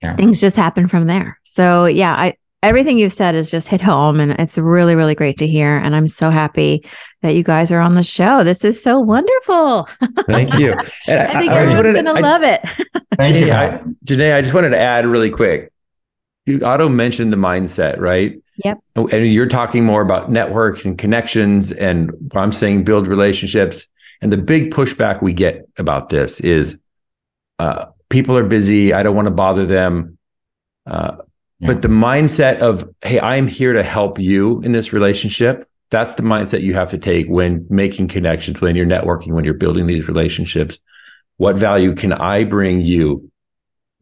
yeah. 0.00 0.14
things 0.14 0.40
just 0.40 0.56
happen 0.56 0.86
from 0.86 1.08
there. 1.08 1.40
So 1.42 1.86
yeah, 1.86 2.14
I 2.14 2.34
everything 2.66 2.98
you've 2.98 3.12
said 3.12 3.34
is 3.34 3.50
just 3.50 3.68
hit 3.68 3.80
home 3.80 4.20
and 4.20 4.32
it's 4.32 4.58
really 4.58 4.94
really 4.94 5.14
great 5.14 5.38
to 5.38 5.46
hear 5.46 5.76
and 5.76 5.94
i'm 5.94 6.08
so 6.08 6.30
happy 6.30 6.84
that 7.26 7.34
you 7.34 7.42
guys 7.42 7.72
are 7.72 7.80
on 7.80 7.94
the 7.94 8.02
show. 8.02 8.44
This 8.44 8.64
is 8.64 8.80
so 8.80 9.00
wonderful. 9.00 9.88
Thank 10.28 10.58
you. 10.58 10.74
And 11.08 11.20
i 11.20 11.40
think 11.40 11.52
I, 11.52 11.62
everyone's 11.62 11.96
gonna 11.96 12.18
I, 12.18 12.20
love 12.20 12.42
it. 12.42 12.60
Thank 13.16 13.44
you. 13.44 13.52
I, 13.52 13.80
Jaine, 14.04 14.34
i 14.34 14.42
just 14.42 14.54
wanted 14.54 14.70
to 14.70 14.78
add 14.78 15.06
really 15.06 15.30
quick. 15.30 15.72
You 16.46 16.64
Otto 16.64 16.88
mentioned 16.88 17.32
the 17.32 17.36
mindset 17.36 17.98
right? 17.98 18.40
Yep. 18.64 18.78
And 18.94 19.26
you're 19.26 19.46
talking 19.46 19.84
more 19.84 20.02
about 20.02 20.30
networks 20.30 20.84
and 20.84 20.96
connections 20.96 21.72
and 21.72 22.12
i'm 22.34 22.52
saying 22.52 22.84
build 22.84 23.06
relationships. 23.06 23.88
And 24.22 24.32
the 24.32 24.38
big 24.38 24.72
pushback 24.72 25.20
we 25.20 25.32
get 25.32 25.68
about 25.78 26.08
this 26.08 26.40
is 26.40 26.78
uh, 27.58 27.86
people 28.08 28.36
are 28.36 28.44
busy. 28.44 28.92
I 28.92 29.02
don't 29.02 29.14
want 29.14 29.26
to 29.26 29.34
bother 29.34 29.66
them. 29.66 30.18
Uh, 30.86 31.16
but 31.60 31.82
the 31.82 31.88
mindset 31.88 32.58
of, 32.58 32.88
hey, 33.02 33.18
I'm 33.18 33.48
here 33.48 33.72
to 33.72 33.82
help 33.82 34.18
you 34.18 34.60
in 34.60 34.72
this 34.72 34.92
relationship, 34.92 35.68
that's 35.90 36.14
the 36.14 36.22
mindset 36.22 36.62
you 36.62 36.74
have 36.74 36.90
to 36.90 36.98
take 36.98 37.28
when 37.28 37.66
making 37.70 38.08
connections, 38.08 38.60
when 38.60 38.76
you're 38.76 38.86
networking, 38.86 39.28
when 39.28 39.44
you're 39.44 39.54
building 39.54 39.86
these 39.86 40.08
relationships. 40.08 40.78
What 41.38 41.56
value 41.56 41.94
can 41.94 42.12
I 42.12 42.44
bring 42.44 42.80
you? 42.80 43.30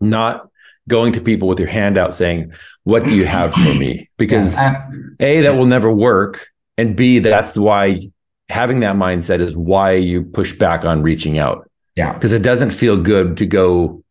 Not 0.00 0.48
going 0.88 1.12
to 1.12 1.20
people 1.20 1.48
with 1.48 1.58
your 1.58 1.68
hand 1.68 1.96
out 1.96 2.14
saying, 2.14 2.52
What 2.82 3.04
do 3.04 3.14
you 3.14 3.24
have 3.24 3.54
for 3.54 3.74
me? 3.74 4.08
Because 4.16 4.56
yeah. 4.56 4.88
A, 5.20 5.40
that 5.42 5.56
will 5.56 5.66
never 5.66 5.90
work. 5.90 6.48
And 6.76 6.96
B, 6.96 7.18
that's 7.18 7.56
why 7.56 8.00
having 8.48 8.80
that 8.80 8.96
mindset 8.96 9.40
is 9.40 9.56
why 9.56 9.92
you 9.92 10.22
push 10.22 10.52
back 10.52 10.84
on 10.84 11.02
reaching 11.02 11.38
out. 11.38 11.70
Yeah. 11.96 12.12
Because 12.12 12.32
it 12.32 12.42
doesn't 12.42 12.70
feel 12.70 13.00
good 13.00 13.36
to 13.38 13.46
go 13.46 14.02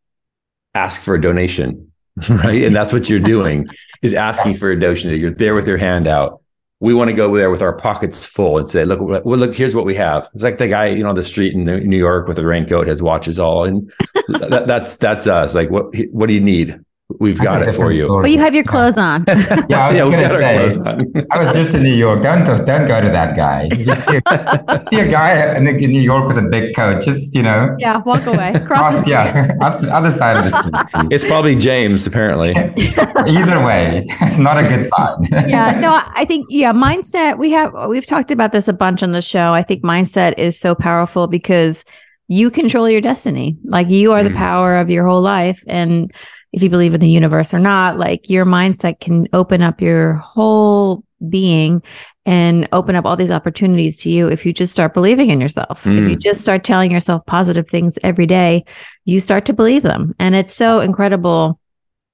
ask 0.73 1.01
for 1.01 1.15
a 1.15 1.21
donation 1.21 1.92
right? 2.29 2.63
And 2.63 2.75
that's 2.75 2.93
what 2.93 3.09
you're 3.09 3.19
doing 3.19 3.67
is 4.01 4.13
asking 4.13 4.55
for 4.55 4.69
a 4.71 4.79
donation. 4.79 5.11
You're 5.11 5.33
there 5.33 5.55
with 5.55 5.67
your 5.67 5.77
hand 5.77 6.07
out. 6.07 6.41
We 6.79 6.93
want 6.93 7.09
to 7.09 7.15
go 7.15 7.33
there 7.35 7.49
with 7.49 7.61
our 7.61 7.73
pockets 7.73 8.25
full 8.25 8.57
and 8.57 8.69
say, 8.69 8.83
look, 8.83 8.99
well, 8.99 9.37
look, 9.37 9.55
here's 9.55 9.73
what 9.73 9.85
we 9.85 9.95
have. 9.95 10.27
It's 10.33 10.43
like 10.43 10.57
the 10.57 10.67
guy, 10.67 10.87
you 10.87 11.03
know, 11.03 11.09
on 11.09 11.15
the 11.15 11.23
street 11.23 11.53
in 11.53 11.63
New 11.63 11.97
York 11.97 12.27
with 12.27 12.37
a 12.39 12.45
raincoat, 12.45 12.87
has 12.87 13.01
watches 13.01 13.39
all, 13.39 13.63
and 13.63 13.91
that, 14.27 14.65
that's 14.67 14.97
that's 14.97 15.25
us. 15.25 15.55
Like, 15.55 15.69
what 15.69 15.95
what 16.11 16.27
do 16.27 16.33
you 16.33 16.41
need? 16.41 16.77
We've 17.19 17.39
got 17.39 17.61
it 17.63 17.73
for 17.73 17.91
you. 17.91 18.07
But 18.07 18.31
you 18.31 18.39
have 18.39 18.53
your 18.53 18.63
clothes 18.63 18.97
on. 18.97 19.25
yeah, 19.69 19.87
I 19.87 20.03
was 20.03 20.13
yeah, 20.13 20.27
gonna 20.27 20.73
say. 20.73 21.23
I 21.31 21.37
was 21.37 21.53
just 21.53 21.75
in 21.75 21.83
New 21.83 21.93
York. 21.93 22.21
Don't 22.21 22.45
don't 22.45 22.87
go 22.87 23.01
to 23.01 23.09
that 23.09 23.35
guy. 23.35 23.69
You 23.83 23.95
see, 23.95 24.21
a, 24.27 24.85
see 24.87 24.99
a 25.01 25.11
guy 25.11 25.57
in, 25.57 25.63
New 25.65 25.99
York 25.99 26.27
with 26.27 26.37
a 26.37 26.47
big 26.49 26.73
coat. 26.73 27.01
Just 27.01 27.35
you 27.35 27.43
know. 27.43 27.75
Yeah, 27.79 27.97
walk 27.97 28.25
away. 28.25 28.53
Cross. 28.65 29.07
yeah, 29.07 29.51
other 29.61 30.11
side 30.11 30.37
of 30.37 30.45
the 30.45 30.51
street. 30.51 31.11
It's 31.11 31.25
probably 31.25 31.55
James, 31.55 32.07
apparently. 32.07 32.51
Either 32.51 33.63
way, 33.65 34.05
it's 34.21 34.37
not 34.37 34.57
a 34.57 34.63
good 34.63 34.83
sign. 34.83 35.49
yeah, 35.49 35.79
no, 35.81 36.01
I 36.15 36.23
think 36.23 36.45
yeah, 36.49 36.71
mindset. 36.71 37.37
We 37.37 37.51
have 37.51 37.73
we've 37.89 38.05
talked 38.05 38.31
about 38.31 38.53
this 38.53 38.67
a 38.69 38.73
bunch 38.73 39.03
on 39.03 39.11
the 39.11 39.21
show. 39.21 39.53
I 39.53 39.63
think 39.63 39.83
mindset 39.83 40.35
is 40.37 40.57
so 40.57 40.75
powerful 40.75 41.27
because 41.27 41.83
you 42.27 42.49
control 42.49 42.89
your 42.89 43.01
destiny. 43.01 43.57
Like 43.65 43.89
you 43.89 44.13
are 44.13 44.23
the 44.23 44.29
mm. 44.29 44.37
power 44.37 44.77
of 44.77 44.89
your 44.89 45.05
whole 45.05 45.21
life, 45.21 45.63
and 45.67 46.11
if 46.53 46.61
you 46.61 46.69
believe 46.69 46.93
in 46.93 47.01
the 47.01 47.09
universe 47.09 47.53
or 47.53 47.59
not, 47.59 47.97
like 47.97 48.29
your 48.29 48.45
mindset 48.45 48.99
can 48.99 49.27
open 49.33 49.61
up 49.61 49.81
your 49.81 50.13
whole 50.13 51.03
being 51.27 51.81
and 52.25 52.69
open 52.71 52.95
up 52.95 53.05
all 53.05 53.15
these 53.15 53.31
opportunities 53.31 53.97
to 53.97 54.09
you 54.09 54.27
if 54.27 54.45
you 54.45 54.53
just 54.53 54.71
start 54.71 54.93
believing 54.93 55.29
in 55.29 55.41
yourself. 55.41 55.83
Mm. 55.83 56.03
If 56.03 56.09
you 56.09 56.15
just 56.15 56.41
start 56.41 56.63
telling 56.63 56.91
yourself 56.91 57.25
positive 57.25 57.67
things 57.67 57.97
every 58.03 58.27
day, 58.27 58.63
you 59.05 59.19
start 59.19 59.45
to 59.45 59.53
believe 59.53 59.81
them. 59.81 60.15
And 60.19 60.35
it's 60.35 60.53
so 60.53 60.79
incredible 60.79 61.59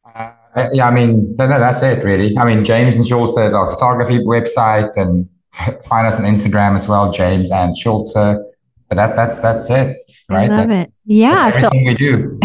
Uh, 0.05 0.33
yeah, 0.73 0.89
I 0.89 0.95
mean, 0.95 1.35
no, 1.39 1.47
no, 1.47 1.61
that's 1.61 1.83
it, 1.83 2.05
really. 2.05 2.37
I 2.37 2.45
mean, 2.45 2.65
James 2.65 2.97
and 2.97 3.07
Schulze 3.07 3.37
is 3.37 3.55
our 3.55 3.67
photography 3.67 4.19
website, 4.19 4.91
and 4.97 5.29
find 5.85 6.07
us 6.07 6.19
on 6.19 6.25
Instagram 6.25 6.75
as 6.75 6.89
well, 6.89 7.13
James 7.13 7.51
and 7.51 7.77
Schulze. 7.77 8.15
But 8.15 8.97
that, 8.97 9.15
that's 9.15 9.41
that's 9.41 9.71
it 9.71 9.99
right? 10.31 10.51
I 10.51 10.57
love 10.57 10.69
that's, 10.69 10.85
it. 10.85 10.93
Yeah. 11.05 11.49
everything 11.49 11.87
so, 11.87 11.91
we 11.91 11.95
do. 11.95 12.39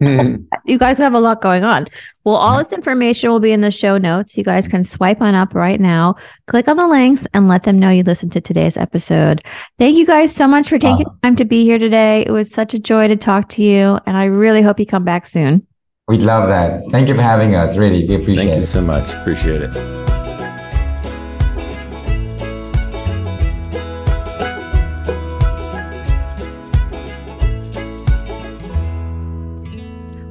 you 0.64 0.78
guys 0.78 0.98
have 0.98 1.14
a 1.14 1.20
lot 1.20 1.40
going 1.40 1.64
on. 1.64 1.86
Well, 2.24 2.36
all 2.36 2.58
this 2.58 2.72
information 2.72 3.30
will 3.30 3.40
be 3.40 3.52
in 3.52 3.60
the 3.60 3.70
show 3.70 3.98
notes. 3.98 4.36
You 4.36 4.44
guys 4.44 4.66
can 4.68 4.84
swipe 4.84 5.20
on 5.20 5.34
up 5.34 5.54
right 5.54 5.80
now, 5.80 6.16
click 6.46 6.68
on 6.68 6.76
the 6.76 6.88
links, 6.88 7.26
and 7.34 7.48
let 7.48 7.64
them 7.64 7.78
know 7.78 7.90
you 7.90 8.02
listened 8.02 8.32
to 8.32 8.40
today's 8.40 8.76
episode. 8.76 9.44
Thank 9.78 9.96
you 9.96 10.06
guys 10.06 10.34
so 10.34 10.48
much 10.48 10.68
for 10.68 10.78
taking 10.78 11.06
time 11.22 11.36
to 11.36 11.44
be 11.44 11.64
here 11.64 11.78
today. 11.78 12.24
It 12.26 12.30
was 12.30 12.50
such 12.50 12.74
a 12.74 12.78
joy 12.78 13.08
to 13.08 13.16
talk 13.16 13.48
to 13.50 13.62
you, 13.62 13.98
and 14.06 14.16
I 14.16 14.24
really 14.24 14.62
hope 14.62 14.80
you 14.80 14.86
come 14.86 15.04
back 15.04 15.26
soon. 15.26 15.66
We'd 16.08 16.22
love 16.22 16.48
that. 16.48 16.82
Thank 16.90 17.08
you 17.08 17.14
for 17.14 17.22
having 17.22 17.54
us. 17.54 17.78
Really, 17.78 18.06
we 18.06 18.14
appreciate 18.14 18.36
Thank 18.36 18.48
it. 18.48 18.52
Thank 18.52 18.60
you 18.60 18.66
so 18.66 18.82
much. 18.82 19.14
Appreciate 19.14 19.62
it. 19.62 20.13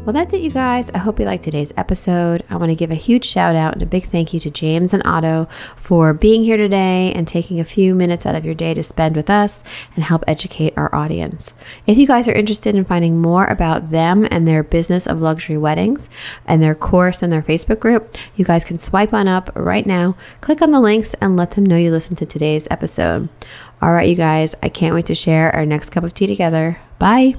Well, 0.05 0.11
that's 0.11 0.33
it, 0.33 0.41
you 0.41 0.51
guys. 0.51 0.91
I 0.91 0.97
hope 0.97 1.17
you 1.17 1.25
liked 1.25 1.45
today's 1.45 1.71
episode. 1.77 2.43
I 2.49 2.57
want 2.57 2.71
to 2.71 2.75
give 2.75 2.91
a 2.91 2.95
huge 2.95 3.23
shout 3.23 3.55
out 3.55 3.71
and 3.71 3.81
a 3.81 3.85
big 3.85 4.03
thank 4.03 4.33
you 4.33 4.39
to 4.41 4.51
James 4.51 4.93
and 4.93 5.01
Otto 5.05 5.47
for 5.77 6.13
being 6.13 6.43
here 6.43 6.57
today 6.57 7.13
and 7.15 7.25
taking 7.25 7.57
a 7.57 7.63
few 7.63 7.95
minutes 7.95 8.25
out 8.25 8.35
of 8.35 8.43
your 8.43 8.53
day 8.53 8.73
to 8.73 8.83
spend 8.83 9.15
with 9.15 9.29
us 9.29 9.63
and 9.95 10.03
help 10.03 10.25
educate 10.27 10.73
our 10.75 10.93
audience. 10.93 11.53
If 11.87 11.97
you 11.97 12.05
guys 12.05 12.27
are 12.27 12.33
interested 12.33 12.75
in 12.75 12.83
finding 12.83 13.21
more 13.21 13.45
about 13.45 13.91
them 13.91 14.27
and 14.29 14.45
their 14.45 14.61
business 14.61 15.07
of 15.07 15.21
luxury 15.21 15.57
weddings 15.57 16.09
and 16.45 16.61
their 16.61 16.75
course 16.75 17.23
and 17.23 17.31
their 17.31 17.41
Facebook 17.41 17.79
group, 17.79 18.17
you 18.35 18.43
guys 18.43 18.65
can 18.65 18.79
swipe 18.79 19.13
on 19.13 19.29
up 19.29 19.51
right 19.55 19.85
now, 19.85 20.17
click 20.41 20.61
on 20.61 20.71
the 20.71 20.81
links, 20.81 21.15
and 21.21 21.37
let 21.37 21.51
them 21.51 21.65
know 21.65 21.77
you 21.77 21.91
listened 21.91 22.17
to 22.17 22.25
today's 22.25 22.67
episode. 22.69 23.29
All 23.81 23.93
right, 23.93 24.09
you 24.09 24.15
guys, 24.15 24.53
I 24.61 24.67
can't 24.67 24.95
wait 24.95 25.05
to 25.05 25.15
share 25.15 25.55
our 25.55 25.65
next 25.65 25.91
cup 25.91 26.03
of 26.03 26.13
tea 26.13 26.27
together. 26.27 26.81
Bye. 26.99 27.37